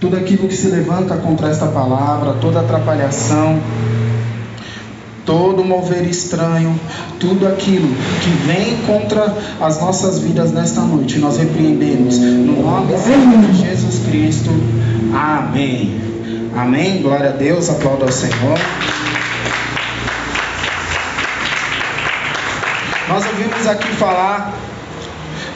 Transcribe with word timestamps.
tudo 0.00 0.16
aquilo 0.16 0.48
que 0.48 0.56
se 0.56 0.68
levanta 0.68 1.16
contra 1.16 1.48
esta 1.48 1.66
palavra, 1.66 2.32
toda 2.40 2.60
atrapalhação, 2.60 3.60
todo 5.26 5.62
mover 5.62 6.08
estranho, 6.08 6.78
tudo 7.20 7.46
aquilo 7.46 7.88
que 8.22 8.30
vem 8.46 8.78
contra 8.86 9.36
as 9.60 9.78
nossas 9.78 10.18
vidas 10.18 10.52
nesta 10.52 10.80
noite, 10.80 11.18
nós 11.18 11.36
repreendemos 11.36 12.18
no 12.18 12.62
nome 12.62 13.46
de 13.48 13.58
Jesus 13.58 14.06
Cristo. 14.08 14.50
Amém. 15.14 16.00
Amém. 16.56 17.02
Glória 17.02 17.28
a 17.28 17.32
Deus. 17.32 17.68
Aplauda 17.68 18.06
ao 18.06 18.12
Senhor. 18.12 18.58
Nós 23.06 23.26
ouvimos 23.26 23.66
aqui 23.66 23.88
falar, 23.96 24.54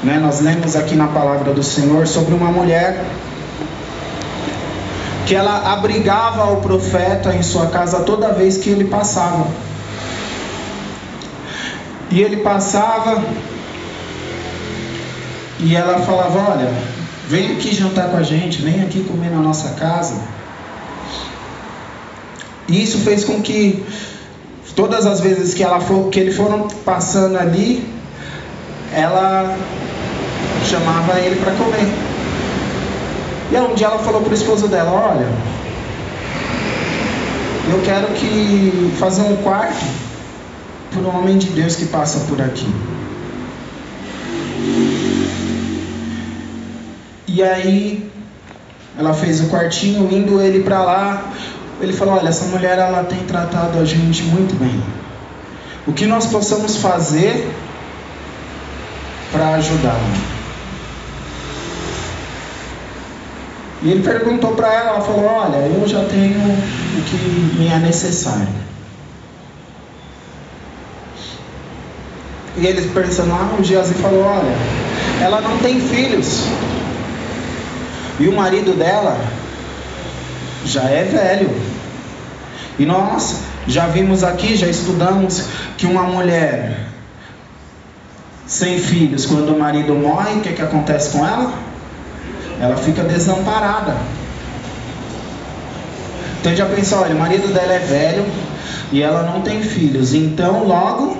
né, 0.02 0.18
nós 0.18 0.40
lemos 0.40 0.76
aqui 0.76 0.96
na 0.96 1.06
palavra 1.06 1.54
do 1.54 1.62
Senhor 1.62 2.06
sobre 2.06 2.34
uma 2.34 2.50
mulher 2.50 3.00
que 5.26 5.34
ela 5.34 5.72
abrigava 5.72 6.52
o 6.52 6.60
profeta 6.60 7.34
em 7.34 7.42
sua 7.42 7.66
casa 7.66 8.00
toda 8.00 8.32
vez 8.32 8.58
que 8.58 8.70
ele 8.70 8.84
passava. 8.84 9.46
E 12.10 12.20
ele 12.20 12.38
passava 12.38 13.22
e 15.58 15.74
ela 15.74 16.00
falava: 16.00 16.52
Olha, 16.52 16.72
vem 17.28 17.52
aqui 17.52 17.74
jantar 17.74 18.10
com 18.10 18.16
a 18.16 18.22
gente, 18.22 18.60
vem 18.60 18.82
aqui 18.82 19.02
comer 19.04 19.30
na 19.30 19.40
nossa 19.40 19.70
casa. 19.70 20.20
E 22.68 22.82
isso 22.82 22.98
fez 22.98 23.24
com 23.24 23.42
que 23.42 23.84
todas 24.74 25.06
as 25.06 25.20
vezes 25.20 25.54
que, 25.54 25.62
ela 25.62 25.80
for, 25.80 26.08
que 26.08 26.20
eles 26.20 26.36
foram 26.36 26.68
passando 26.84 27.36
ali, 27.38 27.86
ela 28.92 29.56
chamava 30.64 31.18
ele 31.20 31.36
para 31.36 31.52
comer. 31.52 32.13
E 33.50 33.56
um 33.56 33.74
dia 33.74 33.86
ela 33.86 33.98
falou 33.98 34.22
para 34.22 34.30
o 34.30 34.34
esposo 34.34 34.68
dela: 34.68 34.90
Olha, 34.90 35.28
eu 37.72 37.82
quero 37.82 38.08
que 38.14 38.92
fazer 38.98 39.22
um 39.22 39.36
quarto 39.36 39.84
para 40.90 41.02
um 41.02 41.18
homem 41.18 41.38
de 41.38 41.48
Deus 41.48 41.76
que 41.76 41.86
passa 41.86 42.20
por 42.28 42.40
aqui. 42.40 42.68
E 47.26 47.42
aí 47.42 48.10
ela 48.96 49.12
fez 49.12 49.40
o 49.40 49.48
quartinho, 49.48 50.08
indo 50.12 50.40
ele 50.40 50.62
para 50.62 50.82
lá, 50.82 51.32
ele 51.80 51.92
falou: 51.92 52.14
Olha, 52.14 52.28
essa 52.28 52.46
mulher 52.46 52.78
ela 52.78 53.04
tem 53.04 53.18
tratado 53.20 53.78
a 53.78 53.84
gente 53.84 54.22
muito 54.22 54.54
bem. 54.58 54.82
O 55.86 55.92
que 55.92 56.06
nós 56.06 56.26
possamos 56.26 56.76
fazer 56.76 57.52
para 59.32 59.54
ajudá-la? 59.54 60.43
E 63.84 63.90
ele 63.90 64.02
perguntou 64.02 64.54
para 64.54 64.72
ela, 64.72 64.90
ela 64.92 65.00
falou: 65.02 65.26
Olha, 65.26 65.56
eu 65.56 65.86
já 65.86 66.02
tenho 66.06 66.40
o 66.40 67.02
que 67.02 67.16
me 67.58 67.68
é 67.68 67.78
necessário. 67.78 68.48
E 72.56 72.66
ele 72.66 72.88
pensando, 72.88 73.32
ah, 73.32 73.56
o 73.58 73.62
Geazi 73.62 73.92
falou: 73.94 74.24
Olha, 74.24 74.56
ela 75.20 75.42
não 75.42 75.58
tem 75.58 75.78
filhos. 75.80 76.44
E 78.18 78.26
o 78.26 78.32
marido 78.32 78.72
dela 78.72 79.18
já 80.64 80.84
é 80.84 81.04
velho. 81.04 81.50
E 82.78 82.86
nós 82.86 83.40
já 83.68 83.86
vimos 83.86 84.24
aqui, 84.24 84.56
já 84.56 84.66
estudamos 84.66 85.44
que 85.76 85.84
uma 85.84 86.04
mulher 86.04 86.86
sem 88.46 88.78
filhos, 88.78 89.26
quando 89.26 89.54
o 89.54 89.58
marido 89.58 89.94
morre, 89.94 90.38
o 90.38 90.40
que, 90.40 90.54
que 90.54 90.62
acontece 90.62 91.10
com 91.10 91.26
ela? 91.26 91.52
Ela 92.60 92.76
fica 92.76 93.02
desamparada. 93.02 93.96
Então 96.40 96.54
já 96.54 96.66
pensou, 96.66 97.00
olha, 97.00 97.14
o 97.14 97.18
marido 97.18 97.52
dela 97.52 97.72
é 97.72 97.78
velho 97.78 98.26
e 98.92 99.02
ela 99.02 99.22
não 99.22 99.40
tem 99.40 99.62
filhos. 99.62 100.12
Então, 100.12 100.64
logo, 100.66 101.16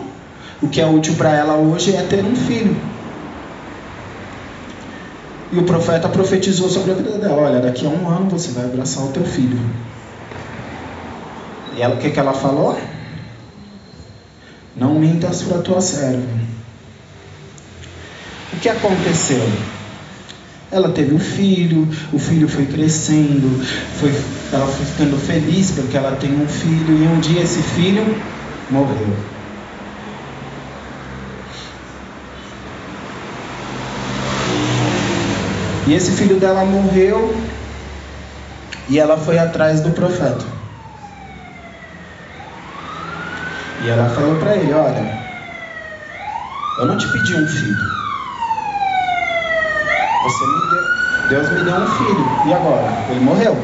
o 0.60 0.68
que 0.68 0.80
é 0.80 0.86
útil 0.86 1.14
para 1.14 1.34
ela 1.34 1.54
hoje 1.54 1.96
é 1.96 2.02
ter 2.02 2.24
um 2.24 2.36
filho. 2.36 2.76
E 5.50 5.58
o 5.58 5.62
profeta 5.62 6.08
profetizou 6.08 6.68
sobre 6.68 6.90
a 6.90 6.94
vida 6.94 7.12
dela: 7.12 7.42
olha, 7.42 7.60
daqui 7.60 7.86
a 7.86 7.88
um 7.88 8.08
ano 8.08 8.28
você 8.28 8.50
vai 8.50 8.64
abraçar 8.64 9.04
o 9.04 9.08
teu 9.08 9.24
filho. 9.24 9.58
E 11.76 11.82
ela, 11.82 11.94
o 11.94 11.98
que, 11.98 12.10
que 12.10 12.18
ela 12.20 12.32
falou? 12.32 12.78
Não 14.76 14.94
mintas 14.94 15.42
para 15.42 15.58
tua 15.58 15.80
serva. 15.80 16.26
O 18.52 18.56
que 18.58 18.68
aconteceu? 18.68 19.40
Ela 20.74 20.88
teve 20.88 21.14
um 21.14 21.20
filho, 21.20 21.88
o 22.12 22.18
filho 22.18 22.48
foi 22.48 22.66
crescendo, 22.66 23.64
foi, 24.00 24.12
ela 24.52 24.66
foi 24.66 24.84
ficando 24.84 25.16
feliz 25.16 25.70
porque 25.70 25.96
ela 25.96 26.16
tem 26.16 26.34
um 26.34 26.48
filho, 26.48 27.00
e 27.00 27.06
um 27.06 27.20
dia 27.20 27.42
esse 27.42 27.62
filho 27.62 28.04
morreu. 28.68 29.16
E 35.86 35.94
esse 35.94 36.10
filho 36.10 36.40
dela 36.40 36.64
morreu 36.64 37.36
e 38.88 38.98
ela 38.98 39.16
foi 39.16 39.38
atrás 39.38 39.80
do 39.80 39.90
profeta. 39.90 40.44
E 43.84 43.88
ela 43.88 44.08
falou 44.08 44.34
para 44.40 44.56
ele: 44.56 44.72
Olha, 44.72 45.06
eu 46.80 46.86
não 46.86 46.98
te 46.98 47.06
pedi 47.12 47.32
um 47.36 47.46
filho. 47.46 48.03
Você 50.24 50.46
me 50.46 50.60
deu, 50.70 50.84
Deus 51.28 51.50
me 51.50 51.64
deu 51.64 51.74
um 51.74 51.86
filho. 51.86 52.26
E 52.46 52.54
agora? 52.54 53.04
Ele 53.10 53.20
morreu. 53.20 53.54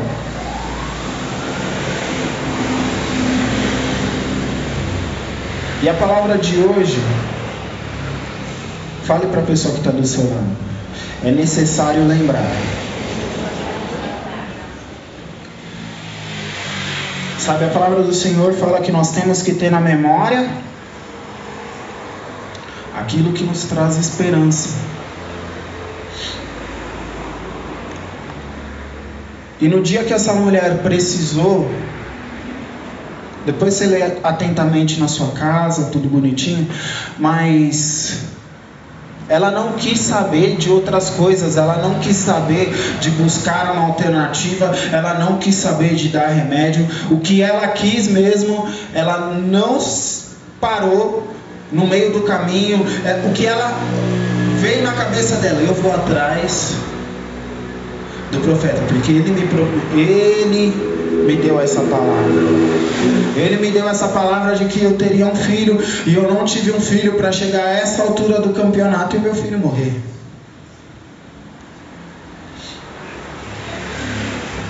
E 5.82 5.88
a 5.88 5.94
palavra 5.94 6.37
de 6.37 6.59
hoje, 6.59 7.03
fale 9.04 9.26
para 9.28 9.41
a 9.41 9.44
pessoa 9.44 9.72
que 9.72 9.81
está 9.81 9.91
do 9.91 10.06
seu 10.06 10.25
lado. 10.25 10.54
É 11.25 11.31
necessário 11.31 12.06
lembrar. 12.06 12.44
Sabe, 17.38 17.65
a 17.65 17.69
palavra 17.69 18.03
do 18.03 18.12
Senhor 18.12 18.53
fala 18.53 18.82
que 18.82 18.92
nós 18.92 19.12
temos 19.12 19.41
que 19.41 19.54
ter 19.54 19.71
na 19.71 19.81
memória 19.81 20.47
aquilo 22.98 23.32
que 23.32 23.44
nos 23.44 23.65
traz 23.65 23.97
esperança. 23.97 25.00
E 29.60 29.69
no 29.69 29.82
dia 29.82 30.03
que 30.04 30.12
essa 30.12 30.32
mulher 30.32 30.78
precisou, 30.78 31.71
depois 33.44 33.75
você 33.75 33.87
lê 33.87 34.03
atentamente 34.22 34.98
na 34.98 35.06
sua 35.06 35.32
casa, 35.32 35.91
tudo 35.93 36.09
bonitinho, 36.09 36.66
mas 37.19 38.21
ela 39.28 39.50
não 39.50 39.72
quis 39.75 40.00
saber 40.00 40.56
de 40.56 40.71
outras 40.71 41.10
coisas, 41.10 41.56
ela 41.56 41.76
não 41.76 42.00
quis 42.00 42.16
saber 42.16 42.75
de 43.00 43.10
buscar 43.10 43.72
uma 43.72 43.87
alternativa, 43.87 44.75
ela 44.91 45.15
não 45.15 45.38
quis 45.38 45.54
saber 45.54 45.94
de 45.94 46.09
dar 46.09 46.28
remédio. 46.28 46.88
O 47.10 47.21
que 47.21 47.42
ela 47.42 47.69
quis 47.69 48.09
mesmo, 48.09 48.66
ela 48.94 49.31
não 49.31 49.78
parou 50.60 51.32
no 51.71 51.87
meio 51.87 52.12
do 52.12 52.22
caminho. 52.22 52.84
É, 53.04 53.22
o 53.25 53.32
que 53.32 53.47
ela 53.47 53.72
veio 54.59 54.82
na 54.82 54.92
cabeça 54.92 55.37
dela, 55.37 55.60
eu 55.60 55.75
vou 55.75 55.94
atrás 55.94 56.75
do 58.30 58.41
profeta, 58.41 58.80
porque 58.88 59.12
ele 59.12 59.30
me, 59.30 59.42
ele 59.98 60.72
me 61.26 61.36
deu 61.36 61.60
essa 61.60 61.80
palavra. 61.82 62.32
Ele 63.36 63.56
me 63.56 63.70
deu 63.70 63.88
essa 63.88 64.08
palavra 64.08 64.54
de 64.56 64.66
que 64.66 64.82
eu 64.82 64.96
teria 64.96 65.26
um 65.26 65.34
filho 65.34 65.78
e 66.06 66.14
eu 66.14 66.32
não 66.32 66.44
tive 66.44 66.72
um 66.72 66.80
filho 66.80 67.14
para 67.14 67.32
chegar 67.32 67.65
a 67.65 67.71
essa 67.71 68.03
altura 68.03 68.41
do 68.41 68.50
campeonato 68.50 69.16
e 69.16 69.18
meu 69.18 69.34
filho 69.34 69.59
morrer. 69.59 69.92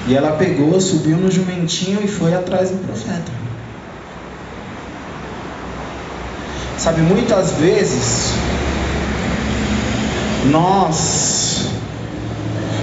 E 0.07 0.15
ela 0.15 0.33
pegou, 0.33 0.81
subiu 0.81 1.17
no 1.17 1.31
jumentinho 1.31 2.01
e 2.03 2.09
foi 2.09 2.35
atrás 2.35 2.71
do 2.71 2.79
profeta. 2.79 3.31
Sabe, 6.79 7.03
muitas 7.03 7.53
vezes 7.53 8.33
nós 10.51 11.40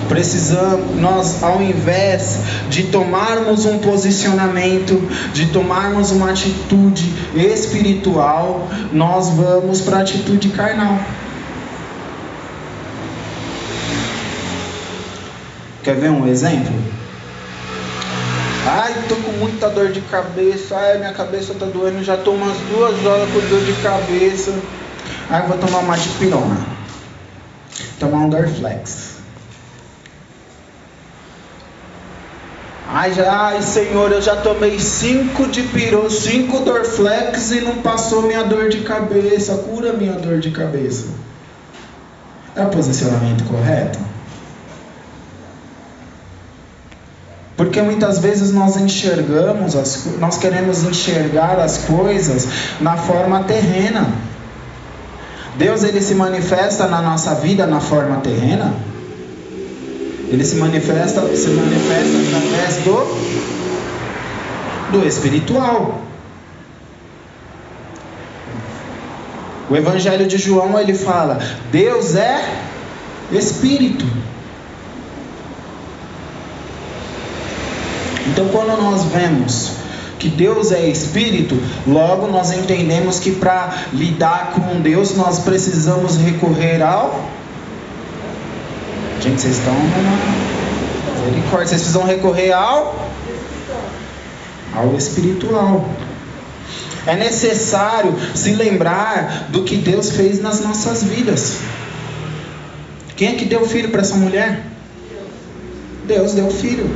Precisamos, 0.08 0.96
nós, 0.96 1.44
ao 1.44 1.62
invés 1.62 2.40
de 2.70 2.84
tomarmos 2.84 3.66
um 3.66 3.80
posicionamento, 3.80 4.96
de 5.34 5.48
tomarmos 5.48 6.12
uma 6.12 6.32
atitude 6.32 7.14
espiritual, 7.36 8.68
nós 8.92 9.30
vamos 9.30 9.82
para 9.82 9.98
a 9.98 10.02
atitude 10.02 10.50
carnal. 10.50 10.98
Quer 15.84 15.96
ver 15.96 16.10
um 16.10 16.28
exemplo? 16.28 16.74
Ai, 18.66 18.94
tô 19.08 19.16
com 19.16 19.32
muita 19.32 19.70
dor 19.70 19.94
de 19.94 20.02
cabeça. 20.02 20.76
Ai, 20.76 20.98
minha 20.98 21.14
cabeça 21.14 21.54
tá 21.54 21.66
doendo. 21.66 22.04
Já 22.04 22.18
tô 22.18 22.32
umas 22.32 22.58
duas 22.70 23.06
horas 23.06 23.30
com 23.30 23.40
dor 23.48 23.62
de 23.62 23.74
cabeça. 23.82 24.54
Ai, 25.30 25.48
vou 25.48 25.58
tomar 25.58 25.80
uma 25.80 25.98
dipirona. 25.98 26.58
Tomar 27.98 28.18
um 28.18 28.30
Dorflex. 28.30 29.07
Ai, 32.90 33.14
ai, 33.20 33.62
Senhor, 33.62 34.12
eu 34.14 34.22
já 34.22 34.38
tomei 34.38 34.80
cinco 34.80 35.48
de 35.48 35.62
pirô, 35.64 36.10
cinco 36.10 36.62
Dorflex 36.62 37.52
e 37.52 37.60
não 37.60 37.76
passou 37.78 38.22
minha 38.22 38.44
dor 38.44 38.70
de 38.70 38.82
cabeça. 38.82 39.56
Cura 39.58 39.92
minha 39.92 40.14
dor 40.14 40.40
de 40.40 40.52
cabeça. 40.52 41.08
É 42.56 42.64
o 42.64 42.70
posicionamento 42.70 43.44
correto? 43.44 44.00
Porque 47.58 47.82
muitas 47.82 48.20
vezes 48.20 48.54
nós 48.54 48.78
enxergamos, 48.78 49.76
as, 49.76 50.06
nós 50.20 50.38
queremos 50.38 50.84
enxergar 50.84 51.60
as 51.60 51.80
coisas 51.80 52.48
na 52.80 52.96
forma 52.96 53.44
terrena. 53.44 54.08
Deus 55.58 55.84
ele 55.84 56.00
se 56.00 56.16
manifesta 56.16 56.88
na 56.88 57.02
nossa 57.02 57.36
vida 57.36 57.66
na 57.66 57.80
forma 57.80 58.18
terrena? 58.18 58.74
Ele 60.30 60.44
se 60.44 60.56
manifesta, 60.56 61.22
se 61.36 61.48
manifesta 61.50 62.18
através 62.38 62.84
do, 62.84 63.18
do 64.92 65.08
espiritual. 65.08 66.02
O 69.70 69.76
Evangelho 69.76 70.28
de 70.28 70.38
João 70.38 70.78
ele 70.78 70.94
fala: 70.94 71.40
Deus 71.72 72.16
é 72.16 72.44
espírito. 73.32 74.06
Então, 78.28 78.50
quando 78.50 78.82
nós 78.82 79.06
vemos 79.06 79.72
que 80.20 80.28
Deus 80.28 80.72
é 80.74 80.90
espírito, 80.90 81.58
logo 81.88 82.28
nós 82.28 82.52
entendemos 82.52 83.20
que 83.20 83.32
para 83.32 83.74
lidar 83.94 84.52
com 84.52 84.82
Deus 84.82 85.16
nós 85.16 85.40
precisamos 85.40 86.18
recorrer 86.18 86.82
ao 86.82 87.37
Gente, 89.28 89.42
vocês 89.42 89.58
estão 89.58 89.74
numa 89.74 91.26
misericórdia. 91.26 91.68
Vocês 91.68 91.82
precisam 91.82 92.04
recorrer 92.06 92.54
ao 92.54 93.10
ao 94.74 94.96
espiritual. 94.96 95.90
É 97.06 97.16
necessário 97.16 98.16
se 98.34 98.52
lembrar 98.52 99.48
do 99.50 99.64
que 99.64 99.76
Deus 99.76 100.12
fez 100.12 100.42
nas 100.42 100.62
nossas 100.62 101.04
vidas. 101.04 101.58
Quem 103.18 103.30
é 103.30 103.32
que 103.34 103.44
deu 103.44 103.68
filho 103.68 103.90
para 103.90 104.00
essa 104.00 104.16
mulher? 104.16 104.66
Deus 106.06 106.32
deu 106.32 106.50
filho. 106.50 106.90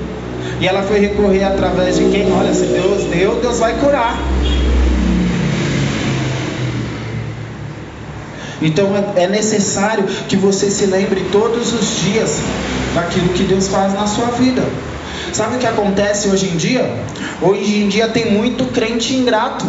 E 0.62 0.68
ela 0.68 0.84
foi 0.84 1.00
recorrer 1.00 1.44
através 1.44 1.98
de 1.98 2.06
quem? 2.12 2.32
Olha, 2.32 2.54
se 2.54 2.64
Deus 2.64 3.04
deu, 3.06 3.42
Deus 3.42 3.60
vai 3.60 3.78
curar. 3.78 4.18
Então 8.62 8.92
é 9.16 9.28
necessário 9.28 10.04
que 10.28 10.36
você 10.36 10.70
se 10.70 10.86
lembre 10.86 11.26
todos 11.32 11.74
os 11.74 12.02
dias 12.02 12.38
daquilo 12.94 13.30
que 13.30 13.44
Deus 13.44 13.68
faz 13.68 13.94
na 13.94 14.06
sua 14.06 14.28
vida. 14.28 14.62
Sabe 15.34 15.56
o 15.56 15.60
que 15.60 15.66
acontece 15.66 16.28
hoje 16.28 16.48
em 16.48 16.58
dia? 16.58 16.90
Hoje 17.42 17.82
em 17.82 17.88
dia 17.88 18.08
tem 18.08 18.32
muito 18.32 18.66
crente 18.72 19.14
ingrato. 19.16 19.66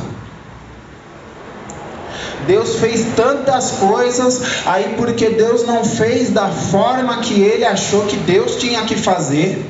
Deus 2.47 2.77
fez 2.77 3.07
tantas 3.15 3.71
coisas, 3.73 4.41
aí 4.67 4.95
porque 4.97 5.31
Deus 5.31 5.65
não 5.65 5.85
fez 5.85 6.31
da 6.31 6.49
forma 6.49 7.19
que 7.19 7.41
ele 7.41 7.65
achou 7.65 8.05
que 8.07 8.17
Deus 8.17 8.57
tinha 8.57 8.83
que 8.83 8.97
fazer. 8.97 9.65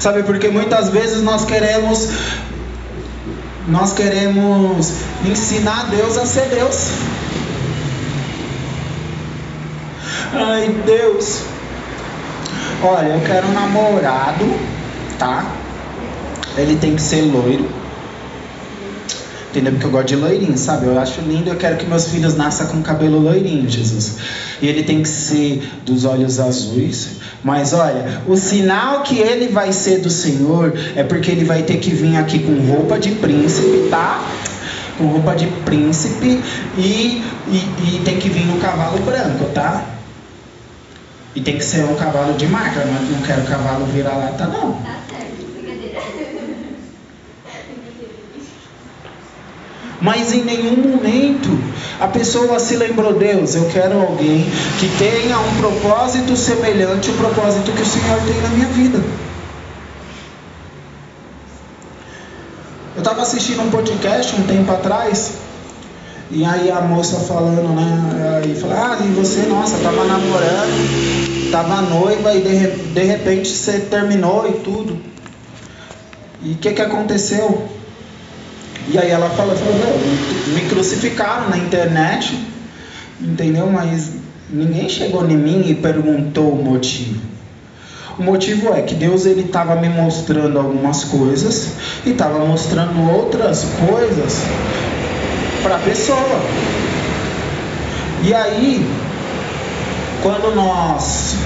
Sabe, 0.00 0.22
porque 0.24 0.48
muitas 0.48 0.88
vezes 0.88 1.22
nós 1.22 1.44
queremos 1.44 2.08
nós 3.68 3.92
queremos 3.92 4.92
ensinar 5.24 5.88
Deus 5.90 6.16
a 6.16 6.26
ser 6.26 6.48
Deus. 6.48 6.90
Ai, 10.32 10.68
Deus. 10.86 11.42
Olha, 12.82 13.08
eu 13.08 13.20
quero 13.26 13.48
um 13.48 13.52
namorado, 13.52 14.44
tá? 15.18 15.44
Ele 16.56 16.76
tem 16.76 16.96
que 16.96 17.02
ser 17.02 17.22
loiro. 17.22 17.68
Entendeu? 19.50 19.72
Porque 19.72 19.86
eu 19.86 19.90
gosto 19.90 20.06
de 20.06 20.16
loirinho, 20.16 20.56
sabe? 20.56 20.86
Eu 20.86 20.96
acho 20.96 21.20
lindo, 21.22 21.50
eu 21.50 21.56
quero 21.56 21.76
que 21.76 21.84
meus 21.84 22.06
filhos 22.06 22.36
nasçam 22.36 22.68
com 22.68 22.80
cabelo 22.82 23.18
loirinho, 23.18 23.68
Jesus. 23.68 24.16
E 24.62 24.68
ele 24.68 24.84
tem 24.84 25.02
que 25.02 25.08
ser 25.08 25.68
dos 25.84 26.04
olhos 26.04 26.38
azuis. 26.38 27.16
Mas 27.42 27.72
olha, 27.72 28.22
o 28.28 28.36
sinal 28.36 29.02
que 29.02 29.18
ele 29.18 29.48
vai 29.48 29.72
ser 29.72 29.98
do 29.98 30.08
Senhor 30.08 30.72
é 30.94 31.02
porque 31.02 31.32
ele 31.32 31.44
vai 31.44 31.64
ter 31.64 31.78
que 31.78 31.90
vir 31.90 32.16
aqui 32.16 32.38
com 32.38 32.52
roupa 32.72 32.96
de 32.96 33.10
príncipe, 33.10 33.88
tá? 33.90 34.24
Com 34.96 35.06
roupa 35.06 35.34
de 35.34 35.48
príncipe 35.64 36.40
e, 36.78 37.20
e, 37.48 37.96
e 37.96 38.02
tem 38.04 38.18
que 38.18 38.28
vir 38.28 38.46
no 38.46 38.60
cavalo 38.60 38.98
branco, 38.98 39.46
tá? 39.52 39.84
E 41.34 41.40
tem 41.40 41.56
que 41.56 41.64
ser 41.64 41.84
um 41.86 41.96
cavalo 41.96 42.34
de 42.34 42.46
marca, 42.46 42.84
mas 42.86 43.10
não 43.10 43.20
quero 43.22 43.42
cavalo 43.42 43.84
vira-lata, 43.86 44.46
não. 44.46 44.74
Tá 44.74 45.00
Mas 50.00 50.32
em 50.32 50.42
nenhum 50.42 50.76
momento 50.76 51.48
a 52.00 52.08
pessoa 52.08 52.58
se 52.58 52.76
lembrou, 52.76 53.12
Deus, 53.12 53.54
eu 53.54 53.66
quero 53.66 54.00
alguém 54.00 54.46
que 54.78 54.88
tenha 54.98 55.38
um 55.38 55.56
propósito 55.60 56.34
semelhante 56.36 57.10
ao 57.10 57.16
propósito 57.16 57.70
que 57.72 57.82
o 57.82 57.86
Senhor 57.86 58.18
tem 58.22 58.40
na 58.40 58.48
minha 58.48 58.68
vida. 58.68 58.98
Eu 62.96 63.00
estava 63.00 63.22
assistindo 63.22 63.62
um 63.62 63.70
podcast 63.70 64.34
um 64.34 64.42
tempo 64.44 64.72
atrás, 64.72 65.32
e 66.30 66.44
aí 66.44 66.70
a 66.70 66.80
moça 66.80 67.20
falando, 67.20 67.74
né? 67.74 68.42
Aí 68.42 68.54
fala, 68.54 68.98
ah, 68.98 69.04
e 69.04 69.08
você, 69.12 69.42
nossa, 69.42 69.76
tava 69.78 70.04
namorando, 70.04 71.50
tava 71.50 71.82
noiva 71.82 72.34
e 72.34 72.40
de, 72.40 72.66
de 72.94 73.02
repente 73.02 73.48
você 73.48 73.80
terminou 73.80 74.48
e 74.48 74.52
tudo. 74.60 74.98
E 76.42 76.52
o 76.52 76.56
que, 76.56 76.72
que 76.72 76.80
aconteceu? 76.80 77.68
E 78.88 78.98
aí 78.98 79.10
ela 79.10 79.30
falou, 79.30 79.56
falou 79.56 80.00
me 80.54 80.62
crucificaram 80.68 81.50
na 81.50 81.58
internet, 81.58 82.38
entendeu? 83.20 83.66
Mas 83.70 84.12
ninguém 84.48 84.88
chegou 84.88 85.28
em 85.28 85.36
mim 85.36 85.64
e 85.68 85.74
perguntou 85.74 86.52
o 86.52 86.64
motivo. 86.64 87.20
O 88.18 88.22
motivo 88.22 88.74
é 88.74 88.82
que 88.82 88.94
Deus 88.94 89.24
ele 89.24 89.42
estava 89.42 89.76
me 89.76 89.88
mostrando 89.88 90.58
algumas 90.58 91.04
coisas 91.04 91.70
e 92.04 92.10
estava 92.10 92.44
mostrando 92.44 93.10
outras 93.10 93.64
coisas 93.88 94.42
para 95.62 95.76
a 95.76 95.78
pessoa. 95.78 96.40
E 98.22 98.34
aí, 98.34 98.86
quando 100.22 100.54
nós 100.54 101.36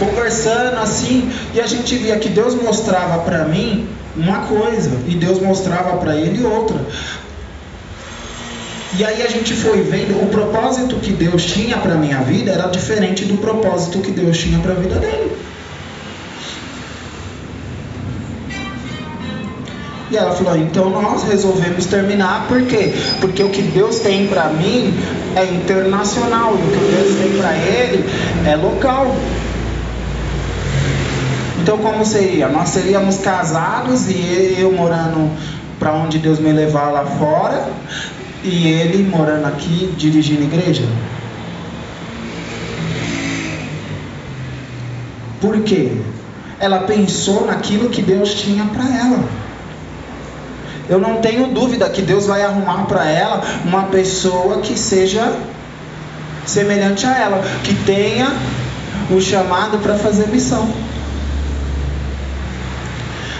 conversando 0.00 0.78
assim, 0.78 1.30
e 1.54 1.60
a 1.60 1.66
gente 1.66 1.96
via 1.96 2.18
que 2.18 2.28
Deus 2.28 2.54
mostrava 2.54 3.18
para 3.22 3.44
mim 3.44 3.86
uma 4.16 4.40
coisa 4.46 4.90
e 5.06 5.14
Deus 5.14 5.40
mostrava 5.40 5.96
para 5.98 6.16
ele 6.16 6.44
outra. 6.44 6.80
E 8.98 9.04
aí 9.04 9.22
a 9.22 9.28
gente 9.28 9.54
foi 9.54 9.82
vendo 9.82 10.20
o 10.20 10.26
propósito 10.26 10.96
que 10.96 11.12
Deus 11.12 11.44
tinha 11.44 11.76
para 11.76 11.94
minha 11.94 12.20
vida 12.22 12.50
era 12.50 12.66
diferente 12.66 13.24
do 13.24 13.36
propósito 13.38 14.00
que 14.00 14.10
Deus 14.10 14.36
tinha 14.36 14.58
para 14.58 14.72
a 14.72 14.74
vida 14.74 14.96
dele. 14.96 15.30
E 20.10 20.16
ela 20.16 20.32
falou: 20.32 20.56
então 20.56 20.90
nós 20.90 21.22
resolvemos 21.22 21.86
terminar, 21.86 22.48
por 22.48 22.62
quê? 22.62 22.92
Porque 23.20 23.42
o 23.44 23.50
que 23.50 23.62
Deus 23.62 24.00
tem 24.00 24.26
para 24.26 24.48
mim 24.48 24.92
é 25.36 25.44
internacional 25.44 26.52
e 26.52 26.56
o 26.56 26.70
que 26.72 26.92
Deus 26.92 27.16
tem 27.16 27.38
para 27.38 27.56
ele 27.56 28.04
é 28.44 28.56
local. 28.56 29.14
Então, 31.62 31.76
como 31.78 32.04
seria? 32.04 32.48
Nós 32.48 32.70
seríamos 32.70 33.18
casados 33.18 34.08
e 34.08 34.56
eu 34.58 34.72
morando 34.72 35.30
para 35.78 35.92
onde 35.92 36.18
Deus 36.18 36.38
me 36.38 36.52
levar 36.52 36.90
lá 36.90 37.04
fora 37.04 37.68
e 38.42 38.66
ele 38.66 39.02
morando 39.02 39.46
aqui 39.46 39.92
dirigindo 39.96 40.42
igreja? 40.42 40.84
Por 45.40 45.60
quê? 45.62 45.92
Ela 46.58 46.80
pensou 46.80 47.46
naquilo 47.46 47.90
que 47.90 48.00
Deus 48.00 48.34
tinha 48.34 48.64
para 48.66 48.84
ela. 48.84 49.24
Eu 50.88 50.98
não 50.98 51.16
tenho 51.16 51.48
dúvida 51.48 51.88
que 51.88 52.02
Deus 52.02 52.26
vai 52.26 52.42
arrumar 52.42 52.84
para 52.86 53.08
ela 53.08 53.42
uma 53.64 53.84
pessoa 53.84 54.60
que 54.60 54.78
seja 54.78 55.32
semelhante 56.46 57.06
a 57.06 57.18
ela, 57.18 57.42
que 57.62 57.74
tenha 57.84 58.32
o 59.10 59.20
chamado 59.20 59.78
para 59.78 59.94
fazer 59.94 60.28
missão. 60.28 60.68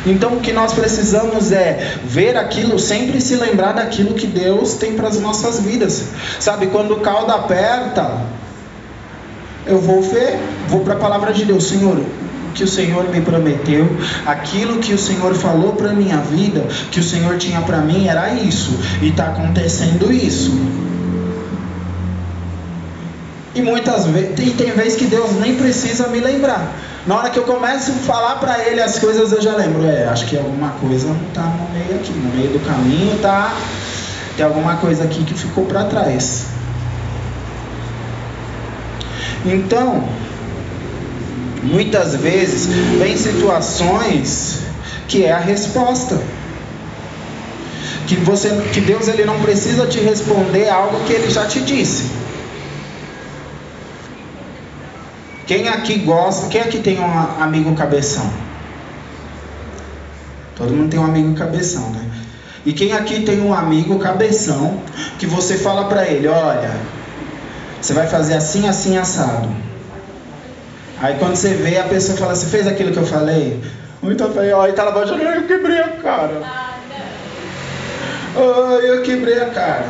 Então 0.06 0.34
o 0.34 0.40
que 0.40 0.52
nós 0.52 0.72
precisamos 0.72 1.52
é 1.52 1.96
ver 2.04 2.36
aquilo, 2.36 2.78
sempre 2.78 3.20
se 3.20 3.36
lembrar 3.36 3.72
daquilo 3.72 4.14
que 4.14 4.26
Deus 4.26 4.74
tem 4.74 4.94
para 4.94 5.08
as 5.08 5.20
nossas 5.20 5.60
vidas. 5.60 6.04
Sabe, 6.38 6.68
quando 6.68 6.94
o 6.94 7.00
caldo 7.00 7.32
aperta, 7.32 8.18
eu 9.66 9.78
vou 9.80 10.02
ver, 10.02 10.38
vou 10.68 10.80
para 10.80 10.94
a 10.94 10.98
palavra 10.98 11.32
de 11.32 11.44
Deus, 11.44 11.64
Senhor, 11.64 12.00
que 12.54 12.64
o 12.64 12.68
Senhor 12.68 13.08
me 13.10 13.20
prometeu, 13.20 13.88
aquilo 14.26 14.78
que 14.78 14.92
o 14.92 14.98
Senhor 14.98 15.34
falou 15.34 15.74
para 15.74 15.92
minha 15.92 16.16
vida, 16.18 16.66
que 16.90 16.98
o 16.98 17.02
Senhor 17.02 17.36
tinha 17.36 17.60
para 17.60 17.78
mim 17.78 18.08
era 18.08 18.32
isso, 18.32 18.78
e 19.02 19.08
está 19.08 19.26
acontecendo 19.26 20.10
isso. 20.10 20.50
E 23.54 23.60
muitas 23.60 24.06
vezes, 24.06 24.38
e 24.38 24.50
tem 24.52 24.70
vezes 24.72 24.96
que 24.96 25.06
Deus 25.06 25.32
nem 25.32 25.56
precisa 25.56 26.08
me 26.08 26.20
lembrar. 26.20 26.72
Na 27.06 27.16
hora 27.16 27.30
que 27.30 27.38
eu 27.38 27.44
começo 27.44 27.90
a 27.90 27.94
falar 27.94 28.34
para 28.36 28.58
ele 28.66 28.80
as 28.80 28.98
coisas, 28.98 29.32
eu 29.32 29.40
já 29.40 29.56
lembro, 29.56 29.86
é, 29.86 30.04
acho 30.08 30.26
que 30.26 30.36
alguma 30.36 30.68
coisa 30.72 31.08
não 31.08 31.28
está 31.28 31.42
no 31.42 31.70
meio 31.70 31.94
aqui, 31.96 32.12
no 32.12 32.34
meio 32.34 32.50
do 32.50 32.66
caminho 32.66 33.18
tá 33.20 33.56
tem 34.36 34.46
alguma 34.46 34.76
coisa 34.76 35.04
aqui 35.04 35.22
que 35.24 35.34
ficou 35.34 35.66
para 35.66 35.84
trás. 35.84 36.46
Então, 39.44 40.08
muitas 41.62 42.14
vezes 42.16 42.66
vem 42.98 43.16
situações 43.18 44.60
que 45.08 45.24
é 45.24 45.32
a 45.32 45.38
resposta. 45.38 46.18
Que 48.06 48.16
você 48.16 48.48
que 48.72 48.80
Deus 48.80 49.08
ele 49.08 49.24
não 49.24 49.38
precisa 49.40 49.86
te 49.86 49.98
responder 50.00 50.70
algo 50.70 51.04
que 51.04 51.12
ele 51.12 51.30
já 51.30 51.46
te 51.46 51.60
disse. 51.60 52.04
Quem 55.50 55.68
aqui 55.68 55.98
gosta, 55.98 56.46
quem 56.46 56.60
aqui 56.60 56.78
tem 56.78 57.00
um 57.00 57.42
amigo 57.42 57.74
cabeção? 57.74 58.24
Todo 60.54 60.72
mundo 60.72 60.88
tem 60.88 61.00
um 61.00 61.04
amigo 61.04 61.34
cabeção, 61.34 61.90
né? 61.90 62.08
E 62.64 62.72
quem 62.72 62.92
aqui 62.92 63.22
tem 63.22 63.40
um 63.40 63.52
amigo 63.52 63.98
cabeção 63.98 64.80
que 65.18 65.26
você 65.26 65.58
fala 65.58 65.86
para 65.86 66.06
ele, 66.06 66.28
olha, 66.28 66.70
você 67.82 67.92
vai 67.92 68.06
fazer 68.06 68.34
assim, 68.34 68.68
assim, 68.68 68.96
assado. 68.96 69.48
Aí 71.00 71.16
quando 71.18 71.34
você 71.34 71.52
vê, 71.54 71.78
a 71.78 71.84
pessoa 71.84 72.16
fala, 72.16 72.36
você 72.36 72.46
fez 72.46 72.68
aquilo 72.68 72.92
que 72.92 72.98
eu 72.98 73.06
falei? 73.06 73.60
Muito 74.00 74.24
feio, 74.28 74.60
aí 74.60 74.72
tá 74.72 74.84
lavando, 74.84 75.14
eu 75.14 75.46
quebrei 75.48 75.80
a 75.80 75.88
cara. 75.96 76.42
Ai, 78.36 78.88
eu 78.88 79.02
quebrei 79.02 79.40
a 79.40 79.46
cara. 79.46 79.86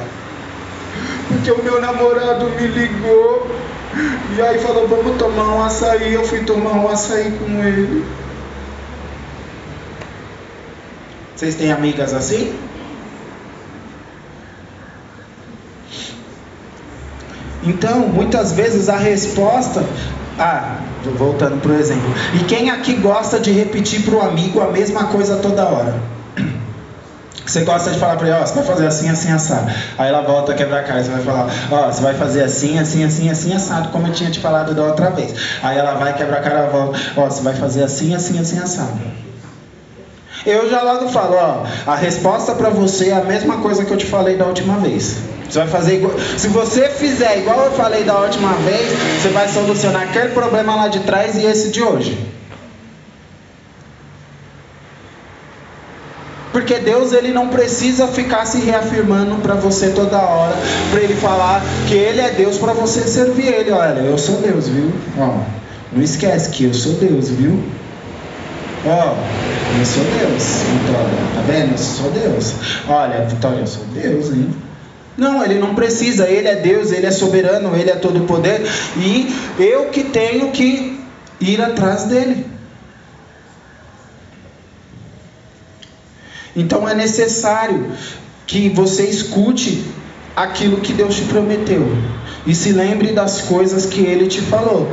Porque 1.28 1.50
o 1.50 1.62
meu 1.62 1.82
namorado 1.82 2.48
me 2.48 2.66
ligou 2.66 3.69
e 4.36 4.40
aí 4.40 4.58
falou, 4.58 4.86
vamos 4.88 5.16
tomar 5.16 5.54
um 5.54 5.62
açaí. 5.62 6.14
Eu 6.14 6.24
fui 6.24 6.40
tomar 6.40 6.72
um 6.72 6.88
açaí 6.88 7.32
com 7.32 7.62
ele. 7.62 8.04
Vocês 11.34 11.54
têm 11.54 11.72
amigas 11.72 12.12
assim? 12.12 12.54
Então, 17.62 18.08
muitas 18.08 18.52
vezes 18.52 18.88
a 18.88 18.96
resposta. 18.96 19.84
Ah, 20.38 20.78
voltando 21.18 21.60
para 21.60 21.72
o 21.72 21.74
exemplo. 21.74 22.10
E 22.34 22.44
quem 22.44 22.70
aqui 22.70 22.94
gosta 22.94 23.38
de 23.38 23.52
repetir 23.52 24.02
para 24.02 24.14
o 24.14 24.20
amigo 24.22 24.60
a 24.60 24.70
mesma 24.70 25.04
coisa 25.04 25.36
toda 25.36 25.64
hora? 25.64 26.19
Você 27.46 27.62
gosta 27.62 27.90
de 27.90 27.98
falar 27.98 28.16
para 28.16 28.28
ele, 28.28 28.36
ó, 28.36 28.46
você 28.46 28.54
vai 28.54 28.64
fazer 28.64 28.86
assim, 28.86 29.08
assim, 29.08 29.32
assado. 29.32 29.72
Aí 29.98 30.08
ela 30.08 30.22
volta 30.22 30.52
a 30.52 30.54
quebrar 30.54 30.80
a 30.80 30.82
cara, 30.82 31.02
você 31.02 31.10
vai 31.10 31.22
falar, 31.22 31.48
ó, 31.70 31.86
você 31.90 32.02
vai 32.02 32.14
fazer 32.14 32.42
assim, 32.44 32.78
assim, 32.78 33.04
assim, 33.04 33.28
assim, 33.28 33.54
assado, 33.54 33.88
como 33.88 34.06
eu 34.06 34.12
tinha 34.12 34.30
te 34.30 34.38
falado 34.38 34.74
da 34.74 34.82
outra 34.82 35.10
vez. 35.10 35.34
Aí 35.62 35.76
ela 35.76 35.94
vai 35.94 36.14
quebrar 36.16 36.38
a 36.38 36.40
cara, 36.42 36.58
ela 36.60 36.70
volta, 36.70 36.98
ó, 37.16 37.24
você 37.24 37.42
vai 37.42 37.54
fazer 37.54 37.82
assim, 37.82 38.14
assim, 38.14 38.38
assim, 38.38 38.58
assado. 38.58 39.00
Eu 40.46 40.70
já 40.70 40.82
logo 40.82 41.08
falo, 41.08 41.34
ó, 41.34 41.66
a 41.86 41.96
resposta 41.96 42.54
para 42.54 42.70
você 42.70 43.10
é 43.10 43.14
a 43.14 43.22
mesma 43.22 43.58
coisa 43.58 43.84
que 43.84 43.90
eu 43.90 43.96
te 43.96 44.06
falei 44.06 44.36
da 44.36 44.46
última 44.46 44.76
vez. 44.78 45.16
Você 45.48 45.58
vai 45.58 45.68
fazer 45.68 45.96
igual. 45.96 46.12
Se 46.38 46.48
você 46.48 46.88
fizer 46.88 47.38
igual 47.38 47.64
eu 47.64 47.72
falei 47.72 48.04
da 48.04 48.18
última 48.20 48.52
vez, 48.54 48.92
você 49.20 49.28
vai 49.30 49.48
solucionar 49.48 50.02
aquele 50.02 50.28
problema 50.28 50.76
lá 50.76 50.88
de 50.88 51.00
trás 51.00 51.36
e 51.36 51.44
esse 51.44 51.70
de 51.70 51.82
hoje. 51.82 52.16
Porque 56.70 56.84
Deus 56.84 57.12
ele 57.12 57.32
não 57.32 57.48
precisa 57.48 58.06
ficar 58.06 58.46
se 58.46 58.58
reafirmando 58.60 59.42
para 59.42 59.54
você 59.54 59.88
toda 59.90 60.16
hora, 60.20 60.54
para 60.92 61.00
ele 61.00 61.14
falar 61.14 61.60
que 61.88 61.94
ele 61.94 62.20
é 62.20 62.30
Deus 62.30 62.58
para 62.58 62.72
você 62.72 63.00
servir 63.08 63.48
ele. 63.48 63.72
Olha, 63.72 63.98
eu 63.98 64.16
sou 64.16 64.36
Deus, 64.36 64.68
viu? 64.68 64.92
Ó, 65.18 65.40
não 65.92 66.00
esquece 66.00 66.48
que 66.50 66.66
eu 66.66 66.72
sou 66.72 66.92
Deus, 66.92 67.28
viu? 67.30 67.60
Ó, 68.86 69.16
eu 69.80 69.84
sou 69.84 70.04
Deus, 70.04 70.44
Vitória. 70.84 71.10
Tá 71.34 71.42
vendo? 71.48 71.72
Eu 71.72 71.78
sou 71.78 72.10
Deus. 72.12 72.54
Olha, 72.88 73.24
Vitória, 73.24 73.58
eu 73.58 73.66
sou 73.66 73.84
Deus, 73.92 74.30
hein? 74.32 74.54
Não, 75.18 75.44
ele 75.44 75.58
não 75.58 75.74
precisa, 75.74 76.28
ele 76.28 76.46
é 76.46 76.54
Deus, 76.54 76.92
ele 76.92 77.06
é 77.06 77.10
soberano, 77.10 77.74
ele 77.74 77.90
é 77.90 77.96
todo 77.96 78.20
poder 78.28 78.64
e 78.96 79.28
eu 79.58 79.86
que 79.86 80.04
tenho 80.04 80.52
que 80.52 81.00
ir 81.40 81.60
atrás 81.60 82.04
dele. 82.04 82.46
Então 86.60 86.86
é 86.86 86.94
necessário 86.94 87.90
que 88.46 88.68
você 88.68 89.04
escute 89.04 89.82
aquilo 90.36 90.82
que 90.82 90.92
Deus 90.92 91.16
te 91.16 91.22
prometeu 91.22 91.86
e 92.46 92.54
se 92.54 92.70
lembre 92.70 93.12
das 93.12 93.40
coisas 93.40 93.86
que 93.86 94.02
ele 94.02 94.26
te 94.26 94.42
falou. 94.42 94.92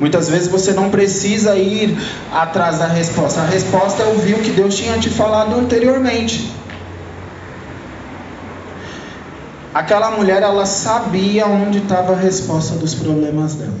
Muitas 0.00 0.28
vezes 0.28 0.48
você 0.48 0.72
não 0.72 0.90
precisa 0.90 1.54
ir 1.54 1.96
atrás 2.32 2.80
da 2.80 2.88
resposta. 2.88 3.40
A 3.40 3.44
resposta 3.44 4.02
é 4.02 4.06
ouvir 4.06 4.34
o 4.34 4.40
que 4.40 4.50
Deus 4.50 4.74
tinha 4.74 4.98
te 4.98 5.10
falado 5.10 5.54
anteriormente. 5.54 6.50
Aquela 9.72 10.10
mulher, 10.10 10.42
ela 10.42 10.66
sabia 10.66 11.46
onde 11.46 11.78
estava 11.78 12.14
a 12.14 12.16
resposta 12.16 12.74
dos 12.74 12.96
problemas 12.96 13.54
dela. 13.54 13.78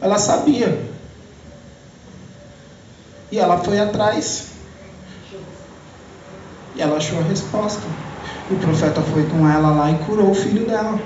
Ela 0.00 0.18
sabia. 0.18 0.95
E 3.36 3.38
ela 3.38 3.58
foi 3.58 3.78
atrás. 3.78 4.46
E 6.74 6.80
ela 6.80 6.96
achou 6.96 7.18
a 7.18 7.22
resposta. 7.22 7.82
O 8.50 8.56
profeta 8.56 9.02
foi 9.02 9.24
com 9.24 9.46
ela 9.46 9.72
lá 9.72 9.90
e 9.90 9.98
curou 10.06 10.30
o 10.30 10.34
filho 10.34 10.66
dela. 10.66 10.98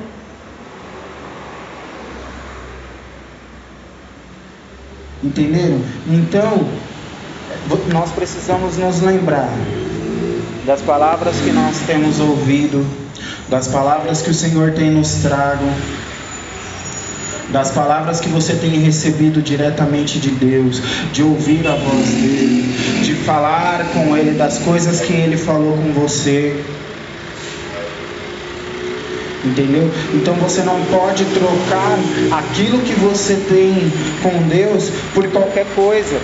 Entenderam? 5.24 5.80
Então, 6.06 6.68
nós 7.92 8.12
precisamos 8.12 8.76
nos 8.76 9.00
lembrar 9.00 9.50
das 10.64 10.82
palavras 10.82 11.34
que 11.40 11.50
nós 11.50 11.80
temos 11.80 12.20
ouvido, 12.20 12.86
das 13.48 13.66
palavras 13.66 14.22
que 14.22 14.30
o 14.30 14.34
Senhor 14.34 14.70
tem 14.70 14.88
nos 14.88 15.14
trago, 15.14 15.64
das 17.52 17.70
palavras 17.70 18.20
que 18.20 18.28
você 18.28 18.54
tem 18.54 18.70
recebido 18.80 19.42
diretamente 19.42 20.18
de 20.18 20.30
Deus, 20.30 20.80
de 21.12 21.22
ouvir 21.22 21.66
a 21.66 21.74
voz 21.74 22.06
dele, 22.08 22.62
de 23.02 23.14
falar 23.14 23.84
com 23.92 24.16
ele 24.16 24.32
das 24.32 24.58
coisas 24.58 25.00
que 25.00 25.12
ele 25.12 25.36
falou 25.36 25.76
com 25.76 25.92
você. 25.92 26.62
Entendeu? 29.44 29.90
Então 30.14 30.34
você 30.34 30.62
não 30.62 30.80
pode 30.84 31.24
trocar 31.24 31.98
aquilo 32.38 32.78
que 32.80 32.92
você 33.00 33.34
tem 33.34 33.90
com 34.22 34.48
Deus 34.48 34.90
por 35.14 35.26
qualquer 35.28 35.66
coisa. 35.74 36.20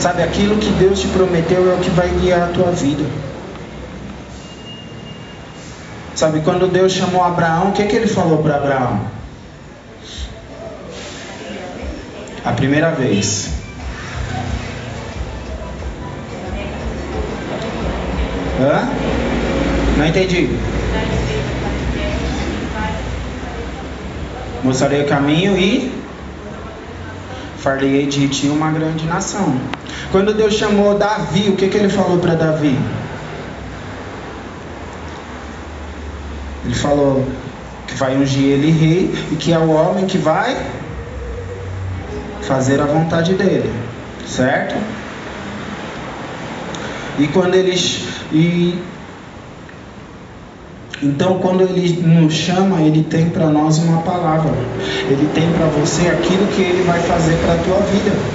Sabe, 0.00 0.22
aquilo 0.22 0.56
que 0.56 0.70
Deus 0.72 1.00
te 1.00 1.06
prometeu 1.08 1.70
é 1.70 1.74
o 1.74 1.78
que 1.78 1.90
vai 1.90 2.08
guiar 2.08 2.42
a 2.42 2.46
tua 2.48 2.70
vida. 2.72 3.04
Sabe, 6.14 6.40
quando 6.40 6.68
Deus 6.68 6.92
chamou 6.92 7.24
Abraão, 7.24 7.70
o 7.70 7.72
que, 7.72 7.84
que 7.86 7.96
ele 7.96 8.06
falou 8.06 8.38
para 8.38 8.56
Abraão? 8.56 9.00
A 12.44 12.52
primeira 12.52 12.90
vez. 12.92 13.50
Hã? 18.60 18.88
Não 19.96 20.06
entendi. 20.06 20.56
Mostrarei 24.62 25.02
o 25.02 25.08
caminho 25.08 25.58
e 25.58 25.92
farei 27.58 28.06
de 28.06 28.28
ti 28.28 28.46
uma 28.46 28.70
grande 28.70 29.04
nação. 29.06 29.58
Quando 30.12 30.32
Deus 30.32 30.54
chamou 30.54 30.96
Davi, 30.96 31.48
o 31.48 31.56
que, 31.56 31.68
que 31.68 31.76
ele 31.76 31.88
falou 31.88 32.18
para 32.18 32.34
Davi? 32.34 32.78
Ele 36.64 36.74
falou 36.74 37.24
que 37.86 37.94
vai 37.94 38.16
ungir 38.16 38.44
ele 38.44 38.70
rei 38.70 39.14
e 39.32 39.36
que 39.36 39.52
é 39.52 39.58
o 39.58 39.70
homem 39.70 40.06
que 40.06 40.18
vai 40.18 40.56
fazer 42.42 42.80
a 42.80 42.86
vontade 42.86 43.34
dele, 43.34 43.70
certo? 44.26 44.74
E 47.18 47.28
quando 47.28 47.54
ele 47.54 47.74
e 48.32 48.78
então 51.02 51.38
quando 51.38 51.62
ele 51.62 52.00
nos 52.02 52.32
chama, 52.32 52.80
ele 52.80 53.02
tem 53.04 53.28
para 53.28 53.46
nós 53.46 53.78
uma 53.78 54.00
palavra. 54.02 54.52
Ele 55.08 55.28
tem 55.34 55.52
para 55.52 55.66
você 55.66 56.08
aquilo 56.08 56.46
que 56.48 56.62
ele 56.62 56.82
vai 56.84 56.98
fazer 57.00 57.36
para 57.36 57.54
a 57.54 57.58
tua 57.58 57.80
vida. 57.86 58.33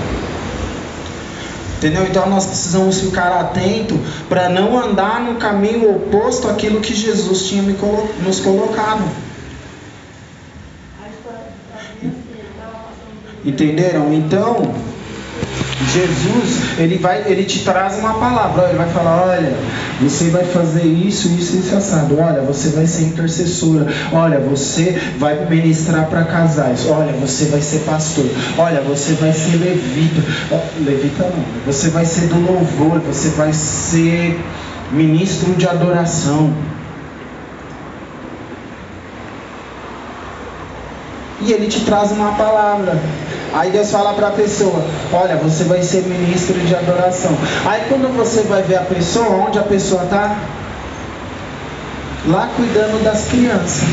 Entendeu? 1.79 2.03
Então 2.03 2.29
nós 2.29 2.45
precisamos 2.45 2.99
ficar 2.99 3.39
atento 3.39 3.97
para 4.27 4.49
não 4.49 4.77
andar 4.77 5.21
no 5.21 5.35
caminho 5.35 5.95
oposto 5.95 6.49
àquilo 6.49 6.81
que 6.81 6.93
Jesus 6.93 7.47
tinha 7.47 7.63
nos 8.21 8.41
colocado. 8.41 9.09
Entenderam? 13.45 14.13
Então, 14.13 14.75
Jesus, 15.87 16.77
ele 16.77 16.97
vai, 16.97 17.23
ele 17.25 17.45
te 17.45 17.59
traz 17.63 17.97
uma 17.99 18.15
palavra, 18.15 18.67
ele 18.67 18.77
vai 18.77 18.89
falar, 18.89 19.27
olha, 19.27 19.53
você 20.01 20.29
vai 20.29 20.43
fazer 20.43 20.83
isso, 20.83 21.29
isso, 21.29 21.57
isso 21.57 21.75
assado. 21.75 22.19
Olha, 22.19 22.41
você 22.41 22.69
vai 22.69 22.85
ser 22.85 23.03
intercessora. 23.03 23.87
Olha, 24.11 24.39
você 24.39 24.99
vai 25.17 25.45
ministrar 25.45 26.07
para 26.07 26.23
casais. 26.23 26.85
Olha, 26.89 27.13
você 27.13 27.45
vai 27.45 27.61
ser 27.61 27.79
pastor. 27.79 28.25
Olha, 28.57 28.81
você 28.81 29.13
vai 29.13 29.31
ser 29.31 29.57
levita. 29.57 30.21
Levita 30.79 31.23
não. 31.23 31.43
Você 31.65 31.89
vai 31.89 32.05
ser 32.05 32.27
do 32.27 32.39
louvor, 32.39 32.99
você 32.99 33.29
vai 33.29 33.53
ser 33.53 34.39
ministro 34.91 35.53
de 35.53 35.67
adoração. 35.67 36.53
E 41.41 41.51
ele 41.53 41.67
te 41.67 41.81
traz 41.85 42.11
uma 42.11 42.33
palavra. 42.33 42.99
Aí 43.53 43.71
Deus 43.71 43.91
fala 43.91 44.13
para 44.13 44.27
a 44.27 44.31
pessoa: 44.31 44.83
Olha, 45.13 45.35
você 45.37 45.63
vai 45.63 45.81
ser 45.81 46.03
ministro 46.03 46.59
de 46.59 46.75
adoração. 46.75 47.31
Aí 47.65 47.83
quando 47.87 48.15
você 48.15 48.41
vai 48.41 48.61
ver 48.61 48.77
a 48.77 48.83
pessoa, 48.83 49.47
onde 49.47 49.57
a 49.57 49.63
pessoa 49.63 50.03
está? 50.03 50.35
Lá 52.27 52.49
cuidando 52.55 53.03
das 53.03 53.25
crianças. 53.27 53.83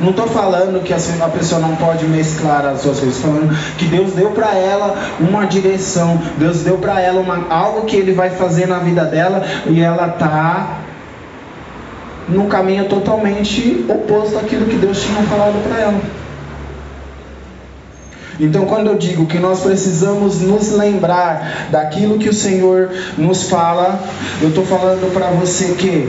Não 0.00 0.10
estou 0.10 0.26
falando 0.26 0.82
que 0.82 0.92
a 0.92 1.28
pessoa 1.28 1.60
não 1.60 1.76
pode 1.76 2.04
mesclar 2.06 2.66
as 2.66 2.82
suas 2.82 3.00
coisas, 3.00 3.22
falando 3.22 3.56
que 3.78 3.86
Deus 3.86 4.12
deu 4.12 4.32
para 4.32 4.54
ela 4.54 4.94
uma 5.18 5.46
direção, 5.46 6.20
Deus 6.36 6.58
deu 6.58 6.76
para 6.76 7.00
ela 7.00 7.20
uma, 7.20 7.46
algo 7.48 7.86
que 7.86 7.96
Ele 7.96 8.12
vai 8.12 8.28
fazer 8.28 8.66
na 8.66 8.80
vida 8.80 9.04
dela 9.04 9.42
e 9.66 9.80
ela 9.80 10.08
está 10.08 10.80
no 12.28 12.46
caminho 12.46 12.88
totalmente 12.88 13.84
oposto 13.88 14.38
àquilo 14.38 14.66
que 14.66 14.76
Deus 14.76 15.02
tinha 15.02 15.22
falado 15.24 15.62
para 15.68 15.80
ela. 15.80 16.00
Então, 18.40 18.66
quando 18.66 18.88
eu 18.88 18.96
digo 18.96 19.26
que 19.26 19.38
nós 19.38 19.60
precisamos 19.60 20.40
nos 20.40 20.72
lembrar 20.72 21.68
daquilo 21.70 22.18
que 22.18 22.28
o 22.28 22.34
Senhor 22.34 22.90
nos 23.16 23.44
fala, 23.44 24.00
eu 24.42 24.48
estou 24.48 24.66
falando 24.66 25.12
para 25.12 25.28
você 25.28 25.74
que 25.74 26.08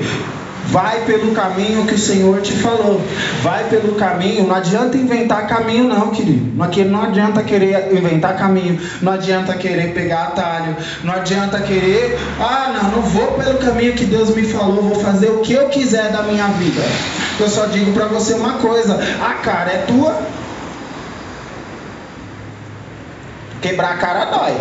Vai 0.68 1.06
pelo 1.06 1.34
caminho 1.34 1.86
que 1.86 1.94
o 1.94 2.00
Senhor 2.00 2.42
te 2.42 2.54
falou. 2.54 3.02
Vai 3.42 3.66
pelo 3.66 3.96
caminho. 3.96 4.48
Não 4.48 4.56
adianta 4.56 4.98
inventar 4.98 5.48
caminho, 5.48 5.86
não, 5.86 6.10
querido. 6.10 6.52
Não 6.56 7.02
adianta 7.02 7.44
querer 7.44 7.96
inventar 7.96 8.36
caminho. 8.38 8.80
Não 9.02 9.12
adianta 9.12 9.54
querer 9.54 9.94
pegar 9.94 10.24
atalho. 10.24 10.76
Não 11.04 11.14
adianta 11.14 11.60
querer. 11.60 12.18
Ah, 12.40 12.74
não, 12.74 12.92
não 12.92 13.02
vou 13.02 13.34
pelo 13.34 13.60
caminho 13.60 13.94
que 13.94 14.06
Deus 14.06 14.36
me 14.36 14.44
falou. 14.44 14.82
Vou 14.82 15.00
fazer 15.00 15.30
o 15.30 15.40
que 15.40 15.54
eu 15.54 15.70
quiser 15.70 16.12
da 16.12 16.24
minha 16.24 16.48
vida. 16.48 16.82
Eu 17.40 17.50
só 17.50 17.66
digo 17.68 17.92
para 17.94 18.08
você 18.08 18.34
uma 18.34 18.54
coisa: 18.54 19.00
a 19.22 19.34
cara 19.36 19.72
é 19.72 19.86
tua. 19.88 20.20
Quebrar 23.62 23.94
a 23.94 23.98
cara 23.98 24.26
dói. 24.26 24.56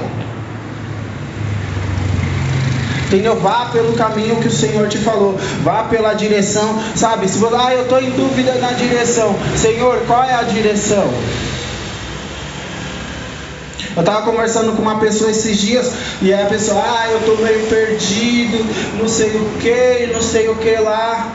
Entendeu? 3.15 3.37
Vá 3.37 3.67
pelo 3.67 3.93
caminho 3.93 4.41
que 4.41 4.49
o 4.49 4.51
Senhor 4.51 4.89
te 4.89 4.99
falou. 4.99 5.39
Vá 5.63 5.85
pela 5.85 6.15
direção, 6.15 6.83
sabe? 6.97 7.29
Se 7.29 7.39
você, 7.39 7.55
ah, 7.55 7.73
eu 7.73 7.83
estou 7.83 8.01
em 8.01 8.11
dúvida 8.11 8.55
na 8.55 8.73
direção. 8.73 9.37
Senhor, 9.57 10.01
qual 10.05 10.25
é 10.25 10.35
a 10.35 10.43
direção? 10.43 11.09
Eu 13.95 14.01
estava 14.01 14.23
conversando 14.23 14.73
com 14.73 14.83
uma 14.83 14.99
pessoa 14.99 15.31
esses 15.31 15.57
dias 15.57 15.93
e 16.21 16.35
aí 16.35 16.43
a 16.43 16.47
pessoa, 16.47 16.83
ah, 16.85 17.09
eu 17.09 17.19
estou 17.21 17.37
meio 17.39 17.65
perdido, 17.69 18.59
não 18.99 19.07
sei 19.07 19.37
o 19.37 19.49
que, 19.61 20.13
não 20.13 20.21
sei 20.21 20.49
o 20.49 20.57
que 20.57 20.75
lá. 20.79 21.33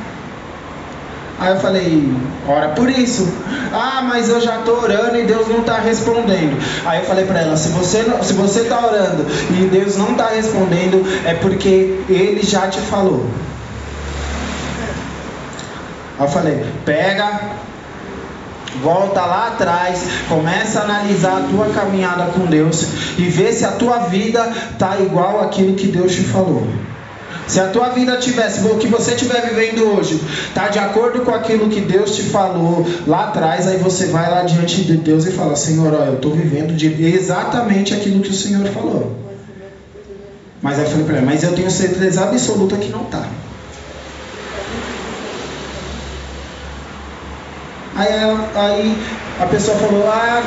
Aí 1.40 1.54
eu 1.54 1.60
falei, 1.60 2.14
ora 2.48 2.70
por 2.70 2.90
isso. 2.90 3.32
Ah, 3.72 4.02
mas 4.04 4.28
eu 4.28 4.42
já 4.42 4.60
estou 4.60 4.82
orando 4.82 5.18
e 5.18 5.24
Deus 5.24 5.48
não 5.48 5.60
está 5.60 5.78
respondendo. 5.78 6.62
Aí 6.86 7.00
eu 7.00 7.06
falei 7.06 7.26
para 7.26 7.40
ela, 7.40 7.56
se 7.56 7.70
você 7.70 8.04
se 8.22 8.34
você 8.34 8.62
está 8.62 8.86
orando 8.86 9.26
e 9.52 9.68
Deus 9.68 9.96
não 9.96 10.12
está 10.12 10.28
respondendo, 10.28 11.06
é 11.26 11.34
porque 11.36 12.02
Ele 12.10 12.42
já 12.44 12.68
te 12.68 12.80
falou. 12.80 13.26
Aí 16.20 16.26
eu 16.26 16.30
falei, 16.30 16.66
pega, 16.84 17.40
volta 18.84 19.22
lá 19.22 19.48
atrás, 19.48 20.04
começa 20.28 20.82
a 20.82 20.84
analisar 20.84 21.38
a 21.38 21.48
tua 21.50 21.70
caminhada 21.70 22.26
com 22.34 22.46
Deus 22.48 22.86
e 23.18 23.24
vê 23.24 23.54
se 23.54 23.64
a 23.64 23.72
tua 23.72 24.00
vida 24.00 24.52
está 24.74 25.00
igual 25.00 25.42
àquilo 25.42 25.76
que 25.76 25.88
Deus 25.88 26.12
te 26.12 26.24
falou. 26.24 26.68
Se 27.50 27.60
a 27.60 27.68
tua 27.70 27.90
vida 27.90 28.16
tivesse, 28.18 28.64
o 28.64 28.78
que 28.78 28.88
você 28.88 29.16
estiver 29.16 29.42
vivendo 29.42 29.96
hoje, 29.96 30.22
está 30.48 30.68
de 30.68 30.78
acordo 30.78 31.22
com 31.22 31.34
aquilo 31.34 31.68
que 31.68 31.82
Deus 31.82 32.16
te 32.16 32.22
falou 32.22 32.86
lá 33.08 33.30
atrás, 33.30 33.68
aí 33.68 33.78
você 33.78 34.06
vai 34.06 34.30
lá 34.30 34.44
diante 34.44 34.84
de 34.84 34.98
Deus 34.98 35.26
e 35.26 35.32
fala: 35.32 35.56
Senhor, 35.56 35.92
ó, 35.92 36.06
eu 36.06 36.14
estou 36.14 36.32
vivendo 36.32 36.76
de 36.76 37.04
exatamente 37.04 37.92
aquilo 37.92 38.22
que 38.22 38.30
o 38.30 38.36
Senhor 38.36 38.68
falou. 38.68 39.18
Mas 40.62 40.78
eu 40.78 40.86
falei 40.86 41.06
para 41.06 41.18
ele: 41.18 41.26
Mas 41.26 41.42
eu 41.42 41.56
tenho 41.56 41.72
certeza 41.72 42.24
absoluta 42.24 42.78
que 42.78 42.90
não 42.90 43.02
está. 43.02 43.28
Aí, 47.96 48.10
aí 48.54 48.98
a 49.40 49.46
pessoa 49.48 49.76
falou: 49.78 50.08
Ah, 50.08 50.44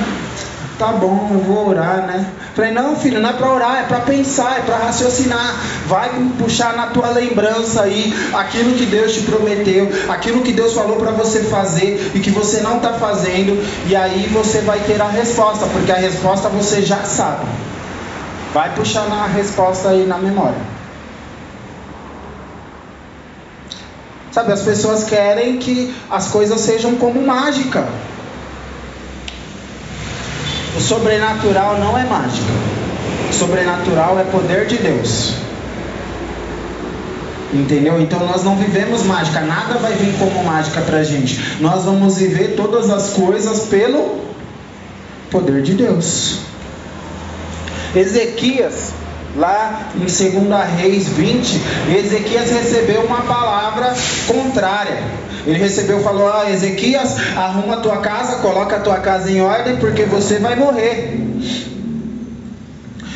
tá 0.78 0.88
bom, 0.88 1.28
eu 1.32 1.40
vou 1.40 1.68
orar, 1.68 2.06
né? 2.06 2.26
Falei, 2.54 2.70
não, 2.70 2.96
filho, 2.96 3.20
não 3.20 3.30
é 3.30 3.32
para 3.32 3.52
orar, 3.52 3.78
é 3.80 3.82
para 3.84 4.00
pensar, 4.00 4.58
é 4.58 4.62
para 4.62 4.76
raciocinar. 4.76 5.56
Vai 5.86 6.10
puxar 6.38 6.76
na 6.76 6.88
tua 6.88 7.10
lembrança 7.10 7.82
aí 7.82 8.12
aquilo 8.34 8.74
que 8.74 8.86
Deus 8.86 9.12
te 9.14 9.22
prometeu, 9.22 9.90
aquilo 10.08 10.42
que 10.42 10.52
Deus 10.52 10.74
falou 10.74 10.96
para 10.96 11.12
você 11.12 11.44
fazer 11.44 12.12
e 12.14 12.20
que 12.20 12.30
você 12.30 12.60
não 12.60 12.76
está 12.76 12.92
fazendo, 12.94 13.62
e 13.88 13.96
aí 13.96 14.28
você 14.32 14.60
vai 14.60 14.80
ter 14.80 15.00
a 15.00 15.08
resposta, 15.08 15.66
porque 15.66 15.92
a 15.92 15.96
resposta 15.96 16.48
você 16.48 16.82
já 16.82 17.04
sabe. 17.04 17.46
Vai 18.52 18.74
puxar 18.74 19.08
na 19.08 19.26
resposta 19.26 19.88
aí 19.88 20.06
na 20.06 20.18
memória. 20.18 20.72
Sabe, 24.30 24.52
as 24.52 24.62
pessoas 24.62 25.04
querem 25.04 25.58
que 25.58 25.94
as 26.10 26.28
coisas 26.28 26.60
sejam 26.60 26.96
como 26.96 27.20
mágica. 27.20 27.86
O 30.76 30.80
sobrenatural 30.80 31.78
não 31.78 31.96
é 31.98 32.04
mágica. 32.04 32.52
O 33.30 33.32
sobrenatural 33.32 34.18
é 34.18 34.24
poder 34.24 34.66
de 34.66 34.78
Deus. 34.78 35.34
Entendeu? 37.52 38.00
Então 38.00 38.26
nós 38.26 38.42
não 38.42 38.56
vivemos 38.56 39.02
mágica, 39.02 39.40
nada 39.40 39.74
vai 39.78 39.92
vir 39.92 40.18
como 40.18 40.42
mágica 40.42 40.80
pra 40.80 41.04
gente. 41.04 41.58
Nós 41.60 41.84
vamos 41.84 42.16
viver 42.16 42.54
todas 42.56 42.88
as 42.88 43.10
coisas 43.10 43.66
pelo 43.66 44.22
poder 45.30 45.62
de 45.62 45.74
Deus. 45.74 46.38
Ezequias, 47.94 48.92
lá 49.36 49.88
em 49.94 50.00
2 50.00 50.12
Reis 50.78 51.08
20, 51.08 51.60
Ezequias 51.96 52.50
recebeu 52.50 53.02
uma 53.02 53.22
palavra 53.22 53.94
contrária. 54.26 54.98
Ele 55.46 55.58
recebeu 55.58 56.00
e 56.00 56.02
falou: 56.02 56.32
Ah, 56.32 56.50
Ezequias, 56.50 57.16
arruma 57.36 57.74
a 57.74 57.80
tua 57.80 57.98
casa, 57.98 58.36
coloca 58.36 58.76
a 58.76 58.80
tua 58.80 58.98
casa 58.98 59.30
em 59.30 59.40
ordem, 59.40 59.76
porque 59.76 60.04
você 60.04 60.38
vai 60.38 60.54
morrer. 60.56 61.18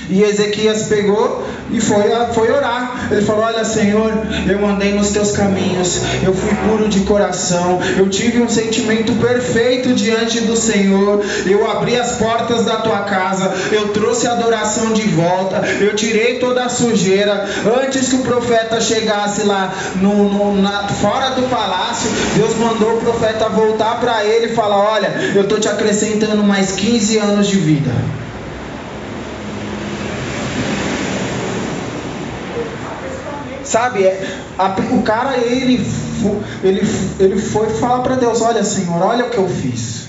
E 0.09 0.23
Ezequias 0.23 0.85
pegou 0.85 1.45
e 1.71 1.81
foi, 1.81 2.05
foi 2.33 2.51
orar. 2.51 3.09
Ele 3.11 3.23
falou: 3.23 3.45
Olha, 3.45 3.65
Senhor, 3.65 4.13
eu 4.49 4.67
andei 4.67 4.93
nos 4.93 5.11
teus 5.11 5.33
caminhos, 5.33 6.01
eu 6.25 6.33
fui 6.33 6.55
puro 6.69 6.89
de 6.89 7.01
coração, 7.01 7.81
eu 7.97 8.09
tive 8.09 8.41
um 8.41 8.49
sentimento 8.49 9.13
perfeito 9.15 9.93
diante 9.95 10.41
do 10.41 10.57
Senhor, 10.57 11.25
eu 11.47 11.69
abri 11.71 11.97
as 11.97 12.13
portas 12.13 12.65
da 12.65 12.77
tua 12.77 13.01
casa, 13.01 13.53
eu 13.73 13.89
trouxe 13.89 14.27
a 14.27 14.33
adoração 14.33 14.93
de 14.93 15.03
volta, 15.09 15.63
eu 15.81 15.95
tirei 15.95 16.39
toda 16.39 16.65
a 16.65 16.69
sujeira. 16.69 17.47
Antes 17.83 18.09
que 18.09 18.17
o 18.17 18.21
profeta 18.21 18.81
chegasse 18.81 19.45
lá 19.45 19.73
no, 19.97 20.31
no 20.31 20.63
na, 20.63 20.89
fora 20.89 21.31
do 21.31 21.49
palácio, 21.49 22.11
Deus 22.35 22.57
mandou 22.57 22.97
o 22.97 23.01
profeta 23.01 23.49
voltar 23.49 24.01
para 24.01 24.25
ele 24.25 24.47
e 24.47 24.55
falar: 24.55 24.79
Olha, 24.79 25.33
eu 25.35 25.43
estou 25.43 25.59
te 25.59 25.69
acrescentando 25.69 26.43
mais 26.43 26.73
15 26.73 27.19
anos 27.19 27.47
de 27.47 27.57
vida. 27.57 27.91
Sabe, 33.67 34.05
é, 34.05 34.39
o 34.93 35.03
cara 35.03 35.37
ele, 35.37 35.85
ele, 36.63 36.89
ele 37.19 37.41
foi 37.41 37.69
falar 37.71 37.99
para 37.99 38.15
Deus: 38.15 38.41
Olha, 38.41 38.63
Senhor, 38.63 39.03
olha 39.03 39.27
o 39.27 39.31
que 39.31 39.39
eu 39.39 39.49
fiz. 39.49 40.07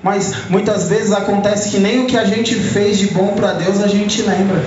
Mas 0.00 0.32
muitas 0.48 0.88
vezes 0.88 1.12
acontece 1.12 1.70
que 1.70 1.78
nem 1.78 2.00
o 2.00 2.06
que 2.06 2.16
a 2.16 2.24
gente 2.24 2.54
fez 2.54 2.98
de 2.98 3.08
bom 3.08 3.34
para 3.34 3.52
Deus 3.52 3.82
a 3.82 3.88
gente 3.88 4.22
lembra. 4.22 4.62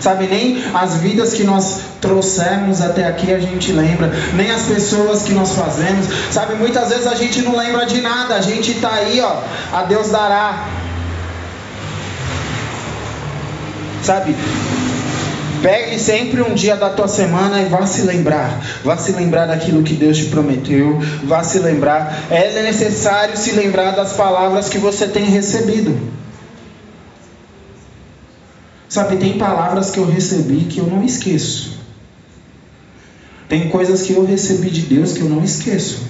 Sabe, 0.00 0.26
nem 0.26 0.62
as 0.74 0.96
vidas 0.96 1.32
que 1.32 1.44
nós 1.44 1.80
trouxemos 2.00 2.82
até 2.82 3.06
aqui 3.06 3.32
a 3.32 3.38
gente 3.38 3.72
lembra, 3.72 4.12
nem 4.34 4.50
as 4.50 4.62
pessoas 4.62 5.22
que 5.22 5.32
nós 5.32 5.52
fazemos. 5.52 6.06
Sabe, 6.30 6.56
muitas 6.56 6.90
vezes 6.90 7.06
a 7.06 7.14
gente 7.14 7.42
não 7.42 7.56
lembra 7.56 7.86
de 7.86 8.00
nada, 8.00 8.34
a 8.34 8.40
gente 8.40 8.72
está 8.72 8.92
aí, 8.92 9.20
ó, 9.20 9.40
a 9.72 9.82
Deus 9.84 10.10
dará. 10.10 10.66
Sabe, 14.02 14.36
Pegue 15.64 15.98
sempre 15.98 16.42
um 16.42 16.52
dia 16.52 16.76
da 16.76 16.90
tua 16.90 17.08
semana 17.08 17.62
e 17.62 17.64
vá 17.70 17.86
se 17.86 18.02
lembrar. 18.02 18.62
Vá 18.84 18.98
se 18.98 19.12
lembrar 19.12 19.46
daquilo 19.46 19.82
que 19.82 19.94
Deus 19.94 20.18
te 20.18 20.26
prometeu. 20.26 20.98
Vá 21.22 21.42
se 21.42 21.58
lembrar. 21.58 22.26
É 22.30 22.62
necessário 22.62 23.34
se 23.34 23.52
lembrar 23.52 23.92
das 23.92 24.12
palavras 24.12 24.68
que 24.68 24.76
você 24.76 25.08
tem 25.08 25.24
recebido. 25.24 25.98
Sabe, 28.90 29.16
tem 29.16 29.38
palavras 29.38 29.90
que 29.90 29.96
eu 29.96 30.04
recebi 30.04 30.66
que 30.66 30.80
eu 30.80 30.86
não 30.86 31.02
esqueço. 31.02 31.78
Tem 33.48 33.70
coisas 33.70 34.02
que 34.02 34.12
eu 34.12 34.22
recebi 34.22 34.68
de 34.68 34.82
Deus 34.82 35.14
que 35.14 35.22
eu 35.22 35.30
não 35.30 35.42
esqueço. 35.42 36.02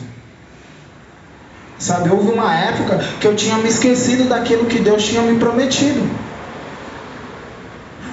Sabe, 1.79 2.11
houve 2.11 2.33
uma 2.33 2.53
época 2.53 2.99
que 3.21 3.27
eu 3.29 3.37
tinha 3.37 3.57
me 3.59 3.69
esquecido 3.69 4.29
daquilo 4.29 4.67
que 4.67 4.81
Deus 4.81 5.05
tinha 5.05 5.23
me 5.23 5.39
prometido. 5.39 6.24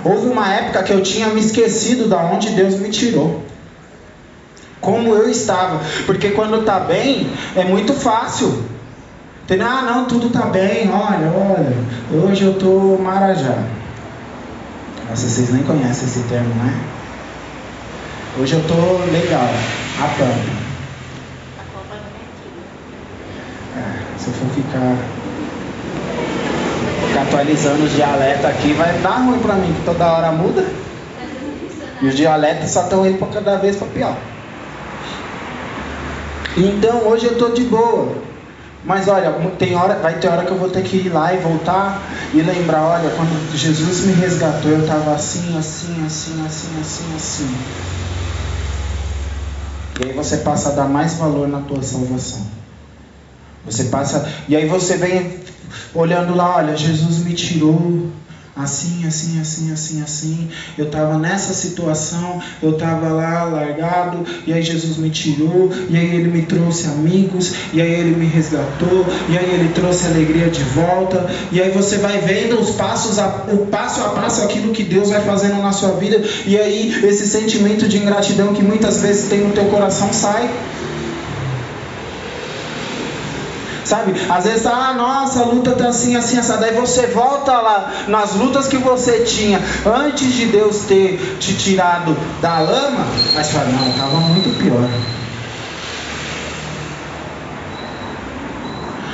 Houve 0.03 0.27
uma 0.27 0.51
época 0.51 0.83
que 0.83 0.91
eu 0.91 1.03
tinha 1.03 1.27
me 1.27 1.39
esquecido 1.39 2.07
da 2.07 2.17
onde 2.17 2.49
Deus 2.49 2.75
me 2.79 2.89
tirou. 2.89 3.43
Como 4.79 5.13
eu 5.13 5.29
estava. 5.29 5.79
Porque 6.05 6.31
quando 6.31 6.61
está 6.61 6.79
bem, 6.79 7.29
é 7.55 7.63
muito 7.63 7.93
fácil. 7.93 8.65
Entendeu? 9.43 9.67
Ah, 9.67 9.81
não, 9.83 10.05
tudo 10.05 10.27
está 10.27 10.47
bem. 10.47 10.89
Olha, 10.89 11.31
olha. 11.31 12.23
Hoje 12.23 12.45
eu 12.45 12.53
estou 12.53 12.97
marajá. 12.97 13.63
Nossa, 15.07 15.27
vocês 15.27 15.51
nem 15.51 15.61
conhecem 15.63 16.07
esse 16.07 16.21
termo, 16.23 16.53
né? 16.55 16.73
Hoje 18.39 18.53
eu 18.53 18.61
estou 18.61 19.05
legal. 19.11 19.49
A 19.99 20.07
pampa. 20.07 20.61
É, 23.77 24.17
se 24.17 24.27
eu 24.27 24.33
for 24.33 24.49
ficar 24.55 24.95
ficar 27.11 27.23
atualizando 27.23 27.83
os 27.83 27.91
dialetos 27.91 28.45
aqui, 28.45 28.73
vai 28.73 28.97
dar 28.99 29.17
ruim 29.17 29.39
para 29.39 29.55
mim, 29.55 29.73
que 29.73 29.81
toda 29.83 30.07
hora 30.07 30.31
muda. 30.31 30.65
E 32.01 32.07
os 32.07 32.15
dialetos 32.15 32.69
só 32.71 32.83
estão 32.83 33.05
indo 33.05 33.19
para 33.19 33.27
cada 33.27 33.57
vez 33.57 33.75
para 33.75 33.87
pior. 33.87 34.17
Então 36.57 37.07
hoje 37.07 37.25
eu 37.25 37.33
estou 37.33 37.51
de 37.51 37.63
boa. 37.63 38.15
Mas 38.83 39.07
olha, 39.07 39.31
tem 39.59 39.75
hora, 39.75 39.95
vai 39.95 40.15
ter 40.15 40.27
hora 40.27 40.43
que 40.43 40.51
eu 40.51 40.57
vou 40.57 40.69
ter 40.69 40.81
que 40.81 40.97
ir 40.97 41.09
lá 41.09 41.31
e 41.33 41.37
voltar 41.37 42.01
e 42.33 42.41
lembrar, 42.41 42.81
olha, 42.81 43.11
quando 43.11 43.55
Jesus 43.55 44.05
me 44.05 44.13
resgatou, 44.13 44.71
eu 44.71 44.81
estava 44.81 45.13
assim, 45.13 45.55
assim, 45.59 46.03
assim, 46.03 46.43
assim, 46.43 46.79
assim, 46.81 47.15
assim. 47.15 47.57
E 49.99 50.05
aí 50.07 50.13
você 50.13 50.37
passa 50.37 50.69
a 50.69 50.71
dar 50.71 50.87
mais 50.87 51.13
valor 51.13 51.47
na 51.47 51.59
tua 51.59 51.83
salvação. 51.83 52.47
Você 53.63 53.83
passa. 53.85 54.27
E 54.47 54.55
aí 54.55 54.67
você 54.67 54.97
vem 54.97 55.40
olhando 55.93 56.35
lá, 56.35 56.57
olha, 56.57 56.75
Jesus 56.75 57.19
me 57.19 57.33
tirou 57.33 58.11
assim, 58.55 59.05
assim, 59.07 59.39
assim, 59.39 59.71
assim, 59.71 60.01
assim. 60.01 60.49
Eu 60.77 60.85
estava 60.85 61.17
nessa 61.17 61.53
situação, 61.53 62.41
eu 62.61 62.71
estava 62.71 63.09
lá 63.09 63.43
largado, 63.43 64.25
e 64.45 64.53
aí 64.53 64.61
Jesus 64.61 64.97
me 64.97 65.09
tirou, 65.09 65.71
e 65.89 65.97
aí 65.97 66.15
ele 66.15 66.29
me 66.29 66.43
trouxe 66.43 66.87
amigos, 66.87 67.53
e 67.73 67.81
aí 67.81 67.91
ele 67.91 68.15
me 68.15 68.25
resgatou, 68.25 69.05
e 69.29 69.37
aí 69.37 69.53
ele 69.53 69.71
trouxe 69.73 70.05
alegria 70.05 70.49
de 70.49 70.63
volta, 70.63 71.29
e 71.51 71.61
aí 71.61 71.71
você 71.71 71.97
vai 71.97 72.19
vendo 72.19 72.59
os 72.59 72.71
passos, 72.71 73.19
a, 73.19 73.45
o 73.51 73.67
passo 73.67 74.01
a 74.01 74.09
passo 74.09 74.41
aquilo 74.43 74.73
que 74.73 74.83
Deus 74.83 75.09
vai 75.09 75.21
fazendo 75.21 75.61
na 75.61 75.71
sua 75.71 75.91
vida, 75.91 76.21
e 76.45 76.57
aí 76.57 77.05
esse 77.05 77.27
sentimento 77.27 77.87
de 77.87 77.97
ingratidão 77.97 78.53
que 78.53 78.63
muitas 78.63 79.01
vezes 79.01 79.29
tem 79.29 79.39
no 79.39 79.53
teu 79.53 79.65
coração 79.65 80.11
sai. 80.11 80.49
Sabe? 83.91 84.13
Às 84.29 84.45
vezes, 84.45 84.65
ah, 84.65 84.93
nossa, 84.93 85.41
a 85.41 85.45
luta 85.47 85.71
tá 85.71 85.89
assim, 85.89 86.15
assim, 86.15 86.37
assada. 86.37 86.65
Aí 86.65 86.73
você 86.73 87.07
volta 87.07 87.51
lá 87.59 87.91
nas 88.07 88.35
lutas 88.35 88.69
que 88.69 88.77
você 88.77 89.25
tinha 89.25 89.61
antes 89.85 90.31
de 90.31 90.45
Deus 90.45 90.85
ter 90.85 91.37
te 91.41 91.53
tirado 91.57 92.15
da 92.41 92.61
lama, 92.61 93.05
mas 93.35 93.51
fala, 93.51 93.65
não, 93.65 93.89
estava 93.89 94.15
muito 94.15 94.57
pior. 94.63 94.87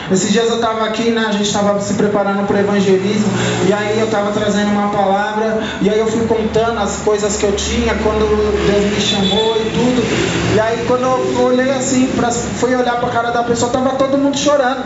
Esses 0.10 0.32
dias 0.32 0.48
eu 0.48 0.56
estava 0.56 0.86
aqui, 0.86 1.12
né, 1.12 1.26
a 1.28 1.32
gente 1.34 1.48
estava 1.48 1.78
se 1.82 1.94
preparando 1.96 2.48
para 2.48 2.56
o 2.56 2.60
evangelismo, 2.60 3.28
e 3.68 3.74
aí 3.74 4.00
eu 4.00 4.06
estava 4.06 4.32
trazendo 4.32 4.72
uma 4.72 4.88
palavra, 4.88 5.62
e 5.82 5.90
aí 5.90 6.00
eu 6.00 6.08
fui 6.08 6.26
contando 6.26 6.80
as 6.80 6.98
coisas 6.98 7.36
que 7.36 7.44
eu 7.44 7.52
tinha 7.54 7.94
quando 7.96 8.26
Deus 8.72 8.86
me 8.86 9.02
chamou 9.02 9.58
e 9.58 9.70
tudo. 9.70 10.56
E 10.56 10.60
aí 10.60 10.86
quando 10.88 11.04
eu 11.04 11.44
olhei 11.44 11.72
assim, 11.72 12.08
pra, 12.16 12.32
fui 12.32 12.74
olhar 12.74 12.96
para 12.98 13.10
a 13.10 13.12
cara 13.12 13.32
da 13.32 13.44
pessoa, 13.44 13.68
estava 13.68 13.98
todo 13.98 14.18
mundo 14.18 14.38
chorando. 14.38 14.86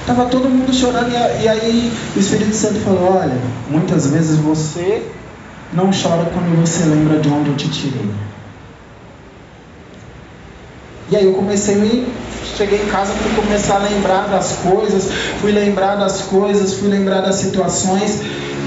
Estava 0.00 0.24
todo 0.24 0.48
mundo 0.48 0.74
chorando, 0.74 1.10
e, 1.10 1.44
e 1.44 1.48
aí 1.48 1.92
o 2.16 2.18
Espírito 2.18 2.54
Santo 2.54 2.80
falou: 2.80 3.16
Olha, 3.16 3.38
muitas 3.68 4.08
vezes 4.08 4.38
você 4.38 5.06
não 5.72 5.90
chora 5.90 6.30
quando 6.32 6.60
você 6.60 6.84
lembra 6.84 7.20
de 7.20 7.28
onde 7.28 7.50
eu 7.50 7.56
te 7.56 7.70
tirei. 7.70 8.10
E 11.10 11.16
aí 11.16 11.24
eu 11.24 11.34
comecei 11.34 11.74
a 11.74 11.78
me. 11.78 12.06
Cheguei 12.56 12.80
em 12.80 12.86
casa, 12.86 13.12
fui 13.12 13.42
começar 13.42 13.76
a 13.76 13.78
lembrar 13.80 14.28
das 14.28 14.52
coisas, 14.62 15.08
fui 15.40 15.52
lembrar 15.52 15.96
das 15.96 16.22
coisas, 16.22 16.74
fui 16.74 16.88
lembrar 16.88 17.20
das 17.20 17.36
situações. 17.36 18.22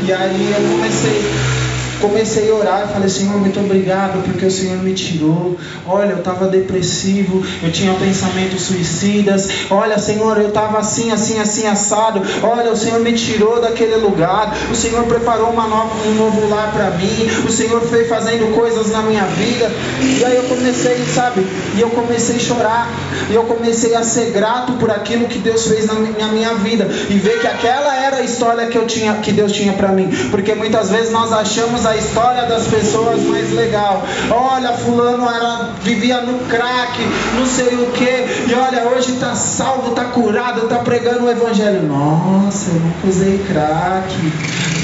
E 0.06 0.14
aí 0.14 0.54
eu 0.56 0.78
comecei 0.78 1.69
comecei 2.00 2.50
a 2.50 2.56
orar 2.56 2.86
e 2.90 2.94
falei, 2.94 3.10
Senhor, 3.10 3.38
muito 3.38 3.60
obrigado 3.60 4.24
porque 4.24 4.46
o 4.46 4.52
Senhor 4.52 4.78
me 4.78 4.94
tirou. 4.94 5.58
Olha, 5.88 6.12
eu 6.12 6.20
estava 6.20 6.48
depressivo, 6.48 7.44
eu 7.64 7.72
tinha 7.72 7.94
pensamentos 7.94 8.62
suicidas. 8.64 9.50
Olha, 9.70 9.98
Senhor, 9.98 10.38
eu 10.38 10.50
estava 10.50 10.80
assim, 10.80 11.12
assim, 11.12 11.40
assim, 11.40 11.68
assado. 11.68 12.22
Olha, 12.44 12.72
o 12.72 12.78
Senhor 12.78 13.00
me 13.00 13.14
tirou 13.14 13.62
daquele 13.62 13.96
lugar. 13.96 14.56
O 14.72 14.76
Senhor 14.76 15.04
preparou 15.06 15.50
uma 15.50 15.68
nova, 15.68 16.08
um 16.08 16.14
novo 16.16 16.50
lar 16.50 16.72
para 16.72 16.92
mim. 16.92 17.30
O 17.48 17.52
Senhor 17.52 17.82
foi 17.82 18.06
fazendo 18.06 18.54
coisas 18.56 18.92
na 18.92 19.02
minha 19.02 19.26
vida. 19.26 19.72
E 20.02 20.24
aí 20.26 20.36
eu 20.36 20.44
comecei, 20.44 20.98
sabe? 21.06 21.46
E 21.76 21.82
eu 21.82 21.90
comecei 21.90 22.38
a 22.38 22.40
chorar. 22.40 22.90
E 23.30 23.36
eu 23.36 23.44
comecei 23.44 23.96
a 23.96 24.04
ser 24.04 24.32
grato 24.32 24.74
por 24.74 24.90
aquilo 24.90 25.28
que 25.28 25.40
Deus 25.40 25.68
fez 25.68 25.86
na 25.86 25.96
minha 25.96 26.54
vida. 26.56 26.88
E 27.10 27.14
ver 27.14 27.40
que 27.40 27.48
aquela 27.48 27.96
era 27.96 28.18
a 28.18 28.22
história 28.22 28.68
que, 28.68 28.78
eu 28.78 28.86
tinha, 28.86 29.16
que 29.16 29.32
Deus 29.32 29.52
tinha 29.52 29.74
para 29.74 29.90
mim. 29.90 30.10
Porque 30.32 30.54
muitas 30.56 30.90
vezes 30.90 31.12
nós 31.12 31.32
achamos 31.32 31.86
a 31.90 31.96
história 31.98 32.44
das 32.44 32.68
pessoas 32.68 33.22
mais 33.24 33.52
legal. 33.52 34.04
Olha, 34.30 34.74
fulano 34.74 35.28
era, 35.28 35.72
vivia 35.82 36.22
no 36.22 36.40
crack, 36.48 37.00
não 37.38 37.46
sei 37.46 37.76
o 37.76 37.92
que, 37.92 38.50
e 38.50 38.56
olha, 38.56 38.88
hoje 38.90 39.14
está 39.14 39.34
salvo, 39.36 39.90
está 39.90 40.06
curado, 40.06 40.64
está 40.64 40.78
pregando 40.78 41.26
o 41.26 41.32
evangelho. 41.32 41.84
Nossa, 41.84 42.70
eu 42.70 42.80
nunca 42.80 43.08
usei 43.08 43.40
crack. 43.48 44.34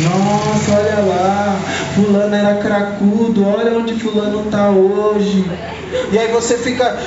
Nossa, 0.02 0.72
olha 0.72 1.00
lá, 1.06 1.56
fulano 1.96 2.36
era 2.36 2.56
cracudo, 2.56 3.48
olha 3.48 3.78
onde 3.78 3.94
fulano 4.00 4.46
está 4.46 4.70
hoje. 4.70 5.46
E 6.12 6.18
aí 6.18 6.32
você 6.32 6.58
fica. 6.58 6.98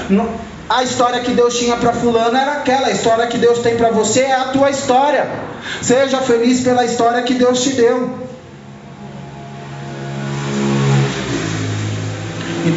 A 0.71 0.83
história 0.83 1.21
que 1.21 1.33
Deus 1.33 1.59
tinha 1.59 1.77
para 1.77 1.95
fulano 1.95 2.37
era 2.37 2.53
aquela, 2.53 2.89
a 2.89 2.91
história 2.91 3.27
que 3.27 3.39
Deus 3.39 3.61
tem 3.61 3.77
para 3.77 3.91
você 3.91 4.21
é 4.21 4.35
a 4.35 4.45
tua 4.45 4.71
história. 4.71 5.27
Seja 5.81 6.19
feliz 6.19 6.61
pela 6.61 6.85
história 6.85 7.23
que 7.23 7.35
Deus 7.35 7.63
te 7.63 7.71
deu. 7.71 8.28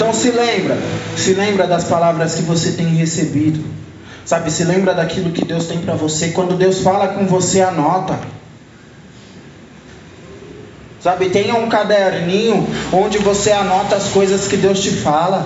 Então 0.01 0.15
se 0.15 0.31
lembra, 0.31 0.75
se 1.15 1.35
lembra 1.35 1.67
das 1.67 1.83
palavras 1.83 2.33
que 2.33 2.41
você 2.41 2.71
tem 2.71 2.87
recebido. 2.87 3.63
Sabe, 4.25 4.49
se 4.49 4.63
lembra 4.63 4.95
daquilo 4.95 5.29
que 5.29 5.45
Deus 5.45 5.67
tem 5.67 5.77
para 5.77 5.93
você. 5.93 6.29
Quando 6.29 6.57
Deus 6.57 6.79
fala 6.79 7.09
com 7.09 7.27
você, 7.27 7.61
anota. 7.61 8.17
Sabe, 10.99 11.29
tenha 11.29 11.53
um 11.53 11.69
caderninho 11.69 12.67
onde 12.91 13.19
você 13.19 13.51
anota 13.51 13.95
as 13.95 14.07
coisas 14.07 14.47
que 14.47 14.57
Deus 14.57 14.81
te 14.81 14.89
fala. 14.89 15.45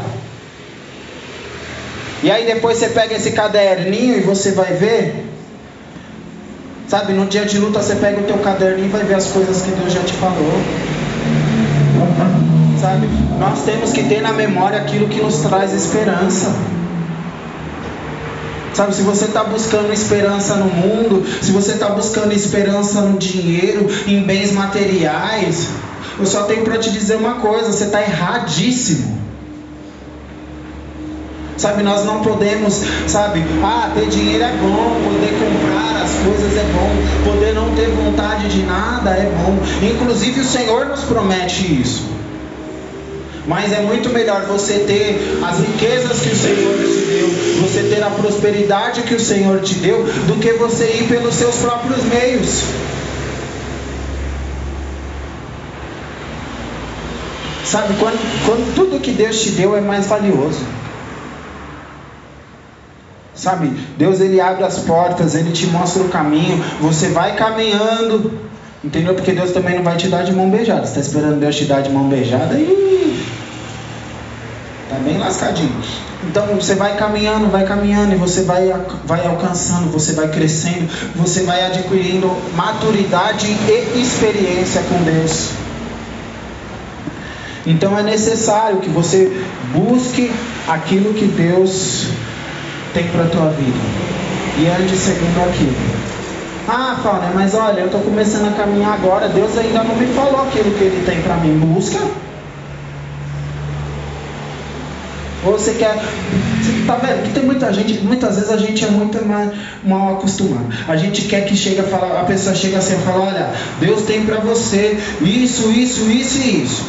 E 2.24 2.32
aí 2.32 2.46
depois 2.46 2.78
você 2.78 2.88
pega 2.88 3.14
esse 3.14 3.32
caderninho 3.32 4.20
e 4.20 4.22
você 4.22 4.52
vai 4.52 4.72
ver. 4.72 5.26
Sabe, 6.88 7.12
no 7.12 7.26
dia 7.26 7.44
de 7.44 7.58
luta 7.58 7.82
você 7.82 7.96
pega 7.96 8.22
o 8.22 8.24
teu 8.24 8.38
caderninho 8.38 8.88
e 8.88 8.90
vai 8.90 9.04
ver 9.04 9.16
as 9.16 9.28
coisas 9.28 9.64
que 9.64 9.72
Deus 9.72 9.92
já 9.92 10.02
te 10.02 10.14
falou 10.14 12.55
sabe? 12.86 13.08
Nós 13.40 13.64
temos 13.64 13.92
que 13.92 14.04
ter 14.04 14.22
na 14.22 14.32
memória 14.32 14.80
aquilo 14.80 15.08
que 15.08 15.20
nos 15.20 15.38
traz 15.38 15.74
esperança. 15.74 16.54
Sabe, 18.74 18.94
se 18.94 19.02
você 19.02 19.26
está 19.26 19.44
buscando 19.44 19.92
esperança 19.92 20.56
no 20.56 20.66
mundo, 20.66 21.26
se 21.42 21.52
você 21.52 21.72
está 21.72 21.90
buscando 21.90 22.34
esperança 22.34 23.02
no 23.02 23.18
dinheiro, 23.18 23.88
em 24.06 24.22
bens 24.22 24.52
materiais, 24.52 25.70
eu 26.20 26.26
só 26.26 26.44
tenho 26.44 26.64
para 26.64 26.78
te 26.78 26.92
dizer 26.92 27.16
uma 27.16 27.36
coisa: 27.36 27.72
você 27.72 27.86
está 27.86 28.02
erradíssimo. 28.02 29.16
Sabe, 31.58 31.84
nós 31.84 32.04
não 32.04 32.20
podemos, 32.22 32.82
sabe, 33.08 33.42
ah, 33.64 33.90
ter 33.96 34.10
dinheiro 34.10 34.44
é 34.44 34.52
bom, 34.58 35.00
poder 35.06 35.34
comprar 35.40 36.04
as 36.04 36.12
coisas 36.16 36.58
é 36.58 36.66
bom, 36.74 37.32
poder 37.32 37.56
não 37.56 37.74
ter 37.74 37.88
vontade 37.88 38.50
de 38.50 38.62
nada 38.64 39.12
é 39.12 39.32
bom. 39.38 39.58
Inclusive 39.82 40.42
o 40.42 40.46
Senhor 40.46 40.88
nos 40.88 41.06
promete 41.06 41.82
isso. 41.82 42.15
Mas 43.48 43.72
é 43.72 43.82
muito 43.82 44.10
melhor 44.10 44.42
você 44.46 44.80
ter 44.80 45.40
as 45.44 45.60
riquezas 45.60 46.20
que 46.20 46.30
o 46.30 46.36
Senhor 46.36 46.76
te 46.78 47.06
deu, 47.06 47.28
você 47.62 47.84
ter 47.84 48.04
a 48.04 48.10
prosperidade 48.10 49.04
que 49.04 49.14
o 49.14 49.20
Senhor 49.20 49.62
te 49.62 49.76
deu 49.76 50.04
do 50.04 50.40
que 50.40 50.54
você 50.54 50.86
ir 50.86 51.08
pelos 51.08 51.36
seus 51.36 51.56
próprios 51.58 52.04
meios. 52.06 52.64
Sabe, 57.66 57.96
quando, 58.00 58.46
quando 58.46 58.76
tudo 58.76 59.00
que 59.00 59.12
Deus 59.12 59.42
te 59.42 59.52
deu 59.52 59.76
é 59.76 59.82
mais 59.82 60.06
valioso. 60.08 60.62
Sabe, 63.34 63.70
Deus 63.98 64.22
ele 64.22 64.40
abre 64.40 64.64
as 64.64 64.80
portas, 64.80 65.36
ele 65.36 65.52
te 65.52 65.68
mostra 65.68 66.02
o 66.02 66.10
caminho, 66.10 66.64
você 66.80 67.10
vai 67.10 67.36
caminhando, 67.36 68.32
entendeu? 68.84 69.14
Porque 69.14 69.34
Deus 69.34 69.52
também 69.52 69.76
não 69.76 69.84
vai 69.84 69.98
te 69.98 70.08
dar 70.08 70.24
de 70.24 70.32
mão 70.32 70.50
beijada. 70.50 70.86
Você 70.86 71.00
está 71.00 71.02
esperando 71.02 71.40
Deus 71.40 71.56
te 71.56 71.66
dar 71.66 71.82
de 71.82 71.90
mão 71.90 72.08
beijada 72.08 72.56
e 72.56 73.25
tá 74.96 75.02
bem 75.04 75.18
lascadinho. 75.18 75.76
Então 76.24 76.48
você 76.48 76.76
vai 76.76 76.96
caminhando, 76.96 77.52
vai 77.52 77.66
caminhando 77.66 78.14
e 78.14 78.16
você 78.16 78.44
vai, 78.44 78.74
vai 79.06 79.26
alcançando, 79.26 79.92
você 79.92 80.14
vai 80.14 80.30
crescendo, 80.30 80.90
você 81.16 81.44
vai 81.44 81.66
adquirindo 81.66 82.32
maturidade 82.56 83.48
e 83.48 84.02
experiência 84.02 84.82
com 84.84 85.04
Deus. 85.04 85.50
Então 87.66 87.98
é 87.98 88.04
necessário 88.04 88.78
que 88.78 88.90
você 88.90 89.44
busque 89.74 90.32
aquilo 90.68 91.14
que 91.14 91.26
Deus 91.26 92.08
tem 92.94 93.08
para 93.08 93.24
a 93.24 93.28
tua 93.28 93.50
vida. 93.50 93.78
E 94.58 94.68
ande 94.68 94.96
segundo 94.96 95.50
aquilo. 95.50 95.76
Ah, 96.68 96.98
Fábio, 97.04 97.30
mas 97.36 97.54
olha, 97.54 97.82
eu 97.82 97.86
estou 97.88 98.02
começando 98.02 98.48
a 98.48 98.52
caminhar 98.52 98.94
agora, 98.94 99.28
Deus 99.28 99.56
ainda 99.58 99.84
não 99.84 99.96
me 99.96 100.08
falou 100.08 100.42
aquilo 100.48 100.72
que 100.72 100.84
Ele 100.84 101.06
tem 101.06 101.22
para 101.22 101.36
mim. 101.36 101.60
Busca. 101.60 102.00
Você 105.52 105.76
quer. 105.76 105.96
Tá 106.88 106.96
vendo? 106.96 107.24
Que 107.24 107.34
tem 107.34 107.44
muita 107.44 107.72
gente, 107.72 108.00
muitas 108.00 108.36
vezes 108.36 108.52
a 108.52 108.58
gente 108.58 108.84
é 108.84 108.88
muito 108.88 109.24
mal, 109.26 109.52
mal 109.84 110.14
acostumado. 110.16 110.68
A 110.88 110.98
gente 110.98 111.24
quer 111.24 111.46
que 111.46 111.56
chega 111.56 111.84
a 111.84 111.86
falar, 111.86 112.22
a 112.22 112.26
pessoa 112.26 112.56
chega 112.56 112.78
assim 112.78 112.96
e 112.96 113.04
fala, 113.04 113.26
olha, 113.26 113.50
Deus 113.80 114.04
tem 114.04 114.26
para 114.26 114.38
você 114.38 114.98
isso, 115.22 115.72
isso, 115.72 116.10
isso 116.10 116.40
e 116.40 116.64
isso. 116.64 116.86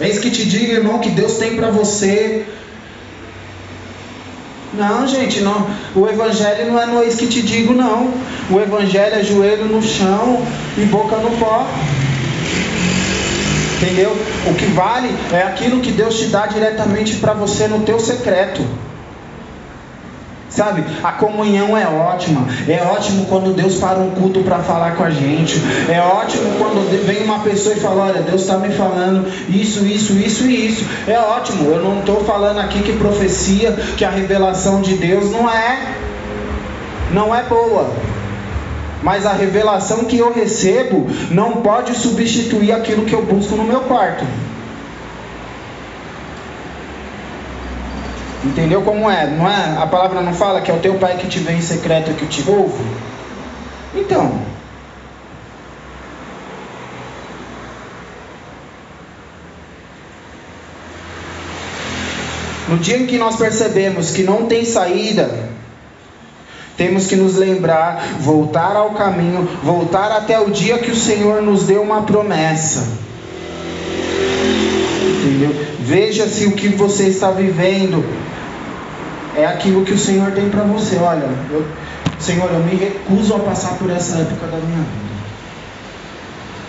Eis 0.00 0.18
que 0.18 0.30
te 0.30 0.46
digo, 0.46 0.72
irmão, 0.72 0.98
que 0.98 1.10
Deus 1.10 1.34
tem 1.34 1.56
para 1.56 1.70
você 1.70 2.46
não, 4.74 5.06
gente, 5.06 5.40
não. 5.40 5.66
O 5.94 6.06
evangelho 6.06 6.70
não 6.70 6.80
é 6.80 6.86
no 6.86 7.02
eis 7.02 7.16
que 7.16 7.26
te 7.26 7.42
digo, 7.42 7.72
não. 7.72 8.12
O 8.50 8.60
evangelho 8.60 9.14
é 9.14 9.24
joelho 9.24 9.64
no 9.64 9.82
chão 9.82 10.42
e 10.76 10.82
boca 10.82 11.16
no 11.16 11.30
pó. 11.38 11.66
Entendeu? 13.80 14.10
O 14.46 14.54
que 14.54 14.66
vale 14.66 15.08
é 15.32 15.42
aquilo 15.42 15.80
que 15.80 15.92
Deus 15.92 16.18
te 16.18 16.26
dá 16.26 16.46
diretamente 16.46 17.16
para 17.16 17.32
você 17.32 17.68
no 17.68 17.80
teu 17.80 18.00
secreto. 18.00 18.60
Sabe, 20.50 20.82
a 21.04 21.12
comunhão 21.12 21.76
é 21.76 21.86
ótima. 21.86 22.48
É 22.66 22.82
ótimo 22.82 23.26
quando 23.26 23.54
Deus 23.54 23.76
para 23.76 23.98
um 24.00 24.10
culto 24.10 24.40
para 24.40 24.58
falar 24.58 24.96
com 24.96 25.04
a 25.04 25.10
gente. 25.10 25.62
É 25.88 26.00
ótimo 26.00 26.58
quando 26.58 27.06
vem 27.06 27.22
uma 27.22 27.40
pessoa 27.40 27.76
e 27.76 27.78
fala: 27.78 28.06
Olha, 28.06 28.22
Deus 28.22 28.40
está 28.40 28.58
me 28.58 28.70
falando 28.70 29.30
isso, 29.48 29.84
isso, 29.84 30.14
isso 30.14 30.46
e 30.46 30.66
isso. 30.66 30.84
É 31.06 31.18
ótimo. 31.18 31.70
Eu 31.70 31.84
não 31.84 32.00
estou 32.00 32.24
falando 32.24 32.58
aqui 32.58 32.82
que 32.82 32.94
profecia, 32.94 33.72
que 33.96 34.04
a 34.04 34.10
revelação 34.10 34.80
de 34.80 34.94
Deus 34.94 35.30
não 35.30 35.48
é, 35.48 35.94
não 37.12 37.32
é 37.32 37.44
boa. 37.44 37.92
Mas 39.02 39.24
a 39.24 39.32
revelação 39.32 40.04
que 40.04 40.18
eu 40.18 40.32
recebo 40.32 41.06
não 41.30 41.62
pode 41.62 41.94
substituir 41.94 42.72
aquilo 42.72 43.04
que 43.04 43.12
eu 43.12 43.24
busco 43.24 43.54
no 43.56 43.64
meu 43.64 43.80
quarto. 43.80 44.24
Entendeu 48.44 48.82
como 48.82 49.10
é? 49.10 49.26
Não 49.26 49.48
é? 49.48 49.76
A 49.80 49.86
palavra 49.86 50.20
não 50.20 50.32
fala 50.32 50.60
que 50.60 50.70
é 50.70 50.74
o 50.74 50.78
teu 50.78 50.94
pai 50.94 51.16
que 51.16 51.28
te 51.28 51.38
vê 51.38 51.52
em 51.52 51.62
secreto 51.62 52.14
que 52.14 52.26
te 52.26 52.48
ouve? 52.48 52.84
Então, 53.94 54.40
No 62.68 62.76
dia 62.76 62.98
em 62.98 63.06
que 63.06 63.16
nós 63.16 63.36
percebemos 63.36 64.10
que 64.10 64.22
não 64.22 64.44
tem 64.44 64.62
saída, 64.62 65.48
temos 66.78 67.08
que 67.08 67.16
nos 67.16 67.34
lembrar, 67.34 68.00
voltar 68.20 68.76
ao 68.76 68.90
caminho, 68.90 69.48
voltar 69.64 70.12
até 70.12 70.38
o 70.38 70.48
dia 70.48 70.78
que 70.78 70.92
o 70.92 70.96
Senhor 70.96 71.42
nos 71.42 71.64
deu 71.64 71.82
uma 71.82 72.02
promessa. 72.02 72.86
Entendeu? 75.02 75.66
Veja 75.80 76.28
se 76.28 76.46
o 76.46 76.52
que 76.52 76.68
você 76.68 77.08
está 77.08 77.32
vivendo 77.32 78.04
é 79.36 79.44
aquilo 79.44 79.84
que 79.84 79.92
o 79.92 79.98
Senhor 79.98 80.30
tem 80.30 80.48
para 80.48 80.62
você. 80.62 80.96
Olha, 80.98 81.28
eu, 81.50 81.66
Senhor, 82.20 82.48
eu 82.48 82.60
me 82.60 82.76
recuso 82.76 83.34
a 83.34 83.40
passar 83.40 83.74
por 83.74 83.90
essa 83.90 84.18
época 84.18 84.46
da 84.46 84.58
minha 84.58 84.78
vida. 84.78 85.08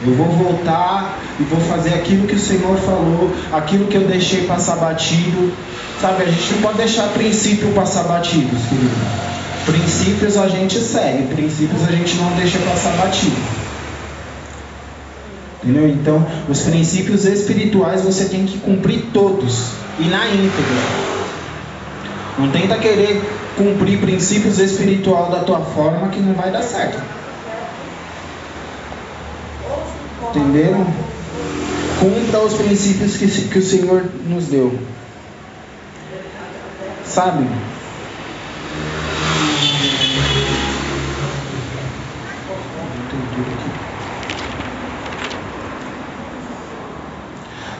Eu 0.07 0.13
vou 0.15 0.27
voltar 0.27 1.19
e 1.39 1.43
vou 1.43 1.59
fazer 1.59 1.93
aquilo 1.93 2.25
que 2.25 2.35
o 2.35 2.39
Senhor 2.39 2.77
falou, 2.77 3.31
aquilo 3.51 3.85
que 3.85 3.95
eu 3.95 4.07
deixei 4.07 4.45
passar 4.45 4.77
batido. 4.77 5.53
Sabe, 6.01 6.23
a 6.23 6.25
gente 6.25 6.53
não 6.53 6.61
pode 6.61 6.77
deixar 6.77 7.09
princípio 7.09 7.71
passar 7.73 8.03
batidos, 8.03 8.63
querido. 8.63 9.28
Princípios 9.69 10.35
a 10.35 10.47
gente 10.47 10.79
segue, 10.79 11.33
princípios 11.33 11.87
a 11.87 11.91
gente 11.91 12.15
não 12.15 12.31
deixa 12.31 12.57
passar 12.59 12.91
batido. 12.97 13.35
Entendeu? 15.63 15.87
Então, 15.89 16.25
os 16.47 16.61
princípios 16.61 17.25
espirituais 17.25 18.01
você 18.01 18.25
tem 18.25 18.45
que 18.45 18.57
cumprir 18.57 19.09
todos 19.13 19.65
e 19.99 20.05
na 20.05 20.27
íntegra. 20.27 21.09
Não 22.39 22.49
tenta 22.49 22.77
querer 22.77 23.21
cumprir 23.55 23.99
princípios 23.99 24.57
espiritual 24.57 25.29
da 25.29 25.43
tua 25.43 25.59
forma 25.59 26.07
que 26.07 26.19
não 26.19 26.33
vai 26.33 26.49
dar 26.49 26.63
certo. 26.63 26.99
Entenderam? 30.29 30.87
Cumpra 31.99 32.39
os 32.39 32.53
princípios 32.53 33.17
que, 33.17 33.27
que 33.27 33.59
o 33.59 33.63
Senhor 33.63 34.09
nos 34.25 34.45
deu. 34.45 34.79
Sabe? 37.05 37.45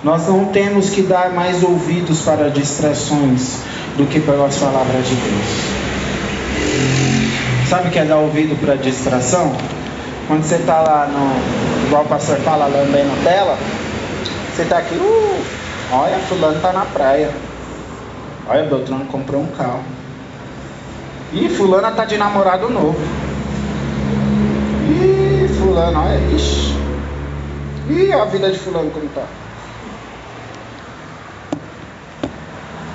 Nós 0.02 0.28
não 0.28 0.46
temos 0.46 0.90
que 0.90 1.02
dar 1.02 1.32
mais 1.34 1.62
ouvidos 1.62 2.22
para 2.22 2.50
distrações 2.50 3.58
do 3.98 4.06
que 4.08 4.20
pelas 4.22 4.58
palavras 4.58 5.06
de 5.06 5.16
Deus. 5.16 5.90
Sabe 7.68 7.90
o 7.90 7.92
que 7.92 8.00
é 8.00 8.06
dar 8.06 8.18
ouvido 8.18 8.60
para 8.60 8.76
distração? 8.76 9.54
Quando 10.28 10.44
você 10.44 10.56
está 10.56 10.82
lá 10.82 11.08
no. 11.08 11.86
Igual 11.88 12.04
o 12.04 12.08
pastor 12.08 12.38
fala, 12.38 12.68
lambendo 12.68 13.12
tela, 13.24 13.58
você 14.56 14.62
está 14.62 14.78
aqui, 14.78 14.96
uh, 14.96 15.42
olha, 15.92 16.18
fulano 16.30 16.56
está 16.56 16.72
na 16.72 16.86
praia. 16.86 17.30
Olha, 18.48 18.64
Beltrano 18.64 19.06
comprou 19.06 19.42
um 19.42 19.48
carro. 19.48 19.84
Ih, 21.32 21.50
fulana 21.50 21.92
tá 21.92 22.06
de 22.06 22.18
namorado 22.18 22.70
novo. 22.70 23.00
Ih, 24.90 25.48
fulano, 25.60 26.00
olha, 26.00 26.36
ixi. 26.36 26.76
Ih, 27.88 28.12
a 28.12 28.26
vida 28.26 28.52
de 28.52 28.58
fulano 28.58 28.90
como 28.90 29.08
tá. 29.10 29.24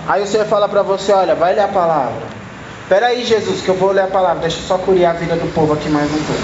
Aí 0.08 0.22
o 0.22 0.26
Senhor 0.26 0.46
fala 0.46 0.68
para 0.68 0.82
você, 0.82 1.12
olha, 1.12 1.34
vai 1.34 1.54
ler 1.54 1.62
a 1.62 1.68
palavra. 1.68 2.34
Espera 2.82 3.06
aí, 3.06 3.24
Jesus, 3.24 3.62
que 3.62 3.68
eu 3.68 3.76
vou 3.76 3.92
ler 3.92 4.02
a 4.02 4.06
palavra. 4.08 4.40
Deixa 4.40 4.58
eu 4.58 4.64
só 4.64 4.78
curiar 4.78 5.14
a 5.14 5.18
vida 5.18 5.36
do 5.36 5.54
povo 5.54 5.72
aqui 5.72 5.88
mais 5.88 6.10
um 6.10 6.22
pouco. 6.24 6.42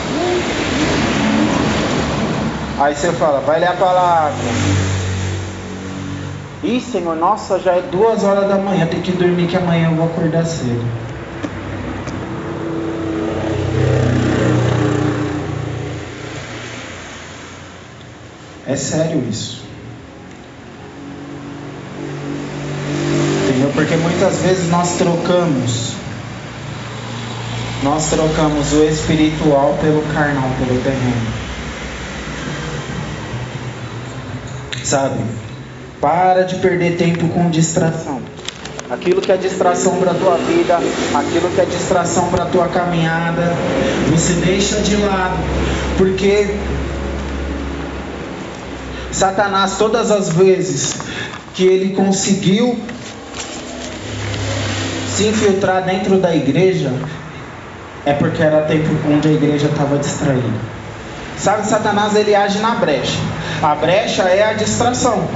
Aí 2.80 2.94
você 2.94 3.12
fala, 3.12 3.40
vai 3.40 3.60
ler 3.60 3.68
a 3.68 3.74
palavra. 3.74 4.32
Ih, 6.62 6.80
Senhor, 6.80 7.16
nossa, 7.16 7.58
já 7.58 7.72
é 7.72 7.82
duas 7.82 8.22
horas 8.22 8.48
da 8.48 8.56
manhã. 8.56 8.86
Tem 8.86 9.02
que 9.02 9.12
dormir 9.12 9.48
que 9.48 9.56
amanhã 9.56 9.90
eu 9.90 9.96
vou 9.96 10.06
acordar 10.06 10.46
cedo. 10.46 11.09
É 18.70 18.76
sério 18.76 19.20
isso. 19.28 19.64
Porque 23.74 23.96
muitas 23.96 24.36
vezes 24.42 24.70
nós 24.70 24.96
trocamos. 24.96 25.94
Nós 27.82 28.08
trocamos 28.10 28.72
o 28.72 28.84
espiritual 28.84 29.76
pelo 29.80 30.02
carnal, 30.14 30.48
pelo 30.58 30.80
terreno. 30.82 31.26
Sabe? 34.84 35.18
Para 36.00 36.44
de 36.44 36.54
perder 36.56 36.96
tempo 36.96 37.28
com 37.30 37.50
distração. 37.50 38.20
Aquilo 38.88 39.20
que 39.20 39.32
é 39.32 39.36
distração 39.36 39.96
para 39.96 40.14
tua 40.14 40.36
vida, 40.36 40.76
aquilo 41.14 41.50
que 41.50 41.60
é 41.60 41.64
distração 41.64 42.28
para 42.28 42.44
tua 42.46 42.68
caminhada, 42.68 43.52
você 44.10 44.34
deixa 44.34 44.80
de 44.80 44.96
lado, 44.96 45.38
porque 45.96 46.46
Satanás, 49.12 49.76
todas 49.76 50.10
as 50.10 50.28
vezes 50.30 50.96
que 51.54 51.64
ele 51.64 51.94
conseguiu 51.94 52.78
se 55.14 55.26
infiltrar 55.26 55.84
dentro 55.84 56.18
da 56.18 56.34
igreja, 56.34 56.92
é 58.06 58.12
porque 58.12 58.42
era 58.42 58.62
tempo 58.62 58.88
onde 59.08 59.28
a 59.28 59.32
igreja 59.32 59.66
estava 59.66 59.98
distraída. 59.98 60.70
Sabe, 61.36 61.66
Satanás 61.66 62.14
ele 62.14 62.34
age 62.34 62.58
na 62.58 62.76
brecha. 62.76 63.18
A 63.62 63.74
brecha 63.74 64.22
é 64.22 64.42
a 64.42 64.52
distração. 64.52 65.28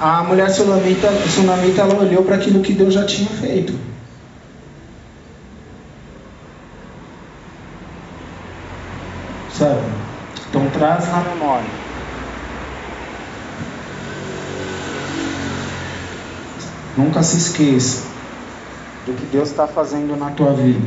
A 0.00 0.22
mulher 0.22 0.50
sunamita, 0.50 1.12
sunamita 1.28 1.82
ela 1.82 2.02
olhou 2.02 2.24
para 2.24 2.36
aquilo 2.36 2.60
que 2.60 2.72
Deus 2.72 2.94
já 2.94 3.04
tinha 3.04 3.28
feito. 3.28 3.89
Sabe? 9.56 9.80
Então 10.48 10.68
traz 10.70 11.08
na 11.08 11.20
memória. 11.20 11.80
Nunca 16.96 17.22
se 17.22 17.36
esqueça 17.36 18.02
do 19.06 19.12
que 19.12 19.24
Deus 19.26 19.50
está 19.50 19.66
fazendo 19.66 20.16
na 20.18 20.30
tua 20.30 20.52
vida. 20.52 20.86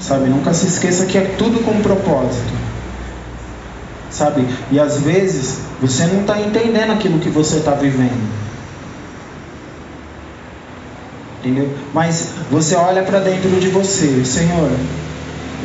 Sabe? 0.00 0.28
Nunca 0.28 0.54
se 0.54 0.66
esqueça 0.66 1.06
que 1.06 1.18
é 1.18 1.34
tudo 1.36 1.64
com 1.64 1.82
propósito. 1.82 2.52
Sabe? 4.10 4.46
E 4.70 4.78
às 4.78 5.00
vezes 5.00 5.58
você 5.80 6.06
não 6.06 6.20
está 6.20 6.40
entendendo 6.40 6.92
aquilo 6.92 7.18
que 7.18 7.28
você 7.28 7.56
está 7.56 7.72
vivendo. 7.72 8.46
Entendeu? 11.40 11.70
Mas 11.92 12.30
você 12.50 12.74
olha 12.76 13.02
para 13.02 13.20
dentro 13.20 13.50
de 13.60 13.68
você, 13.68 14.24
Senhor, 14.24 14.70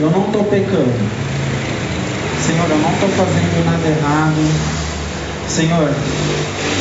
eu 0.02 0.10
não 0.10 0.26
estou 0.26 0.44
pecando. 0.46 1.22
Senhor, 2.44 2.70
eu 2.70 2.78
não 2.80 2.92
estou 2.92 3.10
fazendo 3.10 3.66
nada 3.66 3.88
errado. 3.88 4.82
Senhor, 5.48 5.94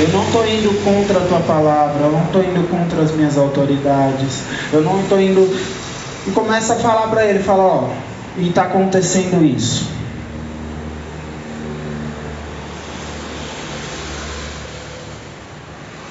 eu 0.01 0.09
não 0.09 0.25
estou 0.25 0.47
indo 0.47 0.85
contra 0.85 1.19
a 1.19 1.27
tua 1.27 1.41
palavra, 1.41 2.05
eu 2.05 2.13
não 2.13 2.25
estou 2.25 2.43
indo 2.43 2.67
contra 2.71 3.03
as 3.03 3.13
minhas 3.13 3.37
autoridades, 3.37 4.41
eu 4.73 4.81
não 4.81 5.01
estou 5.01 5.21
indo. 5.21 5.43
E 6.27 6.31
começa 6.31 6.75
a 6.75 6.77
falar 6.77 7.09
para 7.09 7.27
ele, 7.27 7.41
fala, 7.41 7.63
ó, 7.63 7.91
e 8.39 8.49
está 8.49 8.63
acontecendo 8.63 9.45
isso. 9.45 9.87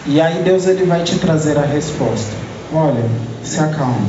E 0.06 0.22
aí 0.22 0.44
Deus 0.44 0.68
ele 0.68 0.86
vai 0.86 1.04
te 1.04 1.18
trazer 1.18 1.58
a 1.58 1.62
resposta. 1.62 2.32
Olha, 2.72 3.04
se 3.44 3.60
acalma. 3.60 4.08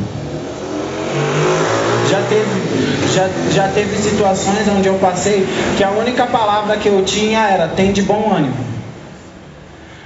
Teve, 2.31 3.13
já, 3.13 3.29
já 3.53 3.69
teve 3.73 3.97
situações 3.97 4.69
onde 4.69 4.87
eu 4.87 4.95
passei 5.01 5.45
que 5.77 5.83
a 5.83 5.91
única 5.91 6.27
palavra 6.27 6.77
que 6.77 6.89
eu 6.89 7.05
tinha 7.05 7.41
era 7.41 7.67
tem 7.67 7.91
de 7.91 8.03
bom 8.03 8.33
ânimo. 8.33 8.65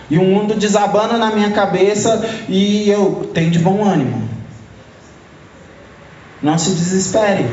E 0.09 0.17
o 0.17 0.23
mundo 0.23 0.55
desabando 0.55 1.19
na 1.19 1.31
minha 1.31 1.51
cabeça 1.51 2.27
e 2.49 2.89
eu 2.89 3.31
tenho 3.35 3.51
de 3.51 3.59
bom 3.59 3.85
ânimo. 3.85 4.27
Não 6.43 6.57
se 6.57 6.71
desespere. 6.71 7.47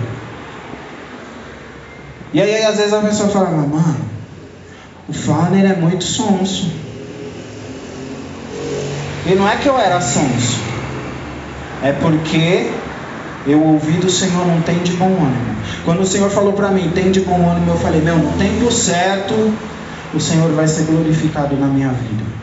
E 2.34 2.42
aí 2.42 2.64
às 2.64 2.78
vezes 2.78 2.94
a 2.94 3.02
pessoa 3.02 3.28
fala, 3.28 3.50
mano, 3.50 3.98
o 5.10 5.14
Fauner 5.14 5.70
é 5.70 5.76
muito 5.76 6.06
sonso. 6.06 6.72
E 9.26 9.36
não 9.36 9.50
é 9.50 9.58
que 9.58 9.68
eu 9.68 9.78
era 9.78 10.00
sonso. 10.00 10.62
É 11.84 11.92
porque 11.92 12.72
eu 13.48 13.62
ouvi 13.64 13.94
do 13.94 14.10
Senhor, 14.10 14.46
não 14.46 14.62
tem 14.62 14.80
de 14.80 14.94
bom 14.94 15.06
ânimo. 15.06 15.56
Quando 15.84 16.02
o 16.02 16.06
Senhor 16.06 16.30
falou 16.30 16.54
para 16.54 16.70
mim, 16.70 16.92
tem 16.94 17.12
de 17.12 17.22
bom 17.22 17.50
ânimo, 17.50 17.72
eu 17.72 17.78
falei, 17.78 18.02
meu, 18.02 18.18
no 18.18 18.32
tempo 18.38 18.72
certo, 18.72 19.34
o 20.14 20.20
Senhor 20.20 20.52
vai 20.52 20.68
ser 20.68 20.84
glorificado 20.84 21.56
na 21.56 21.68
minha 21.68 21.90
vida. 21.90 22.42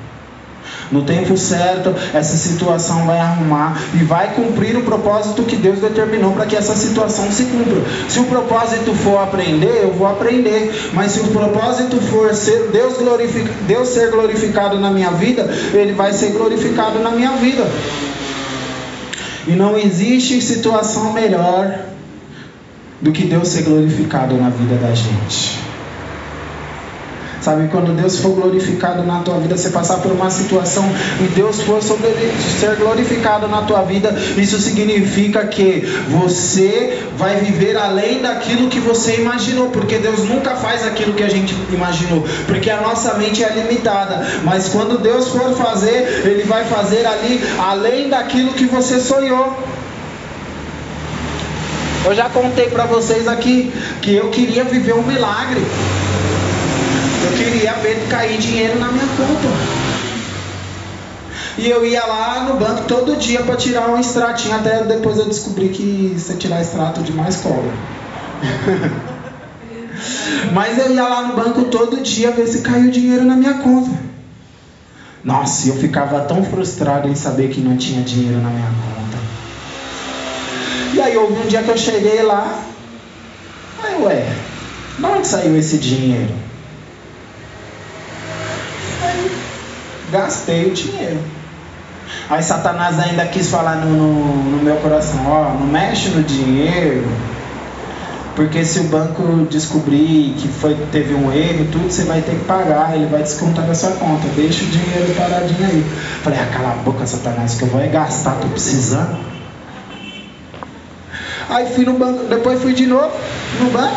No 0.91 1.03
tempo 1.03 1.37
certo, 1.37 1.95
essa 2.15 2.37
situação 2.37 3.05
vai 3.05 3.19
arrumar 3.19 3.79
e 3.95 4.05
vai 4.05 4.33
cumprir 4.35 4.75
o 4.77 4.83
propósito 4.83 5.43
que 5.43 5.55
Deus 5.55 5.81
determinou 5.81 6.33
para 6.33 6.47
que 6.47 6.57
essa 6.57 6.75
situação 6.75 7.31
se 7.31 7.45
cumpra. 7.45 7.83
Se 8.09 8.19
o 8.19 8.25
propósito 8.25 8.95
for 8.95 9.23
aprender, 9.23 9.83
eu 9.83 9.93
vou 9.93 10.07
aprender. 10.07 10.91
Mas 10.95 11.13
se 11.13 11.21
o 11.21 11.29
propósito 11.29 12.01
for 12.01 12.35
ser 12.35 12.71
Deus, 12.73 12.97
glorific... 12.97 13.51
Deus 13.67 13.89
ser 13.89 14.11
glorificado 14.11 14.79
na 14.81 14.91
minha 14.91 15.11
vida, 15.11 15.49
Ele 15.75 15.93
vai 15.93 16.13
ser 16.13 16.31
glorificado 16.31 16.99
na 17.01 17.11
minha 17.11 17.33
vida. 17.33 17.67
E 19.49 19.53
não 19.53 19.79
existe 19.79 20.43
situação 20.43 21.15
melhor 21.15 21.87
do 23.01 23.11
que 23.11 23.25
Deus 23.25 23.49
ser 23.49 23.63
glorificado 23.63 24.37
na 24.37 24.51
vida 24.51 24.77
da 24.77 24.95
gente. 24.95 25.58
Sabe, 27.49 27.67
quando 27.69 27.97
Deus 27.97 28.19
for 28.19 28.35
glorificado 28.35 29.03
na 29.05 29.21
tua 29.21 29.39
vida, 29.39 29.57
você 29.57 29.71
passar 29.71 30.01
por 30.01 30.13
uma 30.13 30.29
situação 30.29 30.85
e 31.19 31.29
Deus 31.29 31.63
for 31.63 31.83
sobre 31.83 32.11
ser 32.61 32.77
glorificado 32.77 33.49
na 33.49 33.63
tua 33.63 33.81
vida, 33.85 34.15
isso 34.37 34.61
significa 34.61 35.47
que 35.47 35.81
você 36.11 37.05
vai 37.17 37.37
viver 37.37 37.75
além 37.75 38.21
daquilo 38.21 38.69
que 38.69 38.79
você 38.79 39.23
imaginou, 39.23 39.71
porque 39.71 39.97
Deus 39.97 40.29
nunca 40.29 40.57
faz 40.57 40.87
aquilo 40.87 41.15
que 41.15 41.23
a 41.23 41.31
gente 41.31 41.57
imaginou, 41.73 42.23
porque 42.47 42.69
a 42.69 42.83
nossa 42.83 43.15
mente 43.15 43.43
é 43.43 43.49
limitada, 43.49 44.27
mas 44.45 44.69
quando 44.69 44.99
Deus 44.99 45.29
for 45.29 45.55
fazer, 45.55 46.27
Ele 46.27 46.43
vai 46.43 46.67
fazer 46.67 47.07
ali 47.07 47.41
além 47.59 48.11
daquilo 48.11 48.53
que 48.53 48.67
você 48.67 49.01
sonhou. 49.01 49.57
Eu 52.05 52.15
já 52.15 52.29
contei 52.29 52.69
para 52.69 52.85
vocês 52.85 53.27
aqui 53.27 53.73
que 54.03 54.15
eu 54.15 54.29
queria 54.29 54.65
viver 54.65 54.93
um 54.93 55.03
milagre. 55.03 55.63
Eu 57.25 57.33
queria 57.37 57.73
ver 57.75 58.07
cair 58.09 58.39
dinheiro 58.39 58.79
na 58.79 58.89
minha 58.89 59.07
conta. 59.07 59.49
E 61.59 61.69
eu 61.69 61.85
ia 61.85 62.07
lá 62.07 62.45
no 62.45 62.55
banco 62.55 62.85
todo 62.85 63.17
dia 63.17 63.43
para 63.43 63.57
tirar 63.57 63.89
um 63.89 63.99
extratinho, 63.99 64.55
até 64.55 64.85
depois 64.85 65.19
eu 65.19 65.25
descobri 65.25 65.71
que 65.71 66.15
você 66.17 66.35
tirar 66.35 66.61
extrato 66.61 67.03
demais 67.03 67.37
cobra. 67.37 67.73
Mas 70.53 70.79
eu 70.79 70.95
ia 70.95 71.03
lá 71.03 71.23
no 71.23 71.35
banco 71.35 71.65
todo 71.65 72.01
dia 72.01 72.31
ver 72.31 72.47
se 72.47 72.61
caiu 72.61 72.93
dinheiro 72.93 73.25
na 73.25 73.35
minha 73.35 73.55
conta. 73.55 73.91
Nossa, 75.25 75.69
eu 75.69 75.77
ficava 75.77 76.21
tão 76.21 76.45
frustrado 76.45 77.09
em 77.09 77.17
saber 77.17 77.51
que 77.51 77.61
não 77.61 77.77
tinha 77.77 78.03
dinheiro 78.03 78.41
na 78.41 78.51
minha 78.51 78.69
conta. 78.69 79.19
E 80.95 81.01
aí 81.01 81.17
houve 81.17 81.41
um 81.41 81.47
dia 81.49 81.63
que 81.63 81.69
eu 81.69 81.77
cheguei 81.77 82.23
lá, 82.23 82.63
aí 83.83 84.01
ué, 84.03 84.33
de 84.97 85.05
onde 85.05 85.27
saiu 85.27 85.57
esse 85.57 85.77
dinheiro? 85.79 86.48
Gastei 90.11 90.67
o 90.67 90.75
dinheiro. 90.75 91.21
Aí 92.31 92.43
Satanás 92.43 92.99
ainda 92.99 93.25
quis 93.27 93.51
falar 93.51 93.77
no, 93.77 93.91
no, 93.91 94.51
no 94.51 94.63
meu 94.63 94.77
coração, 94.77 95.21
ó, 95.27 95.55
não 95.55 95.67
mexe 95.67 96.09
no 96.11 96.23
dinheiro, 96.23 97.07
porque 98.35 98.65
se 98.65 98.79
o 98.81 98.85
banco 98.85 99.47
descobrir 99.51 100.35
que 100.39 100.47
foi, 100.47 100.77
teve 100.93 101.13
um 101.13 101.33
erro, 101.33 101.67
tudo 101.73 101.91
você 101.91 102.05
vai 102.05 102.23
ter 102.23 102.37
que 102.37 102.45
pagar, 102.45 102.95
ele 102.95 103.07
vai 103.07 103.23
descontar 103.23 103.67
da 103.67 103.75
sua 103.75 103.91
conta, 103.93 104.29
deixa 104.37 104.65
o 104.65 104.69
dinheiro 104.69 105.15
paradinho 105.17 105.67
aí. 105.67 105.85
Falei, 106.23 106.39
ah, 106.39 106.47
cala 106.53 106.71
a 106.71 106.77
boca, 106.83 107.07
Satanás, 107.07 107.55
que 107.57 107.63
eu 107.63 107.69
vou 107.69 107.81
é 107.81 107.89
gastar, 107.89 108.37
tô 108.37 108.49
precisando. 108.49 109.19
Aí 111.49 111.67
fui 111.75 111.85
no 111.85 111.95
banco, 111.95 112.25
depois 112.25 112.61
fui 112.63 112.75
de 112.75 112.87
novo 112.87 113.11
no 113.61 113.71
banco. 113.71 113.97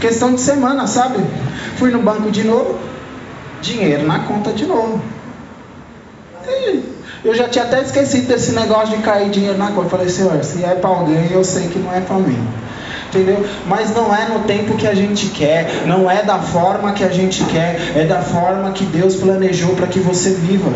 Questão 0.00 0.34
de 0.34 0.40
semana, 0.40 0.86
sabe? 0.86 1.18
Fui 1.76 1.90
no 1.90 2.00
banco 2.02 2.30
de 2.30 2.44
novo, 2.44 2.78
dinheiro 3.60 4.06
na 4.06 4.20
conta 4.20 4.52
de 4.52 4.66
novo. 4.66 5.00
Eu 7.22 7.34
já 7.34 7.48
tinha 7.48 7.64
até 7.64 7.82
esquecido 7.82 8.28
desse 8.28 8.52
negócio 8.52 8.96
de 8.96 9.02
cair 9.02 9.28
dinheiro 9.28 9.58
na 9.58 9.68
conta. 9.68 9.82
Eu 9.82 9.90
falei, 9.90 10.08
Senhor, 10.08 10.42
se 10.42 10.64
é 10.64 10.74
para 10.74 10.88
alguém, 10.88 11.30
eu 11.30 11.44
sei 11.44 11.68
que 11.68 11.78
não 11.78 11.94
é 11.94 12.00
para 12.00 12.16
mim. 12.16 12.38
Entendeu? 13.08 13.44
Mas 13.66 13.94
não 13.94 14.14
é 14.14 14.28
no 14.28 14.40
tempo 14.44 14.76
que 14.76 14.86
a 14.86 14.94
gente 14.94 15.26
quer, 15.30 15.84
não 15.86 16.10
é 16.10 16.22
da 16.22 16.38
forma 16.38 16.92
que 16.92 17.02
a 17.02 17.08
gente 17.08 17.44
quer, 17.44 17.92
é 17.96 18.04
da 18.04 18.22
forma 18.22 18.70
que 18.70 18.84
Deus 18.84 19.16
planejou 19.16 19.74
para 19.74 19.88
que 19.88 19.98
você 19.98 20.30
viva. 20.30 20.72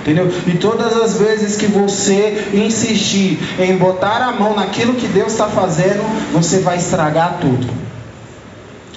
Entendeu? 0.00 0.32
E 0.46 0.52
todas 0.52 0.96
as 0.96 1.18
vezes 1.18 1.56
que 1.56 1.66
você 1.66 2.48
insistir 2.54 3.38
em 3.58 3.76
botar 3.76 4.22
a 4.22 4.32
mão 4.32 4.56
naquilo 4.56 4.94
que 4.94 5.06
Deus 5.06 5.32
está 5.32 5.46
fazendo, 5.46 6.02
você 6.32 6.60
vai 6.60 6.78
estragar 6.78 7.36
tudo. 7.40 7.79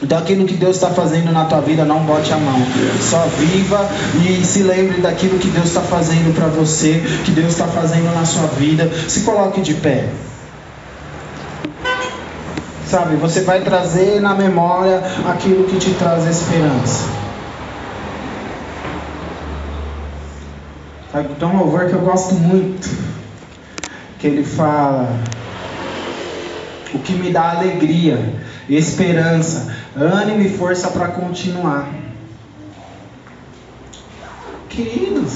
Então 0.04 0.18
aquilo 0.18 0.46
que 0.46 0.56
Deus 0.56 0.76
está 0.76 0.90
fazendo 0.90 1.32
na 1.32 1.46
tua 1.46 1.62
vida, 1.62 1.86
não 1.86 2.04
bote 2.04 2.34
a 2.34 2.38
mão. 2.38 2.60
Só 3.02 3.26
viva 3.40 3.90
e 4.22 4.44
se 4.44 4.62
lembre 4.62 5.00
daquilo 5.00 5.40
que 5.40 5.48
Deus 5.48 5.68
está 5.68 5.80
fazendo 5.80 6.36
para 6.36 6.48
você, 6.48 7.02
que 7.24 7.32
Deus 7.32 7.54
está 7.54 7.68
fazendo 7.68 8.14
na 8.14 8.26
sua 8.26 8.48
vida. 8.48 8.92
Se 9.08 9.22
coloque 9.22 9.62
de 9.62 9.76
pé. 9.76 10.10
Sabe, 12.86 13.16
você 13.16 13.42
vai 13.42 13.62
trazer 13.62 14.20
na 14.20 14.36
memória 14.36 15.02
aquilo 15.26 15.64
que 15.64 15.78
te 15.78 15.92
traz 15.92 16.28
esperança. 16.28 17.06
Sabe, 21.14 21.30
então 21.32 21.50
um 21.50 21.60
louvor 21.60 21.88
que 21.88 21.94
eu 21.94 22.02
gosto 22.02 22.36
muito. 22.36 22.90
Que 24.20 24.28
ele 24.28 24.44
fala: 24.44 25.08
O 26.94 27.00
que 27.00 27.14
me 27.14 27.32
dá 27.32 27.52
alegria, 27.52 28.20
esperança 28.70 29.83
ânimo 29.96 30.42
e 30.42 30.50
força 30.50 30.90
para 30.90 31.08
continuar. 31.10 31.88
Queridos, 34.70 35.34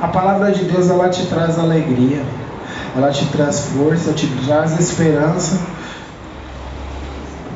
a 0.00 0.08
palavra 0.08 0.52
de 0.52 0.64
Deus 0.64 0.90
ela 0.90 1.08
te 1.08 1.26
traz 1.26 1.58
alegria, 1.58 2.22
ela 2.94 3.10
te 3.10 3.24
traz 3.26 3.60
força, 3.60 4.12
te 4.12 4.26
traz 4.44 4.78
esperança. 4.78 5.58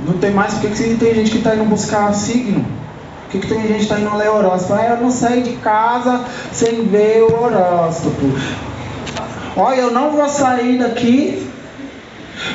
Não 0.07 0.15
tem 0.15 0.31
mais 0.31 0.55
porque 0.55 0.69
que 0.69 0.97
tem 0.97 1.15
gente 1.15 1.31
que 1.31 1.39
está 1.39 1.55
indo 1.55 1.65
buscar 1.65 2.15
signo. 2.15 2.65
Por 3.25 3.33
que, 3.33 3.41
que 3.41 3.47
tem 3.49 3.61
gente 3.63 3.77
que 3.77 3.83
está 3.83 4.01
indo 4.01 4.17
ler 4.17 4.31
horóscopo? 4.31 4.75
Ah, 4.75 4.87
eu 4.87 4.97
não 5.03 5.11
saio 5.11 5.43
de 5.43 5.57
casa 5.57 6.25
sem 6.51 6.87
ver 6.87 7.25
o 7.25 7.43
horóscopo. 7.43 8.33
Olha, 9.55 9.81
eu 9.81 9.91
não 9.91 10.13
vou 10.13 10.27
sair 10.29 10.79
daqui 10.79 11.47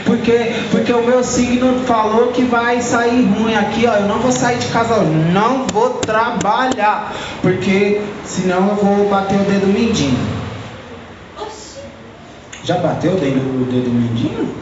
porque, 0.05 0.53
porque 0.71 0.93
o 0.93 1.03
meu 1.03 1.23
signo 1.23 1.83
falou 1.85 2.27
que 2.27 2.43
vai 2.43 2.81
sair 2.81 3.25
ruim 3.25 3.55
aqui, 3.55 3.85
ó. 3.85 3.95
Eu 3.95 4.07
não 4.07 4.19
vou 4.19 4.31
sair 4.31 4.57
de 4.57 4.67
casa, 4.67 5.01
não 5.01 5.67
vou 5.67 5.91
trabalhar. 5.95 7.13
Porque 7.41 8.01
senão 8.25 8.69
eu 8.69 8.75
vou 8.75 9.09
bater 9.09 9.39
o 9.39 9.43
dedo 9.43 9.67
mindinho. 9.67 10.43
Já 12.63 12.77
bateu 12.77 13.13
o 13.13 13.19
dedo, 13.19 13.39
o 13.39 13.65
dedo 13.65 13.89
mindinho? 13.89 14.55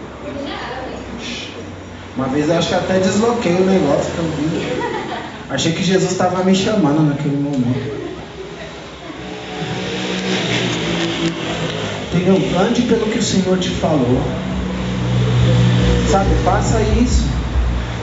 Uma 2.17 2.28
vez 2.28 2.49
eu 2.49 2.57
acho 2.57 2.69
que 2.69 2.76
até 2.76 2.99
desloquei 2.99 3.53
o 3.53 3.65
negócio 3.65 4.11
que 4.11 4.17
eu 4.17 4.26
vi. 4.26 5.01
Achei 5.49 5.72
que 5.72 5.84
Jesus 5.84 6.11
estava 6.11 6.43
me 6.43 6.55
chamando 6.55 7.07
naquele 7.07 7.38
momento. 7.38 8.01
Entendeu? 12.13 12.59
Ande 12.59 12.82
pelo 12.82 13.05
que 13.05 13.19
o 13.19 13.24
Senhor 13.24 13.57
te 13.59 13.69
falou. 13.69 14.22
Sabe, 16.12 16.36
faça 16.43 16.82
isso. 16.82 17.24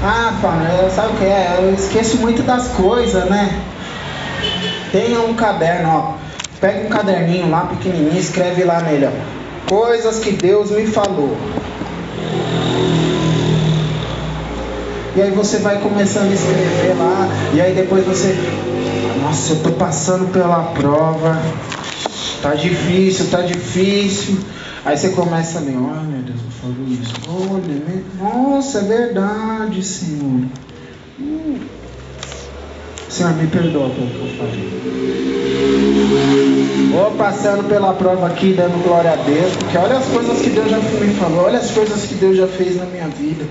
Ah, 0.03 0.39
pai, 0.41 0.91
sabe 0.95 1.13
o 1.13 1.17
que 1.19 1.25
é? 1.25 1.59
Eu 1.59 1.75
esqueço 1.75 2.17
muito 2.17 2.43
das 2.43 2.69
coisas, 2.69 3.29
né? 3.29 3.61
Tenha 4.91 5.21
um 5.21 5.35
caderno, 5.35 5.91
ó. 5.91 6.15
Pega 6.59 6.87
um 6.87 6.89
caderninho 6.89 7.51
lá 7.51 7.67
pequenininho, 7.67 8.19
escreve 8.19 8.65
lá 8.65 8.81
nele, 8.81 9.07
ó. 9.07 9.69
Coisas 9.69 10.21
que 10.21 10.31
Deus 10.31 10.71
me 10.71 10.87
falou. 10.87 11.37
E 15.15 15.21
aí 15.21 15.31
você 15.33 15.59
vai 15.59 15.79
começando 15.79 16.31
a 16.31 16.35
escrever 16.35 16.97
lá, 16.97 17.29
e 17.53 17.61
aí 17.61 17.75
depois 17.75 18.07
você, 18.07 18.35
nossa, 19.21 19.53
eu 19.53 19.63
tô 19.63 19.73
passando 19.73 20.33
pela 20.33 20.63
prova. 20.73 21.39
Tá 22.41 22.55
difícil, 22.55 23.27
tá 23.31 23.43
difícil. 23.43 24.39
Aí 24.85 24.97
você 24.97 25.11
começa 25.11 25.59
a 25.59 25.63
ler, 25.63 25.77
meu 25.77 26.23
Deus, 26.23 26.41
eu 26.45 26.51
falo 26.51 26.87
isso. 26.89 27.15
Olha, 27.29 28.03
nossa, 28.19 28.79
é 28.79 28.83
verdade, 28.83 29.83
Senhor. 29.83 30.43
Hum. 31.21 31.59
Senhor, 33.09 33.33
me 33.35 33.47
perdoa 33.49 33.91
pelo 33.91 34.07
que 34.07 34.21
eu 34.21 34.29
falei. 34.39 34.79
Vou 36.93 37.11
passando 37.13 37.69
pela 37.69 37.93
prova 37.95 38.29
aqui, 38.29 38.55
dando 38.55 38.83
glória 38.83 39.13
a 39.13 39.17
Deus, 39.17 39.57
porque 39.57 39.77
olha 39.77 39.99
as 39.99 40.07
coisas 40.07 40.41
que 40.41 40.51
Deus 40.51 40.71
já 40.71 40.79
me 40.79 41.15
falou, 41.15 41.45
olha 41.47 41.59
as 41.59 41.71
coisas 41.71 42.07
que 42.07 42.15
Deus 42.15 42.37
já 42.37 42.47
fez 42.47 42.77
na 42.77 42.85
minha 42.87 43.09
vida. 43.09 43.45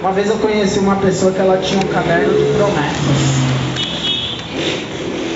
Uma 0.00 0.12
vez 0.12 0.28
eu 0.28 0.36
conheci 0.38 0.78
uma 0.78 0.96
pessoa 0.96 1.32
que 1.32 1.40
ela 1.40 1.58
tinha 1.58 1.80
um 1.80 1.88
caderno 1.88 2.32
de 2.32 2.52
promessas. 2.52 3.38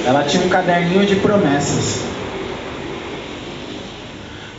Ela 0.04 0.24
tinha 0.24 0.44
um 0.44 0.48
caderninho 0.48 1.06
de 1.06 1.16
promessas. 1.16 2.11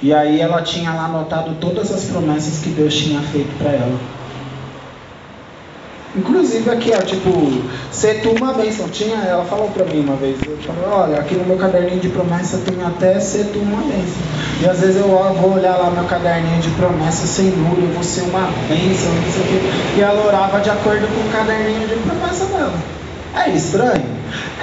E 0.03 0.13
aí 0.13 0.41
ela 0.41 0.61
tinha 0.61 0.91
lá 0.91 1.05
anotado 1.05 1.55
todas 1.61 1.89
as 1.89 2.03
promessas 2.03 2.59
que 2.59 2.71
Deus 2.71 2.93
tinha 2.93 3.21
feito 3.21 3.57
para 3.57 3.71
ela. 3.71 3.97
Inclusive 6.13 6.69
aqui, 6.69 6.91
ó, 6.93 7.01
tipo, 7.01 7.31
ser 7.89 8.21
tu 8.21 8.31
uma 8.31 8.51
bênção. 8.51 8.89
Tinha, 8.89 9.15
ela 9.15 9.45
falou 9.45 9.69
pra 9.69 9.85
mim 9.85 10.01
uma 10.01 10.17
vez, 10.17 10.37
eu 10.45 10.57
falei, 10.57 10.83
olha, 10.91 11.19
aqui 11.19 11.35
no 11.35 11.45
meu 11.45 11.55
caderninho 11.55 12.01
de 12.01 12.09
promessa 12.09 12.57
tem 12.65 12.75
até 12.85 13.17
ser 13.17 13.45
tu 13.53 13.59
uma 13.59 13.81
bênção. 13.81 14.21
E 14.61 14.67
às 14.67 14.81
vezes 14.81 14.97
eu 14.97 15.07
vou 15.07 15.53
olhar 15.53 15.77
lá 15.77 15.89
meu 15.89 16.03
caderninho 16.03 16.61
de 16.61 16.69
promessa 16.71 17.25
sem 17.25 17.45
nulo, 17.51 17.87
eu 17.87 17.93
vou 17.93 18.03
ser 18.03 18.23
uma 18.23 18.49
bênção, 18.67 19.09
não 19.09 19.31
sei 19.31 19.41
o 19.41 19.47
quê. 19.47 19.71
E 19.97 20.01
ela 20.01 20.27
orava 20.27 20.59
de 20.59 20.69
acordo 20.69 21.07
com 21.07 21.29
o 21.29 21.31
caderninho 21.31 21.87
de 21.87 21.95
promessa 21.95 22.43
dela. 22.47 22.73
É 23.35 23.49
estranho? 23.51 24.05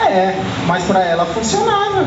É, 0.07 0.35
mas 0.67 0.85
para 0.85 1.03
ela 1.03 1.25
funcionava. 1.25 2.05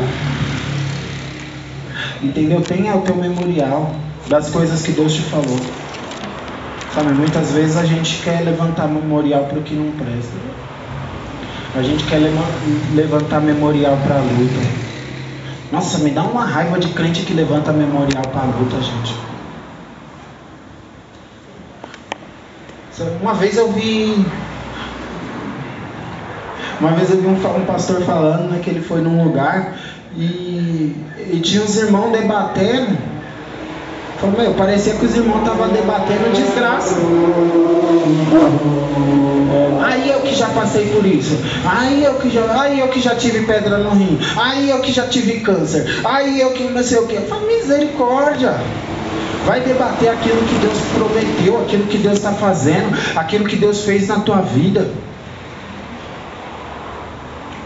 Entendeu? 2.24 2.62
Tenha 2.62 2.96
o 2.96 3.02
teu 3.02 3.14
memorial 3.16 3.94
das 4.28 4.48
coisas 4.48 4.82
que 4.82 4.92
Deus 4.92 5.12
te 5.12 5.22
falou. 5.22 5.60
Sabe, 6.94 7.12
muitas 7.12 7.52
vezes 7.52 7.76
a 7.76 7.84
gente 7.84 8.22
quer 8.22 8.40
levantar 8.40 8.88
memorial 8.88 9.44
para 9.44 9.58
o 9.58 9.62
que 9.62 9.74
não 9.74 9.90
presta. 9.92 10.32
A 11.76 11.82
gente 11.82 12.04
quer 12.04 12.20
levantar 12.94 13.40
memorial 13.40 13.98
para 14.04 14.14
a 14.14 14.20
luta. 14.20 14.84
Nossa, 15.70 15.98
me 15.98 16.10
dá 16.10 16.22
uma 16.22 16.44
raiva 16.44 16.78
de 16.78 16.88
crente 16.88 17.22
que 17.22 17.34
levanta 17.34 17.72
memorial 17.72 18.22
para 18.22 18.42
a 18.42 18.44
luta, 18.44 18.76
gente. 18.80 19.14
Uma 23.20 23.34
vez 23.34 23.56
eu 23.56 23.72
vi. 23.72 24.24
Uma 26.80 26.92
vez 26.92 27.10
eu 27.10 27.20
vi 27.20 27.26
um, 27.26 27.64
pastor 27.66 28.00
falando 28.02 28.50
né, 28.50 28.60
que 28.62 28.70
ele 28.70 28.80
foi 28.80 29.00
num 29.00 29.24
lugar 29.24 29.74
e, 30.16 30.96
e 31.32 31.40
tinha 31.42 31.62
os 31.62 31.76
irmãos 31.76 32.12
debatendo. 32.12 32.96
Falei, 34.20 34.46
meu, 34.46 34.54
parecia 34.54 34.94
que 34.94 35.04
os 35.04 35.16
irmãos 35.16 35.40
estavam 35.40 35.68
debatendo 35.68 36.32
desgraça. 36.32 36.96
Aí 39.84 40.10
eu 40.10 40.20
que 40.20 40.34
já 40.34 40.48
passei 40.48 40.86
por 40.86 41.04
isso. 41.04 41.36
Aí 41.64 42.04
eu 42.04 42.14
que 42.14 42.30
já, 42.30 42.60
aí 42.60 42.80
eu 42.80 42.88
que 42.88 43.00
já 43.00 43.14
tive 43.14 43.44
pedra 43.44 43.78
no 43.78 43.90
rim. 43.90 44.18
Aí 44.36 44.70
eu 44.70 44.80
que 44.80 44.92
já 44.92 45.06
tive 45.06 45.40
câncer. 45.40 46.00
Aí 46.04 46.40
eu 46.40 46.52
que 46.52 46.64
não 46.64 46.82
sei 46.82 46.98
o 46.98 47.06
que. 47.06 47.16
Falei, 47.22 47.58
misericórdia. 47.58 48.54
Vai 49.44 49.60
debater 49.60 50.08
aquilo 50.08 50.40
que 50.46 50.54
Deus 50.54 50.78
prometeu, 50.94 51.60
aquilo 51.60 51.84
que 51.84 51.98
Deus 51.98 52.14
está 52.14 52.32
fazendo, 52.32 52.96
aquilo 53.14 53.44
que 53.44 53.56
Deus 53.56 53.84
fez 53.84 54.08
na 54.08 54.20
tua 54.20 54.40
vida. 54.40 54.90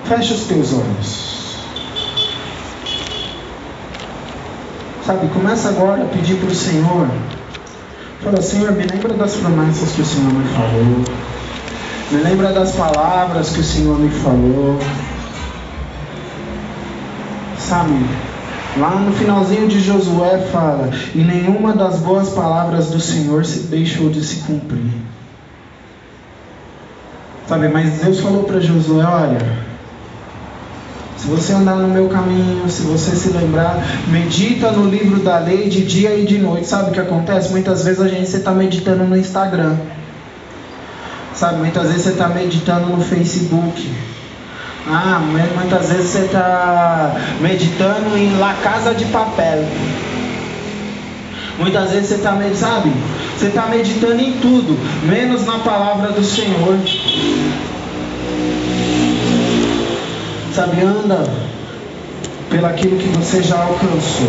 Fecha 0.04 0.34
os 0.34 0.40
teus 0.44 0.72
olhos. 0.72 1.27
Sabe, 5.08 5.26
começa 5.28 5.70
agora 5.70 6.02
a 6.02 6.04
pedir 6.04 6.36
para 6.36 6.50
o 6.50 6.54
Senhor. 6.54 7.08
Fala, 8.22 8.42
Senhor, 8.42 8.72
me 8.72 8.84
lembra 8.84 9.14
das 9.14 9.36
promessas 9.36 9.92
que 9.92 10.02
o 10.02 10.04
Senhor 10.04 10.30
me 10.30 10.46
falou. 10.48 11.04
Me 12.12 12.18
lembra 12.18 12.52
das 12.52 12.72
palavras 12.72 13.48
que 13.48 13.60
o 13.60 13.64
Senhor 13.64 13.98
me 13.98 14.10
falou. 14.10 14.78
Sabe, 17.58 17.94
lá 18.76 18.96
no 18.96 19.10
finalzinho 19.14 19.66
de 19.66 19.80
Josué 19.80 20.46
fala: 20.52 20.90
E 21.14 21.24
nenhuma 21.24 21.72
das 21.72 22.00
boas 22.00 22.28
palavras 22.28 22.90
do 22.90 23.00
Senhor 23.00 23.46
se 23.46 23.60
deixou 23.60 24.10
de 24.10 24.22
se 24.22 24.40
cumprir. 24.40 24.92
Sabe, 27.48 27.68
mas 27.68 28.02
Deus 28.02 28.20
falou 28.20 28.44
para 28.44 28.60
Josué: 28.60 29.06
Olha, 29.06 29.38
se 31.18 31.26
você 31.26 31.52
andar 31.52 31.74
no 31.74 31.88
meu 31.88 32.08
caminho, 32.08 32.68
se 32.70 32.82
você 32.82 33.16
se 33.16 33.30
lembrar, 33.30 33.84
medita 34.06 34.70
no 34.70 34.88
livro 34.88 35.18
da 35.18 35.40
lei 35.40 35.68
de 35.68 35.84
dia 35.84 36.16
e 36.16 36.24
de 36.24 36.38
noite. 36.38 36.68
Sabe 36.68 36.90
o 36.90 36.92
que 36.92 37.00
acontece? 37.00 37.50
Muitas 37.50 37.84
vezes 37.84 38.00
a 38.00 38.06
gente 38.06 38.24
está 38.24 38.52
meditando 38.52 39.02
no 39.02 39.16
Instagram. 39.16 39.76
Sabe, 41.34 41.58
muitas 41.58 41.88
vezes 41.88 42.02
você 42.02 42.10
está 42.10 42.28
meditando 42.28 42.86
no 42.86 43.02
Facebook. 43.02 43.90
Ah, 44.86 45.20
muitas 45.54 45.88
vezes 45.88 46.06
você 46.08 46.20
está 46.20 47.16
meditando 47.40 48.16
em 48.16 48.38
La 48.38 48.54
Casa 48.54 48.94
de 48.94 49.04
Papel. 49.06 49.64
Muitas 51.58 51.90
vezes 51.90 52.10
você 52.10 52.14
está 52.14 52.32
meditando, 52.32 52.60
sabe? 52.60 52.92
Você 53.36 53.46
está 53.46 53.66
meditando 53.66 54.20
em 54.20 54.32
tudo, 54.34 54.78
menos 55.02 55.44
na 55.44 55.58
palavra 55.58 56.12
do 56.12 56.22
Senhor. 56.22 56.78
Sabe, 60.58 60.82
anda 60.82 61.22
pelaquilo 62.50 62.96
que 62.96 63.06
você 63.10 63.40
já 63.40 63.62
alcançou. 63.62 64.28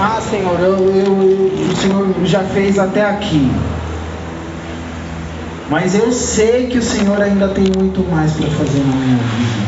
Ah, 0.00 0.18
Senhor, 0.22 0.58
eu, 0.58 0.78
eu, 0.88 1.04
eu, 1.04 1.70
o 1.70 1.76
Senhor 1.76 2.14
já 2.24 2.40
fez 2.44 2.78
até 2.78 3.04
aqui. 3.04 3.52
Mas 5.68 5.94
eu 5.94 6.10
sei 6.12 6.68
que 6.68 6.78
o 6.78 6.82
Senhor 6.82 7.20
ainda 7.20 7.48
tem 7.48 7.66
muito 7.76 8.10
mais 8.10 8.32
para 8.32 8.46
fazer 8.46 8.78
na 8.78 8.96
minha 8.96 9.18
vida. 9.18 9.66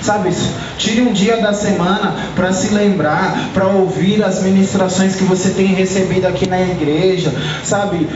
Sabe, 0.00 0.34
tire 0.78 1.02
um 1.02 1.12
dia 1.12 1.36
da 1.36 1.52
semana 1.52 2.16
para 2.34 2.50
se 2.54 2.72
lembrar, 2.72 3.50
para 3.52 3.66
ouvir 3.66 4.24
as 4.24 4.42
ministrações 4.42 5.16
que 5.16 5.24
você 5.24 5.50
tem 5.50 5.66
recebido 5.66 6.26
aqui 6.26 6.48
na 6.48 6.62
igreja. 6.62 7.30
Sabe, 7.62 8.08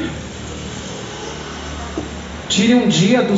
Tire 2.59 2.74
um 2.74 2.88
dia, 2.88 3.22
do, 3.22 3.34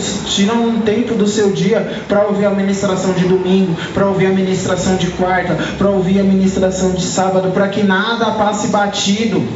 um 0.55 0.81
tempo 0.81 1.14
do 1.14 1.27
seu 1.27 1.51
dia 1.51 1.87
para 2.09 2.27
ouvir 2.27 2.47
a 2.47 2.51
ministração 2.51 3.12
de 3.12 3.27
domingo, 3.29 3.77
para 3.93 4.07
ouvir 4.07 4.25
a 4.25 4.31
ministração 4.31 4.97
de 4.97 5.09
quarta, 5.09 5.59
para 5.77 5.91
ouvir 5.91 6.21
a 6.21 6.23
ministração 6.23 6.93
de 6.93 7.05
sábado, 7.05 7.51
para 7.51 7.68
que 7.68 7.83
nada 7.83 8.31
passe 8.31 8.68
batido. 8.68 9.47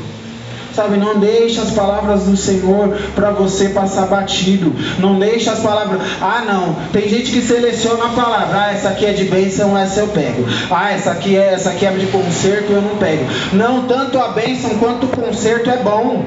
Sabe, 0.75 0.99
não 0.99 1.19
deixe 1.19 1.59
as 1.59 1.71
palavras 1.71 2.25
do 2.25 2.37
Senhor 2.37 2.95
para 3.15 3.31
você 3.31 3.71
passar 3.71 4.05
batido. 4.05 4.71
Não 4.99 5.19
deixe 5.19 5.49
as 5.49 5.61
palavras. 5.61 5.99
Ah, 6.21 6.43
não. 6.47 6.77
Tem 6.93 7.09
gente 7.09 7.33
que 7.33 7.41
seleciona 7.41 8.05
a 8.05 8.09
palavra. 8.09 8.65
Ah, 8.65 8.73
essa 8.75 8.91
aqui 8.91 9.07
é 9.07 9.15
de 9.15 9.25
bênção, 9.25 9.79
essa 9.79 10.01
eu 10.01 10.09
pego. 10.09 10.45
Ah, 10.71 10.93
essa 10.93 11.11
aqui 11.11 11.39
é, 11.39 11.55
essa 11.55 11.71
aqui 11.71 11.87
é 11.87 11.91
de 11.93 12.09
conserto, 12.09 12.71
eu 12.71 12.83
não 12.83 12.97
pego. 12.97 13.25
Não, 13.55 13.85
tanto 13.85 14.19
a 14.19 14.29
bênção 14.29 14.77
quanto 14.79 15.07
o 15.07 15.09
conserto 15.09 15.71
é 15.71 15.79
bom. 15.79 16.23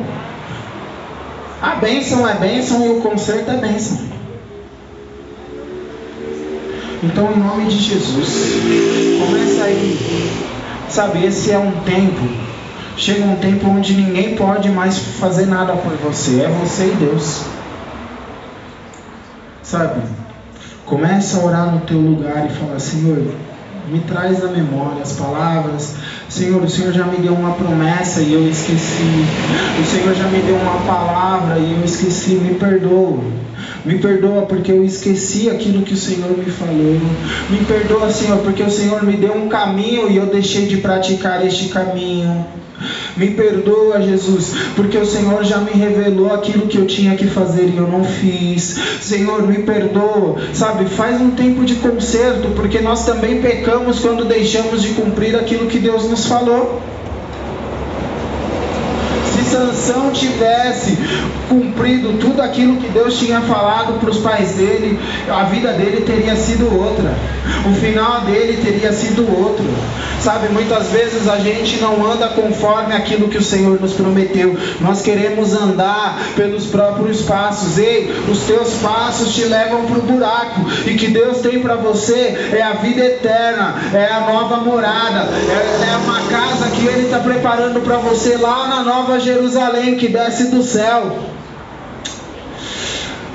A 1.62 1.76
bênção 1.76 2.28
é 2.28 2.36
bênção 2.36 2.86
e 2.86 2.90
o 2.98 3.02
conserto 3.02 3.50
é 3.50 3.58
bênção. 3.58 4.08
Então, 7.04 7.32
em 7.32 7.40
nome 7.40 7.66
de 7.66 7.78
Jesus, 7.78 8.54
começa 9.20 9.64
aí. 9.64 10.32
Sabe, 10.90 11.26
esse 11.26 11.52
é 11.52 11.58
um 11.58 11.72
tempo. 11.82 12.22
Chega 12.96 13.24
um 13.26 13.36
tempo 13.36 13.70
onde 13.70 13.94
ninguém 13.94 14.36
pode 14.36 14.70
mais 14.70 14.98
fazer 14.98 15.46
nada 15.46 15.74
por 15.74 15.94
você. 15.94 16.42
É 16.42 16.48
você 16.48 16.86
e 16.86 16.96
Deus. 16.96 17.44
Sabe? 19.62 20.02
Começa 20.86 21.40
a 21.40 21.46
orar 21.46 21.72
no 21.72 21.82
teu 21.82 22.00
lugar 22.00 22.46
e 22.46 22.54
falar, 22.54 22.80
Senhor, 22.80 23.32
me 23.88 24.00
traz 24.02 24.42
na 24.42 24.50
memória 24.50 25.02
as 25.02 25.14
palavras. 25.14 25.96
Senhor, 26.30 26.62
o 26.62 26.70
Senhor 26.70 26.92
já 26.92 27.06
me 27.06 27.18
deu 27.18 27.34
uma 27.34 27.54
promessa 27.54 28.22
e 28.22 28.34
eu 28.34 28.48
esqueci. 28.50 29.26
O 29.82 29.86
Senhor 29.86 30.14
já 30.14 30.28
me 30.28 30.40
deu 30.40 30.56
uma 30.56 30.80
palavra 30.86 31.58
e 31.58 31.72
eu 31.72 31.86
esqueci. 31.86 32.32
Me 32.32 32.56
perdoa. 32.56 33.24
Me 33.86 33.98
perdoa 33.98 34.42
porque 34.42 34.72
eu 34.72 34.84
esqueci 34.84 35.50
aquilo 35.50 35.84
que 35.84 35.94
o 35.94 35.98
Senhor 35.98 36.38
me 36.38 36.52
falou. 36.52 37.00
Me 37.50 37.60
perdoa, 37.66 38.12
Senhor, 38.12 38.40
porque 38.40 38.62
o 38.62 38.70
Senhor 38.70 39.04
me 39.04 39.14
deu 39.14 39.34
um 39.34 39.48
caminho 39.48 40.10
e 40.10 40.18
eu 40.18 40.26
deixei 40.26 40.66
de 40.66 40.78
praticar 40.78 41.46
este 41.46 41.70
caminho. 41.70 42.46
Me 43.18 43.32
perdoa, 43.32 44.02
Jesus, 44.02 44.54
porque 44.76 44.98
o 44.98 45.06
Senhor 45.06 45.44
já 45.44 45.58
me 45.58 45.72
revelou 45.72 46.34
aquilo 46.34 46.68
que 46.68 46.78
eu 46.78 46.86
tinha 46.86 47.16
que 47.16 47.28
fazer 47.28 47.64
e 47.64 47.78
eu 47.78 47.88
não 47.88 48.04
fiz. 48.04 48.80
Senhor, 49.02 49.42
me 49.48 49.60
perdoa. 49.60 50.36
Sabe, 50.54 50.86
faz 50.86 51.20
um 51.20 51.32
tempo 51.32 51.66
de 51.66 51.76
conserto, 51.76 52.50
porque 52.56 52.80
nós 52.80 53.06
também 53.06 53.42
pecamos 53.42 54.00
quando 54.00 54.26
deixamos 54.26 54.84
de 54.84 54.90
cumprir 54.90 55.36
aquilo 55.36 55.68
que 55.68 55.80
Deus 55.80 56.10
nos 56.10 56.28
falou. 56.28 56.82
Sansão 59.48 60.12
tivesse 60.12 60.98
cumprido 61.48 62.18
tudo 62.20 62.42
aquilo 62.42 62.78
que 62.78 62.90
Deus 62.90 63.18
tinha 63.18 63.42
falado 63.42 64.00
para 64.00 64.10
os 64.10 64.18
pais 64.18 64.52
dele, 64.52 65.00
a 65.30 65.44
vida 65.46 65.72
dele 65.74 66.02
teria 66.02 66.36
sido 66.36 66.66
outra. 66.66 67.16
O 67.70 67.74
final 67.76 68.22
dele 68.22 68.62
teria 68.64 68.92
sido 68.92 69.22
outro. 69.40 69.66
Sabe, 70.22 70.50
muitas 70.50 70.88
vezes 70.88 71.28
a 71.28 71.38
gente 71.38 71.78
não 71.78 72.06
anda 72.12 72.28
conforme 72.30 72.94
aquilo 72.94 73.28
que 73.28 73.38
o 73.38 73.44
Senhor 73.44 73.80
nos 73.80 73.94
prometeu. 73.94 74.58
Nós 74.82 75.02
queremos 75.02 75.54
andar 75.54 76.20
pelos 76.36 76.66
próprios 76.66 77.22
passos. 77.22 77.78
Ei, 77.78 78.12
os 78.30 78.40
teus 78.42 78.74
passos 78.82 79.34
te 79.34 79.46
levam 79.46 79.86
para 79.86 80.00
o 80.00 80.02
buraco. 80.02 80.62
E 80.86 80.96
que 80.96 81.08
Deus 81.08 81.40
tem 81.40 81.60
para 81.60 81.76
você 81.76 82.50
é 82.52 82.62
a 82.62 82.74
vida 82.74 83.04
eterna, 83.04 83.76
é 83.94 84.12
a 84.12 84.22
nova 84.22 84.58
morada, 84.58 85.30
é, 85.30 85.92
é 85.92 85.98
uma 85.98 86.22
casa 86.24 86.70
que 86.72 86.86
Ele 86.86 87.06
está 87.06 87.20
preparando 87.20 87.80
para 87.82 87.98
você 87.98 88.38
lá 88.38 88.68
na 88.68 88.84
Nova 88.84 89.20
Jerusalém. 89.20 89.38
Jerusalém 89.48 89.96
que 89.98 90.08
desce 90.08 90.48
do 90.48 90.64
céu. 90.64 91.37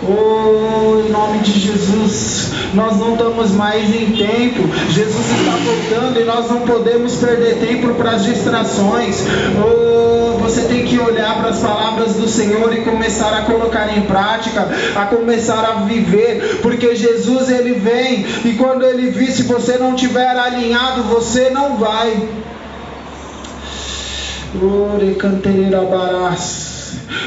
Oh, 0.05 1.01
em 1.07 1.11
nome 1.11 1.39
de 1.39 1.61
Jesus, 1.61 2.51
nós 2.75 2.99
não 2.99 3.13
estamos 3.13 3.53
mais 3.53 3.89
em 3.95 4.07
tempo. 4.07 4.69
Jesus 4.91 5.25
está 5.31 5.53
voltando 5.53 6.21
e 6.21 6.25
nós 6.25 6.51
não 6.51 6.63
podemos 6.63 7.15
perder 7.17 7.59
tempo 7.59 7.95
para 7.95 8.13
as 8.13 8.25
distrações. 8.25 9.23
Oh, 9.65 10.39
você 10.39 10.63
tem 10.63 10.85
que 10.85 10.99
olhar 10.99 11.39
para 11.39 11.51
as 11.51 11.61
palavras 11.61 12.15
do 12.15 12.29
Senhor 12.29 12.77
e 12.77 12.81
começar 12.81 13.33
a 13.33 13.43
colocar 13.43 13.97
em 13.97 14.03
prática, 14.03 14.69
a 14.97 15.07
começar 15.07 15.65
a 15.65 15.75
viver, 15.85 16.59
porque 16.63 16.97
Jesus 16.97 17.49
ele 17.49 17.75
vem 17.75 18.27
e 18.45 18.55
quando 18.55 18.85
ele 18.85 19.09
vir, 19.11 19.31
se 19.31 19.45
você 19.45 19.79
não 19.79 19.95
tiver 19.95 20.37
alinhado, 20.37 21.05
você 21.05 21.49
não 21.51 21.77
vai. 21.77 22.29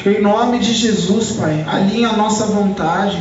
Em 0.06 0.22
nome 0.22 0.60
de 0.60 0.74
Jesus, 0.74 1.32
Pai, 1.34 1.66
alinha 1.68 2.10
a 2.10 2.14
nossa 2.18 2.46
vontade. 2.46 3.18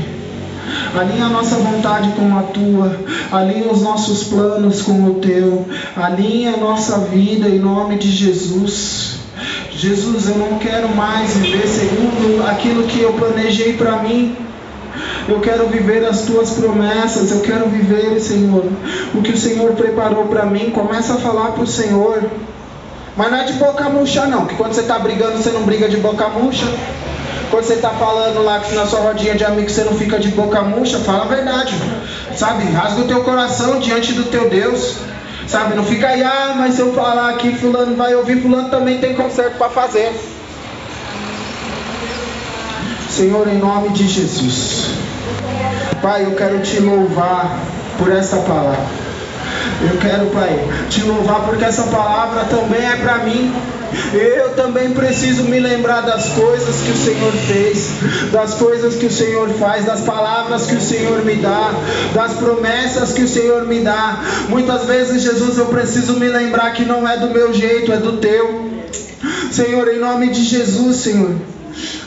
Alinha 0.95 1.27
a 1.27 1.29
nossa 1.29 1.57
vontade 1.57 2.11
com 2.13 2.39
a 2.39 2.43
tua, 2.43 2.99
alinha 3.31 3.71
os 3.71 3.83
nossos 3.83 4.25
planos 4.25 4.81
com 4.81 5.05
o 5.05 5.15
teu, 5.15 5.67
alinha 5.95 6.55
a 6.55 6.57
nossa 6.57 7.01
vida 7.01 7.49
em 7.49 7.59
nome 7.59 7.97
de 7.99 8.11
Jesus. 8.11 9.17
Jesus, 9.73 10.29
eu 10.29 10.39
não 10.39 10.59
quero 10.59 10.89
mais 10.95 11.35
viver 11.37 11.67
segundo 11.67 12.47
aquilo 12.49 12.85
que 12.85 13.01
eu 13.01 13.13
planejei 13.13 13.75
para 13.75 14.03
mim. 14.03 14.37
Eu 15.29 15.41
quero 15.41 15.67
viver 15.69 16.05
as 16.07 16.23
tuas 16.23 16.51
promessas, 16.51 17.31
eu 17.31 17.41
quero 17.41 17.69
viver, 17.69 18.21
Senhor, 18.21 18.65
o 19.15 19.23
que 19.23 19.33
o 19.33 19.37
Senhor 19.37 19.73
preparou 19.73 20.27
para 20.27 20.47
mim. 20.47 20.71
Começa 20.71 21.15
a 21.15 21.17
falar 21.17 21.53
para 21.53 21.65
o 21.65 21.67
Senhor. 21.67 22.23
Mas 23.17 23.31
não 23.31 23.39
é 23.39 23.45
de 23.45 23.53
boca 23.55 23.89
murcha 23.89 24.27
não, 24.27 24.47
que 24.47 24.57
quando 24.57 24.73
você 24.73 24.81
está 24.81 24.99
brigando, 24.99 25.39
você 25.39 25.51
não 25.51 25.63
briga 25.63 25.89
de 25.89 25.97
boca 25.99 26.29
murcha. 26.29 26.67
Quando 27.51 27.65
você 27.65 27.75
está 27.75 27.91
falando 27.91 28.43
lá 28.43 28.59
que 28.59 28.75
na 28.75 28.87
sua 28.87 29.01
rodinha 29.01 29.37
de 29.37 29.45
amigos 29.45 29.73
você 29.73 29.85
não 29.85 29.95
fica 29.95 30.19
de 30.19 30.29
boca 30.29 30.61
murcha, 30.63 30.99
fala 30.99 31.25
a 31.25 31.29
verdade. 31.29 31.75
Sabe? 32.35 32.65
Rasga 32.73 33.03
o 33.03 33.07
teu 33.07 33.23
coração 33.23 33.79
diante 33.79 34.13
do 34.13 34.25
teu 34.25 34.51
Deus. 34.51 34.97
Sabe? 35.47 35.77
Não 35.77 35.85
fica 35.85 36.09
aí, 36.09 36.23
ah, 36.25 36.55
mas 36.57 36.75
se 36.75 36.81
eu 36.81 36.93
falar 36.93 37.31
aqui, 37.31 37.55
fulano 37.55 37.95
vai 37.95 38.15
ouvir, 38.15 38.43
fulano 38.43 38.71
também 38.71 38.99
tem 38.99 39.15
conserto 39.15 39.57
para 39.59 39.69
fazer. 39.69 40.13
Senhor, 43.09 43.47
em 43.47 43.59
nome 43.59 43.91
de 43.91 44.09
Jesus. 44.09 44.87
Pai, 46.03 46.25
eu 46.25 46.35
quero 46.35 46.61
te 46.61 46.81
louvar 46.81 47.61
por 47.97 48.11
essa 48.11 48.39
palavra. 48.39 49.05
Eu 49.91 49.99
quero, 49.99 50.27
Pai, 50.27 50.59
te 50.89 51.03
louvar 51.03 51.45
porque 51.45 51.65
essa 51.65 51.85
palavra 51.85 52.45
também 52.45 52.85
é 52.85 52.97
para 52.97 53.19
mim. 53.19 53.55
Eu 54.13 54.51
também 54.51 54.91
preciso 54.91 55.45
me 55.45 55.61
lembrar 55.61 56.01
das 56.01 56.31
coisas 56.31 56.81
que 56.81 56.91
o 56.91 56.97
Senhor 56.97 57.33
fez, 57.33 57.91
das 58.33 58.55
coisas 58.55 58.97
que 58.97 59.07
o 59.07 59.11
Senhor 59.11 59.49
faz, 59.51 59.85
das 59.85 60.01
palavras 60.01 60.67
que 60.67 60.75
o 60.75 60.81
Senhor 60.81 61.25
me 61.25 61.37
dá, 61.37 61.73
das 62.13 62.33
promessas 62.35 63.13
que 63.13 63.23
o 63.23 63.29
Senhor 63.29 63.67
me 63.67 63.81
dá. 63.81 64.19
Muitas 64.49 64.85
vezes, 64.87 65.23
Jesus, 65.23 65.59
eu 65.59 65.67
preciso 65.67 66.15
me 66.15 66.29
lembrar 66.29 66.73
que 66.73 66.85
não 66.85 67.09
é 67.09 67.17
do 67.17 67.31
meu 67.31 67.53
jeito, 67.53 67.93
é 67.93 67.99
do 67.99 68.17
teu. 68.19 68.71
Senhor, 69.53 69.87
em 69.89 70.01
nome 70.01 70.31
de 70.31 70.43
Jesus, 70.43 70.97
Senhor. 70.97 71.37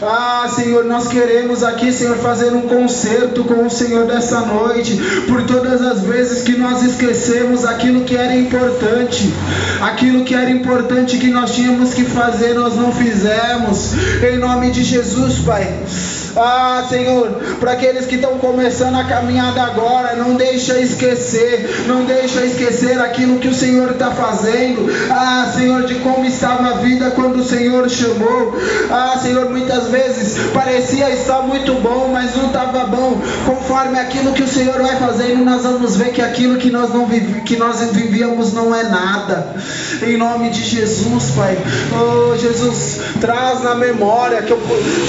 Ah, 0.01 0.47
Senhor, 0.53 0.85
nós 0.85 1.07
queremos 1.07 1.63
aqui, 1.63 1.91
Senhor, 1.91 2.17
fazer 2.17 2.53
um 2.53 2.61
concerto 2.61 3.43
com 3.43 3.65
o 3.65 3.69
Senhor 3.69 4.05
dessa 4.05 4.41
noite, 4.41 4.95
por 5.27 5.43
todas 5.43 5.81
as 5.81 6.01
vezes 6.01 6.43
que 6.43 6.55
nós 6.55 6.83
esquecemos 6.83 7.65
aquilo 7.65 8.03
que 8.03 8.15
era 8.15 8.35
importante, 8.35 9.33
aquilo 9.81 10.23
que 10.23 10.35
era 10.35 10.51
importante 10.51 11.17
que 11.17 11.29
nós 11.29 11.55
tínhamos 11.55 11.95
que 11.95 12.03
fazer, 12.03 12.53
nós 12.53 12.75
não 12.75 12.91
fizemos, 12.91 13.93
em 14.31 14.37
nome 14.37 14.69
de 14.69 14.83
Jesus, 14.83 15.39
Pai. 15.39 15.67
Ah, 16.37 16.85
Senhor, 16.87 17.29
para 17.59 17.71
aqueles 17.71 18.05
que 18.05 18.15
estão 18.15 18.37
começando 18.37 18.95
a 18.95 19.03
caminhada 19.03 19.61
agora, 19.63 20.15
não 20.15 20.35
deixa 20.35 20.79
esquecer, 20.79 21.85
não 21.87 22.05
deixa 22.05 22.45
esquecer 22.45 22.99
aquilo 23.01 23.39
que 23.39 23.47
o 23.47 23.53
Senhor 23.53 23.91
está 23.91 24.11
fazendo. 24.11 24.87
Ah, 25.09 25.51
Senhor, 25.55 25.83
de 25.85 25.95
como 25.95 26.25
estava 26.25 26.69
a 26.69 26.73
vida 26.73 27.11
quando 27.11 27.37
o 27.37 27.43
Senhor 27.43 27.89
chamou. 27.89 28.55
Ah, 28.91 29.17
Senhor, 29.21 29.49
muitas 29.49 29.87
vezes 29.87 30.37
parecia 30.53 31.09
estar 31.09 31.41
muito 31.41 31.73
bom, 31.81 32.09
mas 32.11 32.35
não 32.35 32.47
estava 32.47 32.85
bom. 32.85 33.19
Conforme 33.45 33.99
aquilo 33.99 34.33
que 34.33 34.43
o 34.43 34.47
Senhor 34.47 34.79
vai 34.79 34.95
fazendo, 34.97 35.43
nós 35.43 35.63
vamos 35.63 35.95
ver 35.95 36.11
que 36.11 36.21
aquilo 36.21 36.57
que 36.57 36.69
nós 36.69 36.93
não 36.93 37.07
vivi, 37.07 37.41
que 37.41 37.57
nós 37.57 37.81
vivíamos 37.91 38.53
não 38.53 38.75
é 38.75 38.83
nada. 38.83 39.55
Em 40.03 40.17
nome 40.17 40.49
de 40.49 40.63
Jesus, 40.63 41.31
Pai. 41.35 41.57
Oh, 41.93 42.37
Jesus, 42.37 42.99
traz 43.19 43.63
na 43.63 43.75
memória 43.75 44.41
que 44.41 44.51
eu, 44.51 44.59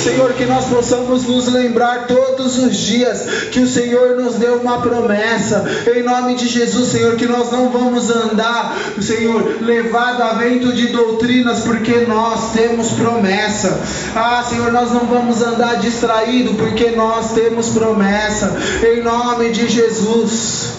Senhor, 0.02 0.32
que 0.32 0.46
nós 0.46 0.64
possamos 0.66 1.17
devemos 1.18 1.26
nos 1.26 1.52
lembrar 1.52 2.06
todos 2.06 2.58
os 2.58 2.76
dias 2.76 3.22
que 3.50 3.60
o 3.60 3.68
Senhor 3.68 4.16
nos 4.16 4.36
deu 4.36 4.56
uma 4.56 4.80
promessa. 4.80 5.64
Em 5.94 6.02
nome 6.02 6.34
de 6.34 6.46
Jesus, 6.46 6.90
Senhor, 6.90 7.16
que 7.16 7.26
nós 7.26 7.50
não 7.50 7.70
vamos 7.70 8.10
andar, 8.10 8.76
Senhor, 9.00 9.58
levado 9.60 10.22
a 10.22 10.34
vento 10.34 10.72
de 10.72 10.88
doutrinas, 10.88 11.60
porque 11.60 12.04
nós 12.06 12.52
temos 12.52 12.90
promessa. 12.92 13.80
Ah, 14.14 14.44
Senhor, 14.48 14.72
nós 14.72 14.92
não 14.92 15.06
vamos 15.06 15.42
andar 15.42 15.78
distraído, 15.78 16.54
porque 16.54 16.90
nós 16.90 17.32
temos 17.32 17.70
promessa. 17.70 18.56
Em 18.82 19.02
nome 19.02 19.50
de 19.50 19.68
Jesus. 19.68 20.78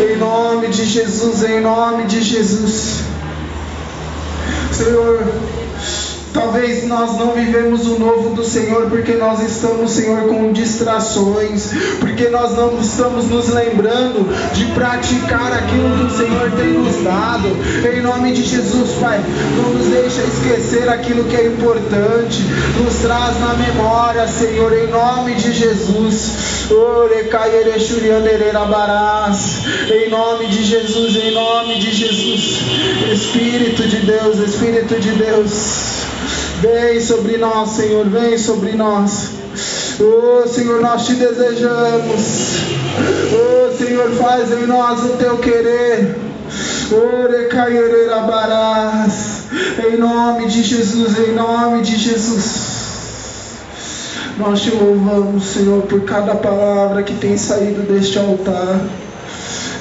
Em 0.00 0.16
nome 0.16 0.68
de 0.68 0.84
Jesus, 0.84 1.44
em 1.44 1.60
nome 1.60 2.04
de 2.04 2.22
Jesus. 2.22 3.00
Senhor, 4.72 5.26
Talvez 6.32 6.86
nós 6.86 7.18
não 7.18 7.32
vivemos 7.32 7.86
o 7.86 7.98
novo 7.98 8.34
do 8.34 8.44
Senhor 8.44 8.88
porque 8.88 9.14
nós 9.14 9.40
estamos, 9.40 9.90
Senhor, 9.90 10.28
com 10.28 10.52
distrações, 10.52 11.70
porque 11.98 12.28
nós 12.28 12.56
não 12.56 12.78
estamos 12.80 13.26
nos 13.26 13.48
lembrando 13.48 14.28
de 14.54 14.64
praticar 14.66 15.52
aquilo 15.52 15.96
que 15.96 16.04
o 16.04 16.16
Senhor 16.16 16.50
tem 16.52 16.72
nos 16.74 17.02
dado. 17.02 17.48
Em 17.92 18.00
nome 18.00 18.32
de 18.32 18.44
Jesus, 18.44 18.90
Pai, 19.00 19.20
não 19.56 19.70
nos 19.70 19.86
deixa 19.86 20.22
esquecer 20.22 20.88
aquilo 20.88 21.24
que 21.24 21.36
é 21.36 21.46
importante, 21.46 22.42
nos 22.82 22.94
traz 22.96 23.38
na 23.40 23.54
memória, 23.54 24.26
Senhor, 24.28 24.72
em 24.72 24.86
nome 24.88 25.34
de 25.34 25.52
Jesus. 25.52 26.70
Em 29.90 30.08
nome 30.08 30.46
de 30.46 30.64
Jesus, 30.64 31.16
em 31.16 31.32
nome 31.32 31.78
de 31.78 31.92
Jesus. 31.92 32.60
Espírito 33.12 33.82
de 33.88 33.96
Deus, 34.06 34.38
Espírito 34.38 35.00
de 35.00 35.10
Deus. 35.10 35.99
Vem 36.60 37.00
sobre 37.00 37.38
nós, 37.38 37.70
Senhor, 37.70 38.04
vem 38.04 38.36
sobre 38.36 38.72
nós. 38.72 39.30
Oh, 39.98 40.46
Senhor, 40.46 40.82
nós 40.82 41.06
te 41.06 41.14
desejamos. 41.14 42.58
Oh, 43.32 43.76
Senhor, 43.76 44.10
faz 44.10 44.52
em 44.52 44.66
nós 44.66 45.02
o 45.04 45.16
teu 45.16 45.38
querer. 45.38 46.16
Em 49.88 49.96
nome 49.96 50.46
de 50.48 50.62
Jesus, 50.62 51.18
em 51.18 51.32
nome 51.32 51.80
de 51.80 51.96
Jesus. 51.96 52.80
Nós 54.36 54.60
te 54.60 54.70
louvamos, 54.70 55.44
Senhor, 55.44 55.82
por 55.82 56.02
cada 56.02 56.34
palavra 56.34 57.02
que 57.02 57.14
tem 57.14 57.38
saído 57.38 57.82
deste 57.90 58.18
altar. 58.18 58.80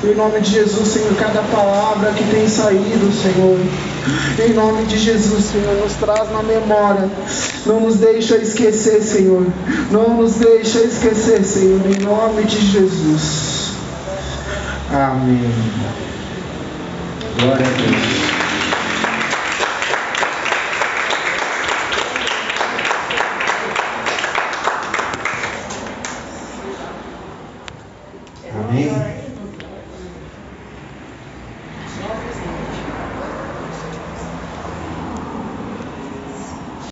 Em 0.02 0.16
nome 0.16 0.40
de 0.40 0.52
Jesus, 0.52 0.88
Senhor, 0.88 1.14
cada 1.16 1.42
palavra 1.42 2.14
que 2.14 2.24
tem 2.24 2.48
saído, 2.48 3.12
Senhor. 3.12 3.60
Em 4.40 4.54
nome 4.54 4.86
de 4.86 4.98
Jesus, 4.98 5.46
Senhor, 5.46 5.76
nos 5.76 5.94
traz 5.94 6.32
na 6.32 6.42
memória. 6.42 7.10
Não 7.66 7.80
nos 7.82 7.98
deixa 7.98 8.38
esquecer, 8.38 9.02
Senhor. 9.02 9.46
Não 9.92 10.16
nos 10.16 10.36
deixa 10.36 10.80
esquecer, 10.80 11.44
Senhor. 11.44 11.82
Em 11.86 12.04
nome 12.04 12.44
de 12.44 12.60
Jesus. 12.72 13.72
Amém. 14.92 15.52
Glória 17.40 17.66
a 17.66 17.70
Deus. 17.70 18.29